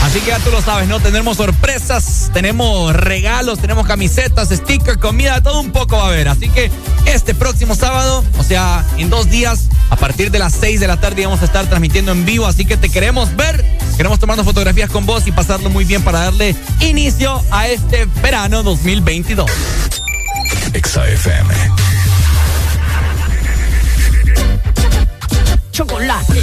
[0.07, 1.01] Así que ya tú lo sabes, ¿no?
[1.01, 6.29] Tenemos sorpresas, tenemos regalos, tenemos camisetas, stickers, comida, todo un poco va a haber.
[6.29, 6.71] Así que
[7.07, 11.01] este próximo sábado, o sea, en dos días, a partir de las 6 de la
[11.01, 12.47] tarde, vamos a estar transmitiendo en vivo.
[12.47, 13.65] Así que te queremos ver,
[13.97, 18.63] queremos tomarnos fotografías con vos y pasarlo muy bien para darle inicio a este verano
[18.63, 19.51] 2022.
[20.73, 21.53] Exa FM.
[25.73, 26.43] Chocolate.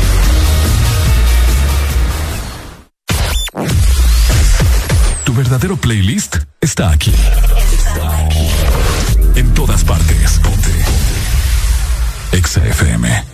[5.51, 7.13] Verdadero playlist está aquí.
[9.35, 10.39] En todas partes.
[10.39, 10.71] Ponte.
[12.31, 13.30] Exa FM.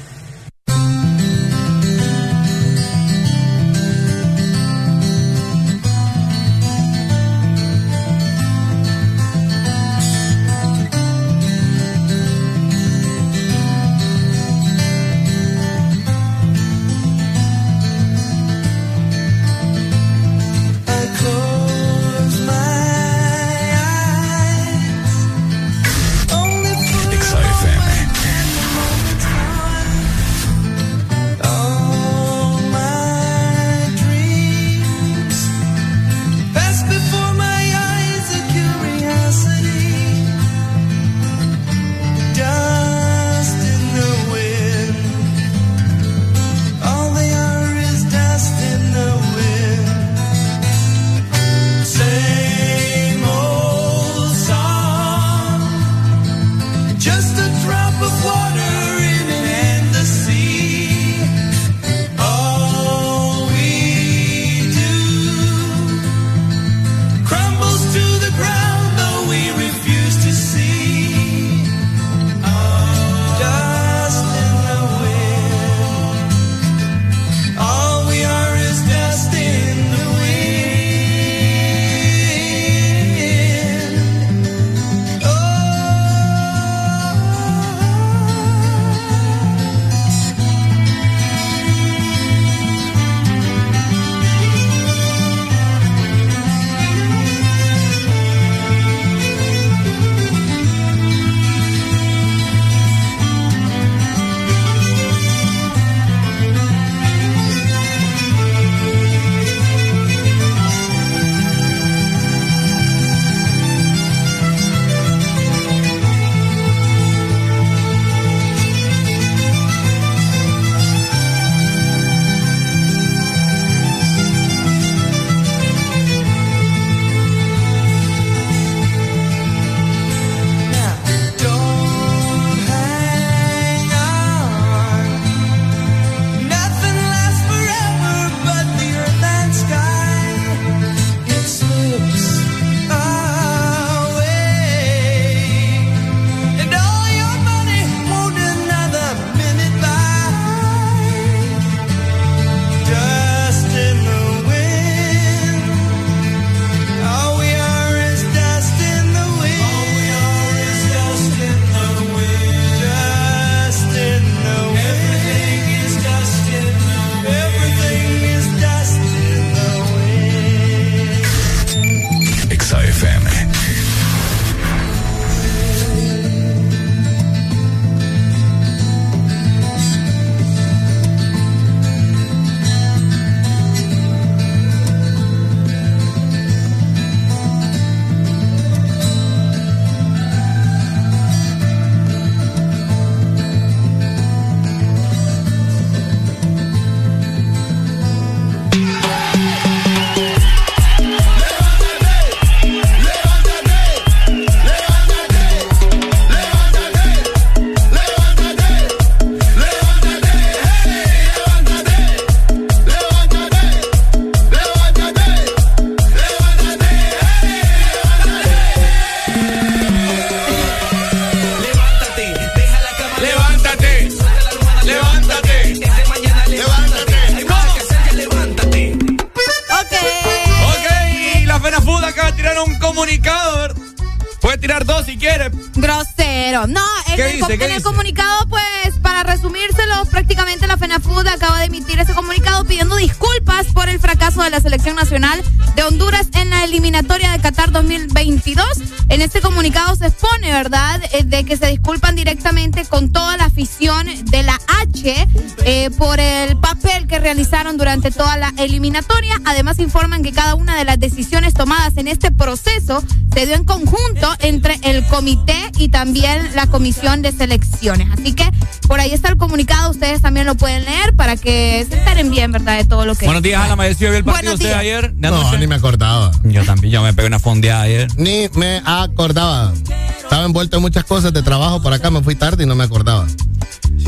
[258.58, 259.36] Eliminatoria.
[259.46, 263.04] Además, informan que cada una de las decisiones tomadas en este proceso
[263.34, 268.08] se dio en conjunto entre el comité y también la comisión de selecciones.
[268.12, 268.50] Así que
[268.88, 272.52] por ahí está el comunicado, ustedes también lo pueden leer para que se enteren bien,
[272.52, 273.26] ¿verdad?, de todo lo que...
[273.26, 274.10] Buenos días, Ana Maestro.
[274.10, 275.14] ¿Vio el partido Buenos usted ayer?
[275.18, 276.32] No, ni me acordaba.
[276.44, 278.08] Yo también, yo me pegué una fondeada ayer.
[278.18, 279.74] Ni me acordaba.
[280.18, 282.84] Estaba envuelto en muchas cosas de trabajo por acá, me fui tarde y no me
[282.84, 283.28] acordaba.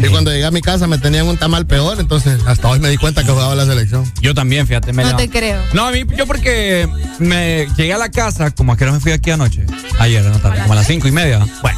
[0.02, 2.90] Y cuando llegué a mi casa me tenían un tamal peor, entonces hasta hoy me
[2.90, 4.10] di cuenta que jugaba la selección.
[4.22, 4.94] Yo también, fíjate.
[4.94, 5.62] Me No la- te creo.
[5.74, 6.88] No, a mí, yo porque
[7.20, 9.66] me llegué a la casa, como a que no me fui aquí anoche.
[10.00, 11.46] Ayer, no tarde, como a las cinco y media.
[11.62, 11.78] Bueno,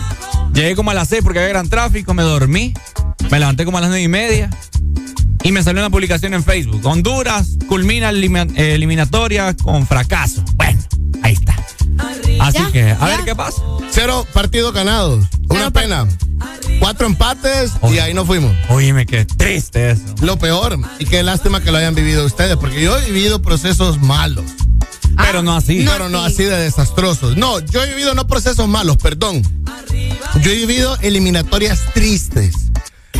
[0.53, 2.73] llegué como a las seis porque había gran tráfico, me dormí.
[3.31, 4.49] Me levanté como a las nueve y media.
[5.43, 6.85] Y me salió una publicación en Facebook.
[6.85, 10.43] Honduras culmina elimi- eliminatoria con fracaso.
[10.55, 10.79] Bueno,
[11.23, 11.55] ahí está.
[12.39, 13.05] Así Ya, que, a ya.
[13.05, 13.61] ver qué pasa.
[13.89, 15.25] Cero partidos ganados.
[15.49, 16.07] Una pena.
[16.81, 18.57] Cuatro empates y ahí no fuimos.
[18.69, 20.01] Oíme, qué triste eso.
[20.23, 24.01] Lo peor, y qué lástima que lo hayan vivido ustedes, porque yo he vivido procesos
[24.01, 24.45] malos.
[25.15, 25.85] Pero no así.
[25.87, 27.37] Pero no así de desastrosos.
[27.37, 29.43] No, yo he vivido no procesos malos, perdón.
[30.41, 32.70] Yo he vivido eliminatorias tristes.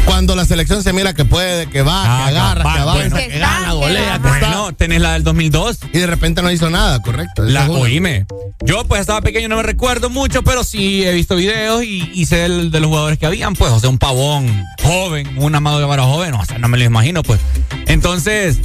[0.06, 3.02] Cuando la selección se mira que puede, que va, Ah, que agarra, capaz, que avanza,
[3.10, 3.16] bueno.
[3.18, 4.40] que gana, golea, que está.
[4.48, 5.80] Bueno, tenés la del 2002.
[5.94, 7.44] Y de repente no hizo nada, correcto.
[7.44, 8.26] La, oíme,
[8.66, 12.26] yo pues estaba pequeño, no me recuerdo mucho, pero sí he visto videos y, y
[12.26, 15.80] sé del- de los jugadores que habían, pues, o sea, un pavón joven, un amado
[15.80, 17.40] de vara joven, o sea, no me lo imagino, pues.
[17.88, 18.58] Entonces,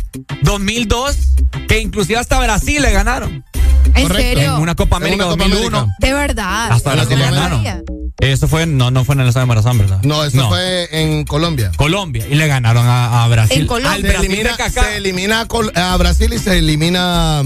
[0.42, 1.16] 2002,
[1.68, 3.44] que inclusive hasta Brasil le ganaron.
[3.94, 4.56] ¿En serio?
[4.56, 5.78] En una Copa América una Copa 2001.
[5.78, 5.97] América.
[6.00, 6.73] De verdad.
[6.73, 7.84] Hasta Brasil le Copa ganaron.
[8.19, 10.01] Eso fue, no, no fue en el Estadio Marazán, ¿verdad?
[10.03, 11.70] No, eso fue en Colombia.
[11.77, 12.27] Colombia.
[12.31, 13.62] Y le ganaron a, a Brasil.
[13.62, 13.93] En Colombia.
[13.93, 17.43] Al Se Brasil elimina, de se elimina a, a Brasil y se elimina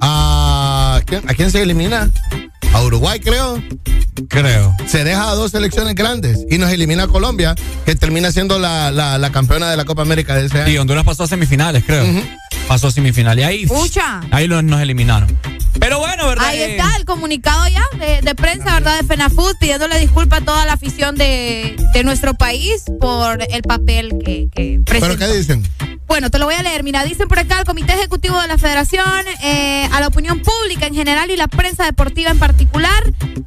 [0.00, 1.00] a.
[1.06, 2.10] ¿quién, ¿A quién se elimina?
[2.72, 3.62] A Uruguay, creo.
[4.28, 4.74] Creo.
[4.86, 8.90] Se deja a dos selecciones grandes y nos elimina a Colombia, que termina siendo la,
[8.90, 10.72] la, la campeona de la Copa América de ese año.
[10.72, 12.04] Y Honduras pasó a semifinales, creo.
[12.66, 13.42] Pasó a semifinales.
[13.44, 14.20] Y ahí, Pucha.
[14.30, 15.36] ahí los, nos eliminaron.
[15.78, 16.46] Pero bueno, ¿verdad?
[16.46, 19.00] Ahí Eh, está el comunicado ya de, de prensa, ¿verdad?
[19.00, 24.14] De FENAFUD pidiéndole disculpas a toda la afición de, de nuestro país por el papel
[24.24, 25.18] que, que ¿Pero presentó.
[25.18, 25.62] qué dicen?
[26.06, 26.84] Bueno, te lo voy a leer.
[26.84, 29.04] Mira, dicen por acá el Comité Ejecutivo de la Federación,
[29.42, 32.53] eh, a la opinión pública en general y la prensa deportiva en particular,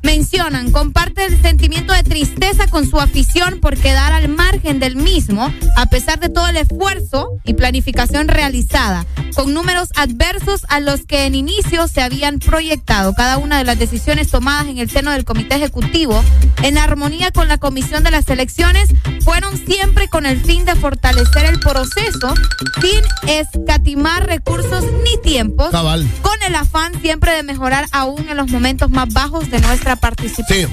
[0.04, 5.52] mencionan, comparte el sentimiento de tristeza con su afición por quedar al margen del mismo,
[5.76, 9.06] a pesar de todo el esfuerzo y planificación realizada,
[9.36, 13.14] con números adversos a los que en inicio se habían proyectado.
[13.14, 16.24] Cada una de las decisiones tomadas en el seno del Comité Ejecutivo,
[16.64, 18.90] en armonía con la Comisión de las Elecciones,
[19.24, 22.34] fueron siempre con el fin de fortalecer el proceso
[22.82, 26.08] sin escatimar recursos ni tiempos, Cabal.
[26.22, 30.72] con el afán siempre de mejorar aún en los momentos más bajos de nuestra participación.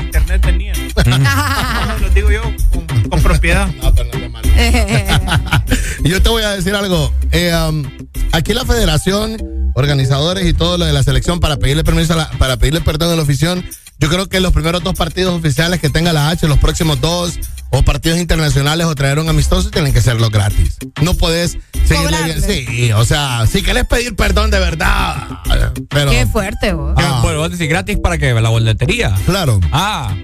[0.00, 0.72] Internet tenía.
[2.00, 3.68] Lo digo yo con, con propiedad.
[6.04, 7.12] Yo te voy a decir algo.
[7.30, 7.84] Eh, um,
[8.32, 9.36] aquí la federación,
[9.74, 13.12] organizadores y todo lo de la selección para pedirle permiso a la- para pedirle perdón
[13.12, 13.64] a la afición.
[13.98, 17.38] Yo creo que los primeros dos partidos oficiales que tenga la H, los próximos dos,
[17.72, 20.76] o partidos internacionales o traer un amistoso, tienen que serlo gratis.
[21.02, 22.42] No podés seguirle bien.
[22.42, 25.40] Sí, o sea, si querés pedir perdón de verdad.
[25.88, 26.10] Pero.
[26.10, 26.94] Qué fuerte, vos.
[26.96, 29.14] Ah, bueno, vos decís gratis para que la boletería.
[29.24, 29.58] Claro.
[29.72, 30.14] Ah,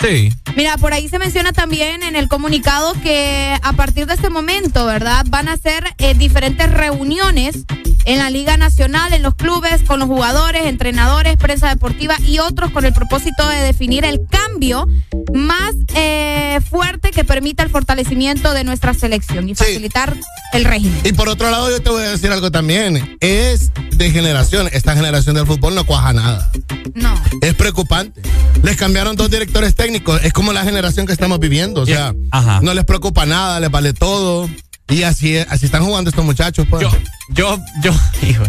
[0.00, 0.32] sí.
[0.56, 4.86] Mira, por ahí se menciona también en el comunicado que a partir de este momento,
[4.86, 5.24] ¿verdad?
[5.28, 7.64] Van a ser eh, diferentes reuniones
[8.06, 12.70] en la Liga Nacional, en los clubes, con los jugadores, entrenadores, prensa deportiva y otros
[12.70, 14.86] con el propósito de definir el cambio
[15.34, 20.16] más eh, fuerte que permita el fortalecimiento de nuestra selección y facilitar
[20.52, 21.00] el régimen.
[21.04, 23.18] Y por otro lado, yo te voy a decir algo también.
[23.20, 24.68] Es de generación.
[24.72, 26.50] Esta generación del fútbol no cuaja nada.
[26.94, 27.20] No.
[27.42, 28.22] Es preocupante.
[28.62, 29.85] Les cambiaron dos directores técnicos.
[30.22, 31.82] Es como la generación que estamos viviendo.
[31.82, 32.14] O sea,
[32.62, 34.48] no les preocupa nada, les vale todo.
[34.88, 36.66] Y así, así están jugando estos muchachos.
[36.70, 36.82] Pues.
[36.82, 36.90] Yo,
[37.28, 38.44] yo, yo, hijo,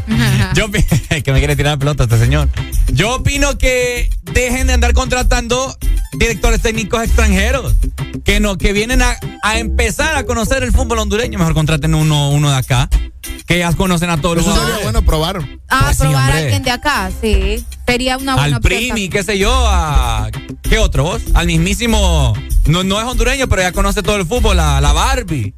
[0.54, 0.70] yo,
[1.24, 2.50] que me quiere tirar la pelota este señor.
[2.94, 5.76] Yo opino que dejen de andar contratando
[6.14, 7.76] directores técnicos extranjeros.
[8.24, 11.40] Que no, que vienen a, a empezar a conocer el fútbol hondureño.
[11.40, 12.90] Mejor contraten uno, uno de acá.
[13.46, 14.84] Que ya conocen a todos los Eso sería jugadores.
[14.94, 15.60] bueno probar.
[15.70, 17.64] Ah, Pues sí, probar a alguien de acá, sí.
[17.86, 20.30] Sería una buena Al Primi, qué sé yo, a.
[20.62, 21.22] ¿Qué otro vos?
[21.34, 22.34] Al mismísimo
[22.66, 25.54] no, no es hondureño, pero ya conoce todo el fútbol, la, la Barbie.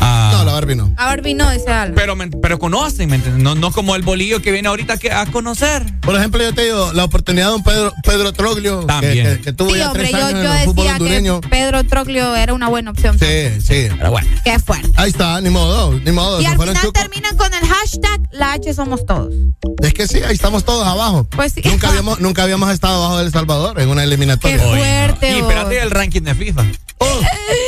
[0.00, 0.92] No, la Barbie no.
[0.96, 1.94] A Barbie no, dice Alan.
[1.96, 3.42] pero, me- pero conocen, ¿me entiendes?
[3.42, 5.82] No, no como el bolillo que viene ahorita que, a conocer.
[6.00, 9.36] Por ejemplo, yo te digo, la oportunidad de un Pedro, Pedro Troglio, que, También.
[9.38, 11.40] que- que tuvo Sí, ya hombre, tres yo, años yo en el fútbol decía hondureño.
[11.40, 13.18] que Pedro Troglio era una buena opción.
[13.18, 13.88] Sí, sí.
[13.98, 14.28] Pero bueno.
[14.44, 14.88] Qué fuerte.
[14.94, 16.40] Ahí está, ni modo, ni modo.
[16.40, 16.92] Y al final chucos.
[16.92, 19.34] terminan con el hashtag La H somos todos.
[19.82, 21.24] Es que sí, ahí estamos todos abajo.
[21.24, 21.62] Pues sí.
[21.64, 24.56] Nunca habíamos, nunca habíamos estado abajo del Salvador en una eliminatoria.
[24.56, 25.32] Qué fuerte.
[25.32, 26.64] Y espérate el ranking de FIFA.
[26.98, 27.06] Oh.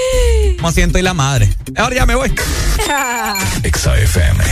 [0.58, 1.48] Como siento y la madre.
[1.76, 2.32] Ahora ya me voy.
[3.62, 4.44] Exa FM.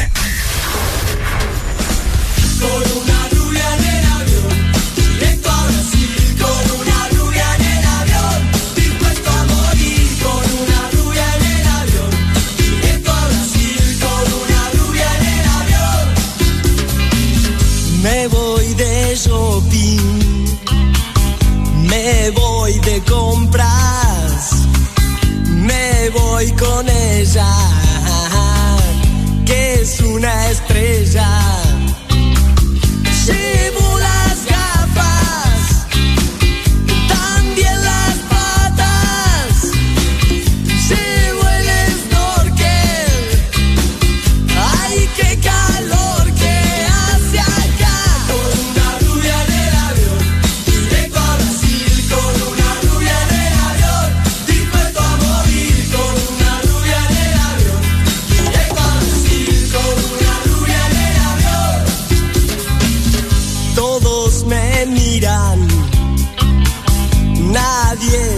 [2.61, 6.37] Con una rubia en el avión, directo a Brasil.
[6.41, 10.09] Con una rubia en el avión, dispuesto a morir.
[10.23, 12.11] Con una rubia en el avión,
[12.57, 13.99] directo a Brasil.
[14.01, 16.05] Con una rubia en el avión.
[18.03, 20.47] Me voy de shopping,
[21.89, 23.36] me voy de compras,
[26.11, 27.47] voy con ella,
[29.45, 31.66] que es una estrella.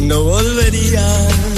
[0.00, 1.57] No volvería.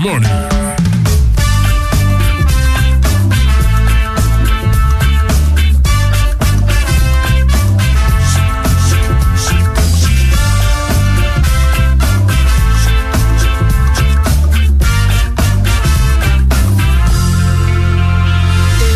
[0.00, 0.06] He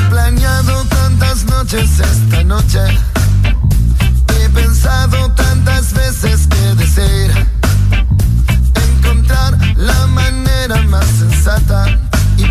[0.09, 2.81] planeado tantas noches esta noche.
[4.29, 5.35] He pensado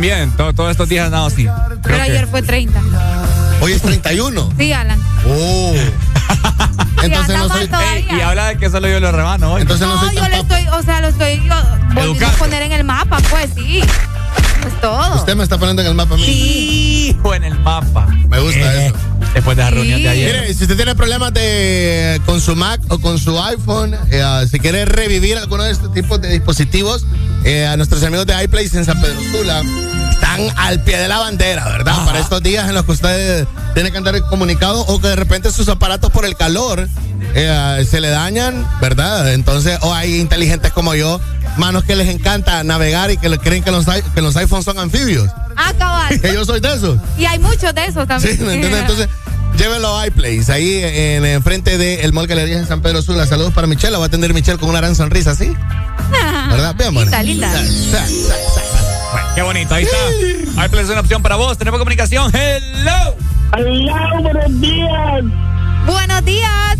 [0.00, 0.30] también.
[0.32, 1.46] todo- Todos estos días he andado así.
[1.82, 2.80] Pero ayer fue 30.
[3.60, 4.50] Hoy es 31.
[4.58, 4.98] Sí, Alan.
[5.28, 5.74] Oh.
[7.02, 7.66] Entonces no soy.
[7.66, 8.16] todavía.
[8.16, 9.62] Y habla de que solo yo lo rebano hoy.
[9.62, 11.54] Entonces no, No, soy yo le estoy, o sea, lo estoy yo
[11.94, 13.80] volviendo a poner en el mapa, pues sí.
[13.80, 15.16] Es todo.
[15.16, 16.24] Usted me está poniendo en el mapa a mí.
[16.24, 18.06] Hijo en el mapa.
[18.28, 18.96] Me gusta Eh, eso.
[19.34, 20.40] Después de la reunión de ayer.
[20.40, 24.44] Mire, si usted tiene problemas de con su Mac o con su iPhone, eh, ah,
[24.50, 27.06] si quiere revivir alguno de estos tipos de dispositivos,
[27.44, 29.62] eh, a nuestros amigos de iPlace en San Pedro Sula
[30.20, 31.94] están al pie de la bandera, ¿verdad?
[31.94, 32.06] Ajá.
[32.06, 35.50] Para estos días en los que usted tiene que andar comunicado o que de repente
[35.50, 36.88] sus aparatos por el calor
[37.34, 39.32] eh, se le dañan, ¿verdad?
[39.32, 41.20] Entonces, o hay inteligentes como yo,
[41.56, 44.78] manos que les encanta navegar y que le- creen que los, que los iPhones son
[44.78, 45.28] anfibios.
[45.56, 46.20] Ah, cabal.
[46.20, 46.98] Que yo soy de esos.
[47.16, 48.36] Y hay muchos de esos también.
[48.36, 48.80] Sí, ¿me entiendes?
[48.82, 49.08] Entonces,
[49.56, 53.26] llévelo a iPlace, ahí en, en frente del Mall Galerías en San Pedro Sula.
[53.26, 55.52] Saludos para Michelle, la va a atender Michelle con una gran sonrisa, ¿sí?
[56.50, 56.74] ¿Verdad?
[56.92, 57.10] Bueno.
[57.22, 58.06] Linda, linda.
[59.34, 60.60] Qué bonito, ahí está.
[60.60, 61.56] Hay es una opción para vos.
[61.58, 62.30] Tenemos comunicación.
[62.34, 63.16] Hello.
[63.52, 65.24] Hola, buenos días.
[65.86, 66.78] Buenos días.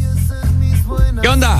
[1.22, 1.58] ¿Qué onda?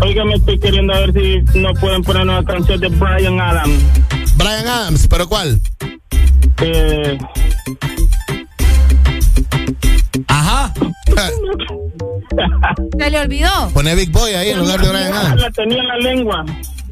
[0.00, 3.82] Oiga, me estoy queriendo ver si no pueden poner una canción de Brian Adams.
[4.36, 5.60] Brian Adams, ¿pero cuál?
[6.60, 7.18] Eh,
[10.28, 10.72] Ajá.
[12.98, 13.70] ¿Se le olvidó?
[13.72, 15.40] Pone Big Boy ahí en lugar de Brian Adams.
[15.40, 16.44] La tenía en la lengua.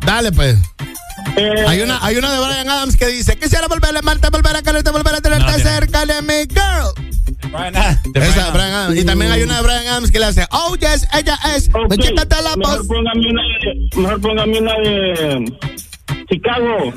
[0.04, 0.58] Dale, pues.
[1.36, 4.56] Eh, Hay una, hay una de Brian Adams que dice: Quisiera volver a amarte, volver
[4.56, 6.94] a quererte, volver a tenerte No, cerca de mi girl.
[7.50, 8.00] Brian Adams.
[8.12, 8.96] De Esa, Brian Adams.
[8.96, 11.68] Y también hay una de Brian Adams que le hace: Oh, yes, ella es.
[11.74, 12.58] ok, Me quítate la voz.
[12.82, 15.52] Mejor póngame una de, mejor póngame una de
[16.30, 16.92] Chicago.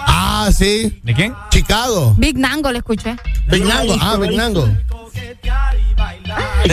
[0.00, 1.00] Ah, sí.
[1.04, 1.34] ¿De quién?
[1.50, 2.14] Chicago.
[2.18, 3.16] Big Nango le escuché.
[3.48, 3.96] Big Nango.
[4.00, 4.66] Ah, Big Nango.
[4.66, 4.74] ¿De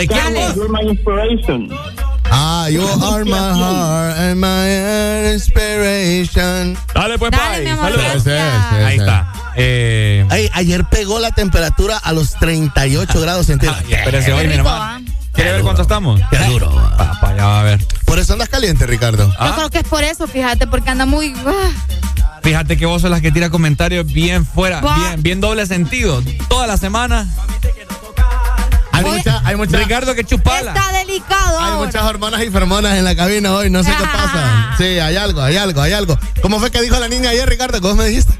[0.08, 0.34] quién?
[0.34, 1.70] Chicago, you're my inspiration.
[2.32, 6.78] Ah, you are my heart and my inspiration.
[6.94, 7.64] Dale, pues, Dale, Pai.
[7.64, 8.28] mi amor, Saludos.
[8.28, 9.34] Ahí está.
[9.56, 13.84] Eh, Ay, ayer pegó la temperatura a los 38 grados centígrados.
[13.90, 14.78] espérese hoy, mi hermano.
[14.84, 15.00] ¿ah?
[15.34, 16.20] ¿Quiere ver cuánto estamos?
[16.32, 16.70] Qué duro.
[16.98, 17.86] Papá, ya va a ver.
[18.06, 19.32] Por eso andas caliente, Ricardo.
[19.40, 19.48] Ah.
[19.50, 21.34] Yo creo que es por eso, fíjate, porque anda muy.
[21.46, 22.40] ah.
[22.44, 26.24] Fíjate que vos sos las que tira comentarios bien fuera, bien, bien doble sentido.
[26.50, 27.28] Toda la semana.
[28.98, 30.74] Hay, mucha- hay, mucha- Ricardo que chupala.
[30.74, 31.60] Está delicado.
[31.60, 31.86] hay ahora.
[31.86, 33.70] muchas hormonas y fermonas en la cabina hoy.
[33.70, 34.76] No sé qué pasa.
[34.78, 36.18] Sí, hay algo, hay algo, hay algo.
[36.42, 37.82] ¿Cómo fue que dijo la niña ayer, Ricardo?
[37.82, 38.34] ¿Cómo me dijiste?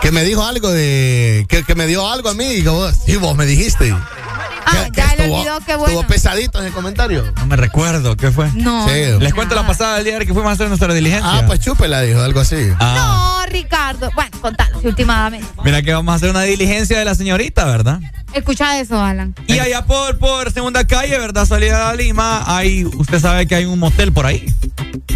[0.00, 1.44] Que me dijo algo de.
[1.48, 2.46] Que, que me dio algo a mí.
[2.54, 3.92] Y que vos, sí, vos me dijiste.
[3.92, 6.08] Ah, Que- que ya le estuvo- olvidó, qué Estuvo bueno.
[6.08, 7.24] pesadito ese comentario.
[7.36, 8.50] No me recuerdo, ¿qué fue?
[8.54, 8.88] No.
[8.88, 8.94] Sí.
[9.18, 11.30] Les cuento la pasada del día que fuimos a hacer nuestra diligencia.
[11.30, 12.72] Ah, pues chúpela, dijo, algo así.
[12.78, 14.10] Ah, No, Ricardo.
[14.14, 15.46] Bueno, contalo, si últimamente.
[15.64, 18.00] Mira que vamos a hacer una diligencia de la señorita, ¿verdad?
[18.32, 19.34] Escucha eso, Alan.
[19.46, 21.44] Y allá por, por segunda calle, ¿verdad?
[21.46, 24.46] Salida de Lima, hay, usted sabe que hay un motel por ahí.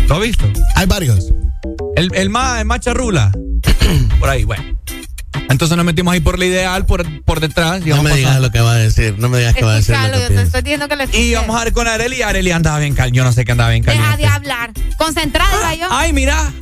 [0.09, 0.45] ¿Lo ha visto?
[0.75, 1.33] Hay varios.
[1.97, 3.33] El, el más, el más charrula.
[4.19, 4.65] por ahí, bueno.
[5.55, 7.81] Entonces nos metimos ahí por la ideal, por, por detrás.
[7.87, 9.15] Y No vamos me digas lo que va a decir.
[9.19, 9.97] No me digas que va a decir.
[9.97, 11.21] Lo yo te estoy diciendo que escuché.
[11.23, 13.17] Y íbamos a ver con Areli Areli andaba bien caliente.
[13.17, 14.23] Yo no sé qué andaba bien Deja caliente.
[14.23, 14.73] de hablar.
[14.99, 15.95] Concentrada, iba yo.
[15.97, 16.53] Ay, mira.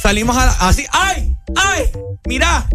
[0.00, 0.86] Salimos a- así.
[0.90, 1.36] ¡Ay!
[1.54, 1.84] ¡Ay!
[2.26, 2.66] Mira.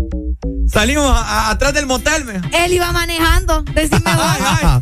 [0.72, 2.26] Salimos a- a- atrás del motel.
[2.26, 2.33] me.
[2.66, 3.64] Él iba manejando.
[3.74, 4.26] Decime Ay, vos.
[4.62, 4.82] ay.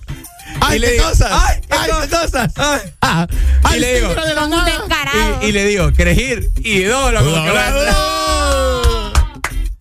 [0.60, 1.32] Ay, qué cosas.
[1.32, 2.52] ay, qué Ay, cosas.
[2.58, 2.80] Ay.
[3.02, 4.70] Ah, Y ay, le digo, de la nada.
[5.42, 6.50] Y, y le digo, ¿querés ir?
[6.58, 7.14] Y dos.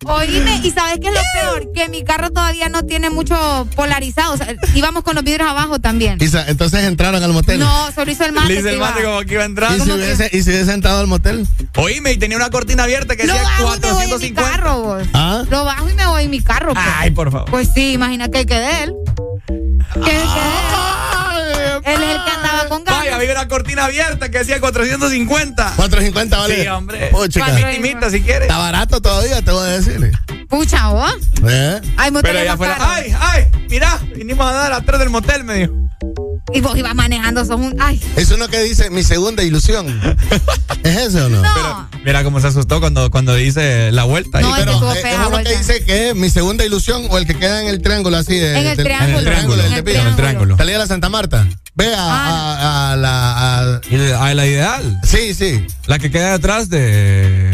[0.03, 1.71] Oíme, y ¿sabes qué es lo peor?
[1.73, 4.33] Que mi carro todavía no tiene mucho polarizado.
[4.33, 6.17] O sea, íbamos con los vidrios abajo también.
[6.19, 7.59] Isa, entonces entraron al motel.
[7.59, 8.47] No, solo hizo el mate.
[8.53, 8.89] Le que el iba.
[8.89, 9.77] mate como que iba a entrar.
[9.77, 11.47] ¿Y si, hubiese, ¿Y si hubiese entrado al motel?
[11.77, 14.31] Oíme, y tenía una cortina abierta que Lo decía bajo y me voy en mi
[14.31, 14.41] 450.
[14.41, 15.03] carro, vos.
[15.13, 15.43] ¿Ah?
[15.51, 16.73] Lo bajo y me voy en mi carro.
[16.73, 16.85] pues.
[16.97, 17.49] Ay, por favor.
[17.51, 18.93] Pues sí, imagina que el que de él.
[19.93, 21.81] Que el que de él.
[21.83, 22.40] Él es el que andaba
[22.71, 23.01] con ganas.
[23.01, 25.73] Vaya, había una cortina abierta que decía 450.
[25.75, 26.61] 450 vale.
[26.61, 27.07] Sí, hombre.
[27.07, 27.45] Puchica.
[27.45, 28.43] Cuatro- Victimita, si quieres.
[28.43, 30.11] Está barato todavía, te voy a decir.
[30.49, 31.13] Pucha, vos.
[31.47, 31.81] ¿Eh?
[32.21, 32.87] Pero más fuera, caros.
[32.89, 35.73] ay, ay, mira, vinimos a dar atrás del motel, me dijo.
[36.53, 37.75] Y vos ibas manejando, sos un.
[37.79, 38.01] Ay.
[38.15, 39.87] Es uno que dice mi segunda ilusión.
[40.83, 41.41] ¿Es ese o no?
[41.41, 41.89] No.
[42.03, 44.39] Mira cómo se asustó cuando, cuando dice la vuelta.
[44.39, 44.43] ahí.
[44.43, 47.05] No, es que Pero eh, es la uno que dice que es mi segunda ilusión
[47.09, 48.35] o el que queda en el triángulo así.
[48.37, 49.11] de- En el triángulo.
[49.11, 49.61] En el triángulo.
[49.63, 50.01] En el Tepío.
[50.01, 50.57] En el triángulo.
[50.57, 51.47] Salida de la Santa Marta.
[51.75, 53.59] Ve a, a- a la.
[53.77, 54.99] a- Y la, a la ideal.
[55.03, 55.65] sí, sí.
[55.85, 57.49] La que queda detrás de.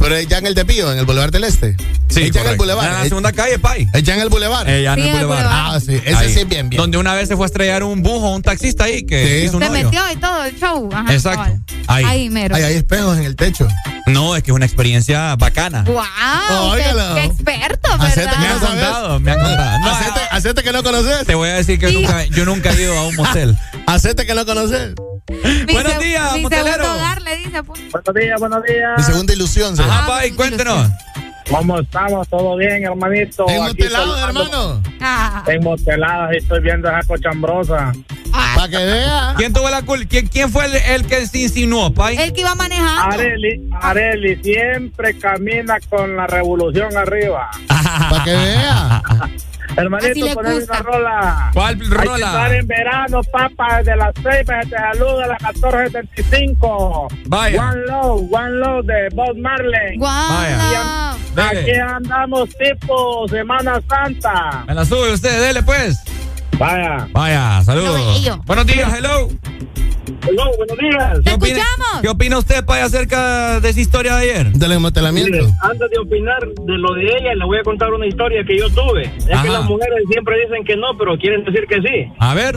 [0.00, 1.76] Pero es ya en el Tepío, en el Boulevard del Este.
[2.08, 2.56] Sí, es ya en el.
[2.56, 2.86] Boulevard.
[2.86, 3.86] En la Es- segunda calle, Pai.
[3.92, 4.68] es ya en el Boulevard.
[4.68, 5.46] Eh, ya en Sí, el boulevard.
[5.48, 5.94] Ah, sí.
[6.04, 6.32] Ese Ahí.
[6.34, 6.80] sí es bien, bien.
[6.80, 9.46] Donde una vez se fue a estrellar un bus o un taxista ahí que Sí.
[9.46, 10.88] hizo un Se metió y todo el show.
[10.92, 11.38] Ajá, Exacto.
[11.42, 11.60] cabal.
[11.86, 12.04] Ahí.
[12.04, 12.56] Ahí, mero.
[12.56, 13.68] Ay, hay espejos en el techo.
[14.06, 15.84] No, es que es una experiencia bacana.
[15.84, 16.02] ¡Wow!
[16.48, 16.54] qué,
[16.90, 17.14] Óigalo.
[17.14, 18.38] qué experto, Hacete ¿verdad?
[18.40, 19.78] Me han contado, me han contado.
[19.80, 21.26] No, hacete, hacete que no conoces.
[21.26, 21.94] te voy a decir que Sí.
[21.94, 23.56] nunca, yo nunca he ido a un motel.
[23.86, 24.94] Hacete que no conoces.
[25.66, 26.72] Mi Buenos días, mi motelero.
[26.74, 27.80] segundo hogar le dice, pues.
[27.92, 29.06] Buenos días, buenos Mi días.
[29.06, 30.06] segunda ilusión, se Ajá.
[30.06, 30.88] Pai, cuéntenos.
[31.48, 32.28] ¿Cómo estamos?
[32.28, 33.44] ¿Todo bien, hermanito?
[33.48, 34.42] En Aquí motelado, saludando.
[34.44, 34.82] hermano.
[35.00, 37.92] Ah, En moteladas y estoy viendo esa cochambrosa.
[38.32, 39.34] ah, Para que vea.
[39.36, 40.06] ¿Quién tuvo la culpa?
[40.08, 42.16] ¿Quién, quién fue el, el que se insinuó, Pai?
[42.16, 43.16] el que iba manejando.
[43.16, 47.50] Areli, Areli siempre camina con la revolución arriba.
[47.68, 49.02] Para que vea.
[49.76, 50.40] Hermanito, gusta.
[50.72, 51.50] una rola.
[51.54, 52.56] ¿Cuál Hay que estar rola?
[52.56, 57.08] en verano, papá, desde las 6 te saluda a las 14.75.
[57.26, 57.62] Vaya.
[57.70, 59.98] One Love, One Love de Bob Marley.
[59.98, 61.12] Vaya.
[61.12, 64.64] Aquí andamos tipo Semana Santa.
[64.66, 66.02] Me la sube usted, dele pues.
[66.58, 67.06] Vaya.
[67.12, 67.96] Vaya, saludos.
[68.22, 68.36] bello.
[68.44, 69.28] Buenos días, hello.
[70.26, 71.14] Hello, buenos días.
[71.18, 72.00] Te ¿Qué opina, escuchamos.
[72.02, 74.52] ¿Qué opina usted, Pai, acerca de esa historia de ayer?
[74.52, 75.30] Del enmotelamiento.
[75.30, 78.58] Mire, antes de opinar de lo de ella, le voy a contar una historia que
[78.58, 79.04] yo tuve.
[79.04, 79.42] Es Ajá.
[79.42, 82.12] que las mujeres siempre dicen que no, pero quieren decir que sí.
[82.18, 82.56] A ver.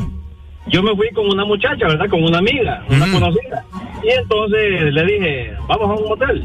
[0.67, 2.09] Yo me fui con una muchacha, ¿verdad?
[2.09, 3.13] Con una amiga, una Ujú.
[3.19, 3.65] conocida.
[4.03, 6.43] Y entonces le dije, vamos a un motel.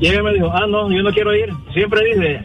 [0.00, 1.50] Y ella me dijo, ah, no, yo no quiero ir.
[1.74, 2.42] Siempre dice,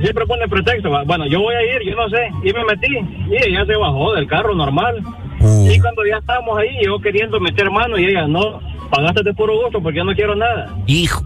[0.00, 0.90] siempre pone pretexto.
[1.06, 2.28] Bueno, yo voy a ir, yo no sé.
[2.44, 2.94] Y me metí.
[3.30, 5.02] Y ella se bajó del carro normal.
[5.40, 5.70] Uh.
[5.70, 9.60] Y cuando ya estábamos ahí, yo queriendo meter mano y ella, no, pagaste de puro
[9.62, 10.74] gusto porque yo no quiero nada.
[10.86, 11.22] Hijo.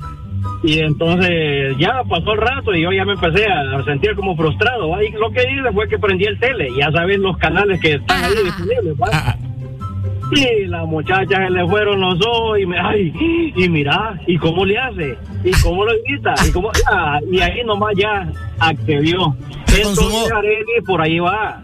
[0.64, 5.00] Y entonces ya pasó el rato y yo ya me empecé a sentir como frustrado.
[5.02, 6.68] Y lo que hice fue que prendí el tele.
[6.78, 8.96] Ya sabes los canales que están ahí disponibles.
[10.34, 13.12] Y la muchacha se le fueron los ojos y me, ay,
[13.54, 15.18] y mira, ¿y cómo le hace?
[15.44, 16.34] ¿Y cómo lo grita?
[16.46, 16.70] ¿Y cómo?
[16.90, 19.36] Ah, y ahí nomás ya accedió.
[19.68, 21.62] Entonces, Areli, por ahí va.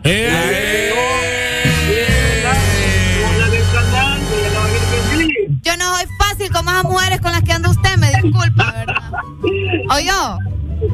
[5.62, 9.02] Yo no soy fácil con esas mujeres con las que anda usted, me disculpa, ¿verdad?
[9.90, 10.38] ¿O yo?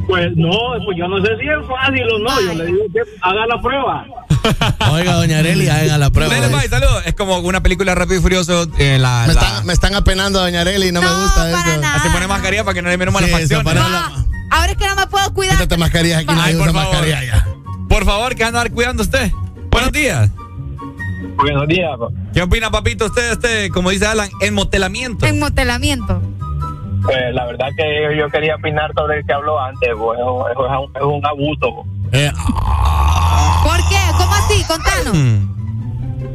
[0.07, 0.51] Pues no,
[0.85, 2.40] pues yo no sé si es fácil o no.
[2.40, 4.07] Yo le digo que haga la prueba.
[4.93, 6.35] Oiga, doña Areli, haga la prueba.
[6.35, 6.87] Dale, bye, salud.
[7.05, 8.67] Es como una película Rápido y Furioso.
[8.78, 12.03] eh, la, Me la- están, me están apenando, doña Areli, no, me gusta eso.
[12.03, 13.75] Se pone mascarilla para que no le miren malas Sí, facciones.
[13.75, 13.81] ¿no?
[14.51, 15.55] Ahora es que no me puedo cuidar.
[15.57, 16.93] Quítate mascarillas aquí, Ay, nadie por usa favor.
[16.94, 17.47] mascarilla ya.
[17.89, 19.31] Por favor, que anda a andar cuidando usted.
[19.71, 20.31] Buenos días.
[21.37, 21.91] Buenos días.
[22.33, 25.27] ¿Qué opina, papito, usted, este, como dice Alan, enmotelamiento?
[25.27, 26.23] En motelamiento.
[27.03, 29.89] Pues la verdad que yo quería opinar sobre el que habló antes.
[29.91, 30.15] eso,
[30.49, 31.85] eso es, un, es un abuso.
[32.12, 32.53] Eh, ¿Por qué?
[32.55, 32.94] ¿Cómo
[34.54, 34.65] así?
[34.65, 35.17] Contanos.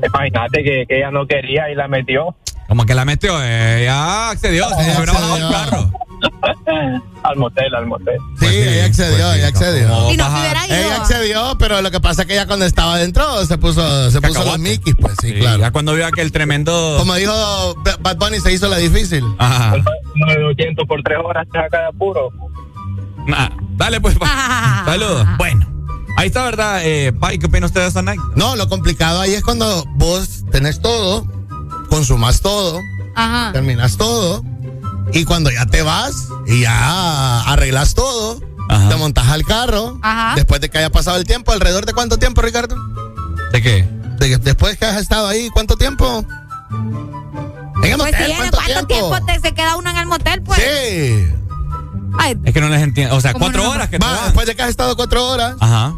[0.06, 2.36] Imagínate que, que ella no quería y la metió.
[2.68, 5.48] Como que la metió, ya accedió, se Ella hubiera bajado accedió.
[5.48, 5.92] el carro.
[7.24, 8.18] al motel, al motel.
[8.40, 9.88] Sí, ella accedió, ella accedió.
[9.90, 10.76] como Y no se baja- hubiera ido.
[10.76, 14.22] Ella accedió, pero lo que pasa es que ella cuando estaba adentro se puso, se
[14.22, 14.60] puso los Cacahuate.
[14.62, 15.60] Mickey, pues sí, Sí, claro.
[15.60, 16.96] Ya cuando vio aquel tremendo.
[17.00, 17.34] Como dijo
[18.02, 19.24] Bad Bunny, se hizo la difícil.
[19.40, 19.76] Ajá.
[20.16, 22.30] 900 por 3 horas te saca de apuro.
[23.34, 24.16] Ah, dale, pues.
[24.86, 25.26] Saludos.
[25.38, 25.66] Bueno,
[26.18, 26.82] ahí está, ¿verdad?
[26.84, 28.32] Eh, ¿qué opina usted de esa anécdota?
[28.36, 31.26] No, lo complicado ahí es cuando vos tenés todo,
[31.90, 32.80] consumas todo,
[33.16, 33.52] Ajá.
[33.54, 34.44] terminas todo,
[35.14, 36.14] y cuando ya te vas
[36.48, 38.90] y ya arreglas todo, Ajá.
[38.90, 40.36] te montas al carro, Ajá.
[40.36, 42.76] después de que haya pasado el tiempo, ¿alrededor de cuánto tiempo, Ricardo?
[43.52, 43.88] ¿De qué?
[44.20, 46.26] De que- después que has estado ahí, ¿cuánto tiempo?
[47.82, 50.42] En el Pues motel, sí, ¿cuánto, ¿cuánto tiempo te- se queda uno en el motel,
[50.44, 50.60] pues?
[50.60, 51.34] Sí.
[52.22, 53.16] Ay, Es que no les entiendo.
[53.16, 53.70] O sea, ¿Cómo cuatro no?
[53.72, 55.94] horas que te Va, después de que has estado cuatro horas, Ajá.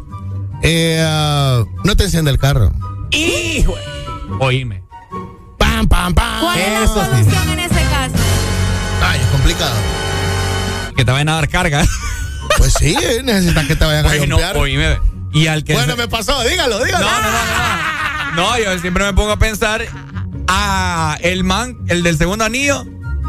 [0.61, 2.71] eh, ah, no te enciende el carro.
[3.11, 3.75] Hijo.
[4.39, 4.83] Oíme.
[5.57, 6.41] Pam, pam, pam.
[6.41, 7.09] ¿Cuál es la Eso sí.
[7.11, 8.13] solución en ese caso?
[9.03, 9.75] Ay, es complicado.
[10.95, 11.83] Que te vayan a dar carga.
[12.57, 14.57] Pues sí, necesitas que te vayan a Bueno, limpiar.
[14.57, 14.99] oíme.
[15.33, 15.73] Y al que.
[15.73, 17.05] Bueno, se- me pasó, dígalo, dígalo.
[17.05, 18.35] No, no, no, no.
[18.51, 19.83] No, yo siempre me pongo a pensar
[20.47, 22.85] a el man, el del segundo anillo.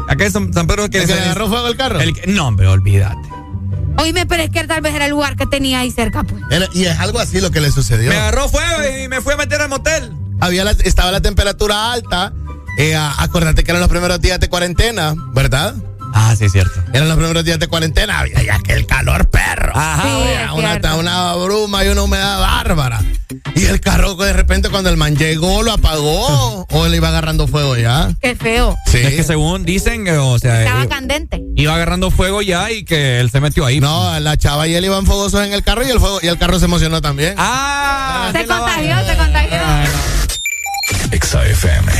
[0.07, 1.99] Acá es San San Pedro que ¿El que se- le agarró fuego al carro?
[1.99, 3.29] el que- no, hombre, olvídate.
[3.97, 6.41] Oíme, pero es que tal vez era el lugar que tenía ahí cerca, pues.
[6.49, 8.09] Era- y es algo así lo que le sucedió.
[8.09, 10.11] Me agarró fuego y me fui a meter al motel.
[10.39, 12.33] Había la- estaba la temperatura alta.
[12.79, 15.75] Eh, acordate que eran los primeros días de cuarentena, ¿verdad?
[16.15, 16.79] Ah, sí, es cierto.
[16.93, 18.19] Eran los primeros días de cuarentena.
[18.19, 19.71] Había ya que el calor perro.
[19.75, 20.03] Ajá.
[20.03, 20.97] Sí, Había es una, cierto.
[20.99, 23.01] una bruma y una humedad bárbara.
[23.55, 27.47] Y el carro de repente cuando el man llegó lo apagó o le iba agarrando
[27.47, 28.11] fuego ya.
[28.21, 28.75] Qué feo.
[28.85, 28.99] Sí.
[28.99, 31.41] Es que según dicen, eh, o sea, Estaba eh, candente.
[31.55, 33.79] iba agarrando fuego ya y que él se metió ahí.
[33.79, 36.37] No, la chava y él iban fogosos en el carro y el fuego y el
[36.37, 37.33] carro se emocionó también.
[37.37, 39.57] Ah, Se contagió, se contagió.
[39.65, 39.83] Ah,
[41.11, 41.91] Exa FM.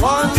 [0.00, 0.35] One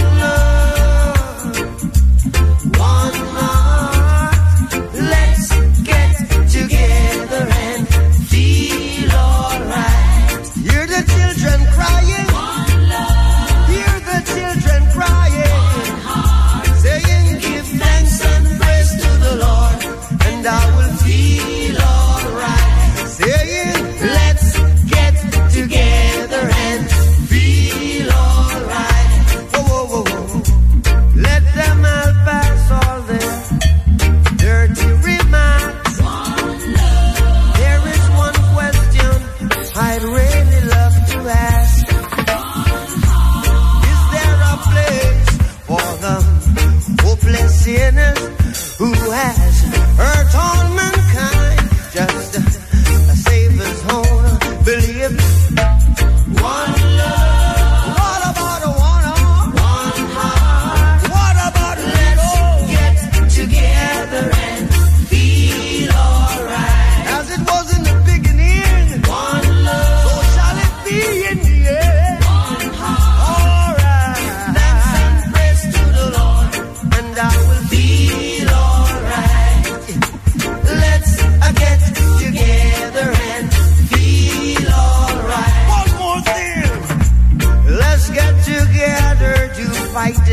[47.67, 49.61] who has
[49.97, 50.56] hurt all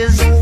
[0.05, 0.34] to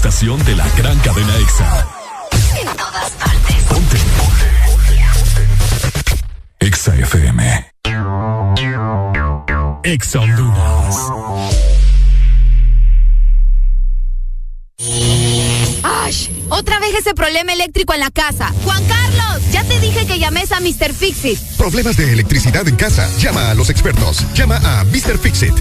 [0.00, 1.86] estación de la gran cadena EXA.
[2.58, 3.56] En todas partes.
[3.68, 3.98] Ponte.
[6.58, 7.72] EXA FM.
[9.84, 10.96] EXA Honduras.
[15.82, 16.30] ¡Ash!
[16.48, 18.54] Otra vez ese problema eléctrico en la casa.
[18.64, 20.94] Juan Carlos, ya te dije que llames a Mr.
[20.94, 21.38] Fixit.
[21.58, 23.06] Problemas de electricidad en casa.
[23.18, 24.24] Llama a los expertos.
[24.32, 25.18] Llama a Mr.
[25.18, 25.52] Fixit.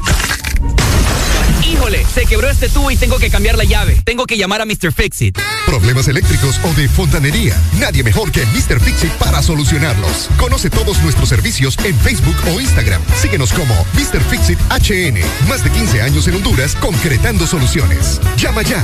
[1.65, 4.01] Híjole, se quebró este tubo y tengo que cambiar la llave.
[4.05, 4.91] Tengo que llamar a Mr.
[4.91, 5.37] Fixit.
[5.65, 7.55] Problemas eléctricos o de fontanería.
[7.79, 8.79] Nadie mejor que Mr.
[8.79, 10.29] Fixit para solucionarlos.
[10.37, 13.01] Conoce todos nuestros servicios en Facebook o Instagram.
[13.15, 14.21] Síguenos como Mr.
[14.29, 15.19] Fixit HN.
[15.47, 18.19] Más de 15 años en Honduras concretando soluciones.
[18.37, 18.83] Llama ya.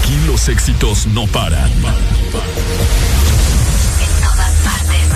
[0.00, 1.70] Aquí los éxitos no paran.
[1.70, 1.82] En
[4.22, 5.10] todas partes.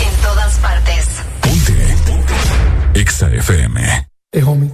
[0.00, 1.06] En todas partes.
[2.94, 4.06] EXA FM.
[4.32, 4.70] Hey, homie.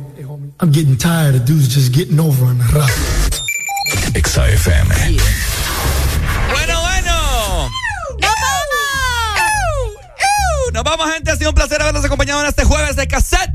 [0.60, 2.90] I'm getting tired of dudes just getting over on the rock.
[4.14, 4.94] EXA FM.
[6.50, 7.70] Bueno, bueno.
[8.20, 8.78] ¡Nos vamos!
[10.72, 11.30] Nos vamos, gente.
[11.30, 13.50] Ha sido un placer habernos acompañado en este jueves de cassette.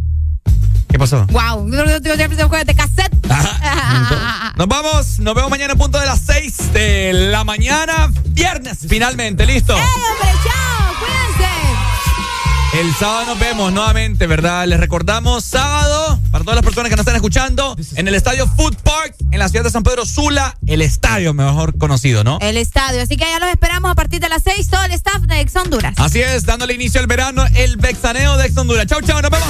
[0.93, 1.25] ¿Qué pasó?
[1.31, 1.67] ¡Wow!
[1.71, 3.11] de cassette.
[4.57, 5.17] Nos vamos.
[5.17, 8.11] Nos vemos mañana a punto de las 6 de la mañana.
[8.27, 9.47] Viernes, finalmente.
[9.47, 9.75] ¿Listo?
[9.75, 10.29] ¡Ey, hombre!
[10.43, 10.93] ¡Chao!
[10.99, 12.79] ¡Cuídense!
[12.79, 14.67] El sábado nos vemos nuevamente, ¿verdad?
[14.67, 18.75] Les recordamos sábado, para todas las personas que nos están escuchando, en el estadio Food
[18.83, 22.37] Park, en la ciudad de San Pedro Sula, el estadio mejor conocido, ¿no?
[22.39, 23.01] El estadio.
[23.01, 25.55] Así que ya los esperamos a partir de las 6, todo el staff de Ex
[25.55, 25.95] Honduras.
[25.97, 28.85] Así es, dándole inicio al verano, el vexaneo de Ex Honduras.
[28.85, 29.49] Chau, chau, nos vemos.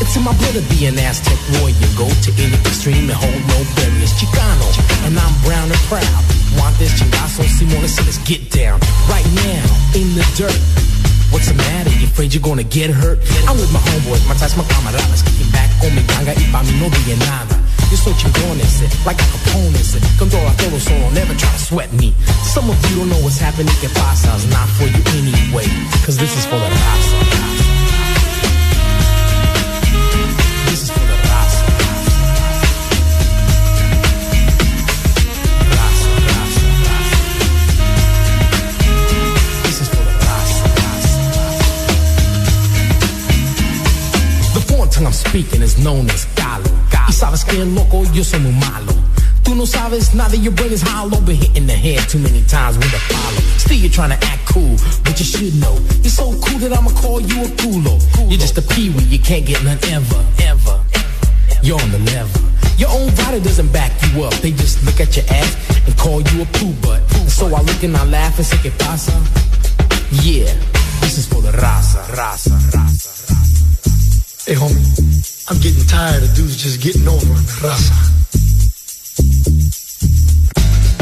[0.00, 1.90] It's in my blood to be an Aztec warrior.
[1.98, 4.12] Go to any extreme and hold no barriers.
[4.16, 4.68] Chicano,
[5.04, 6.22] and I'm brown and proud.
[6.56, 8.80] Want this chingazo, Simone, so let's get down.
[9.08, 9.64] Right now,
[9.96, 10.56] in the dirt.
[11.32, 11.88] What's the matter?
[11.96, 13.18] You afraid you're gonna get hurt?
[13.48, 15.24] I'm with my homeboys, my ties, my camaradas.
[15.24, 17.56] Kicking back on mi ganga y pa' mí no diga nada.
[17.90, 19.26] Yo soy chingón ese, like a
[19.80, 19.98] ese.
[20.18, 22.12] Controla todo, so don't never try to sweat me.
[22.44, 24.28] Some of you don't know what's happening, que pasa?
[24.36, 25.66] It's not for you anyway.
[26.04, 27.61] Cause this is for the raza.
[45.02, 46.70] Tongue I'm speaking is known as Galo.
[47.08, 48.92] Y sabes que loco, yo soy muy malo.
[49.42, 51.20] Tú no sabes nada, your brain is hollow.
[51.20, 53.40] Been hitting the head too many times with a follow.
[53.58, 55.76] Still you're trying to act cool, but you should know.
[56.02, 57.98] You're so cool that I'ma call you a culo.
[58.30, 60.80] You're just a peewee, you can't get none ever, ever.
[61.62, 62.42] You're on the level.
[62.78, 64.34] Your own body doesn't back you up.
[64.34, 67.02] They just look at your ass and call you a poo butt.
[67.18, 69.12] And so I look and I laugh and say, ¿Qué pasa?
[70.22, 70.54] Yeah,
[71.00, 73.81] this is for the raza, raza, raza.
[74.44, 74.82] Hey, homie.
[75.48, 77.24] I'm getting tired of dudes just getting over
[77.62, 78.12] the.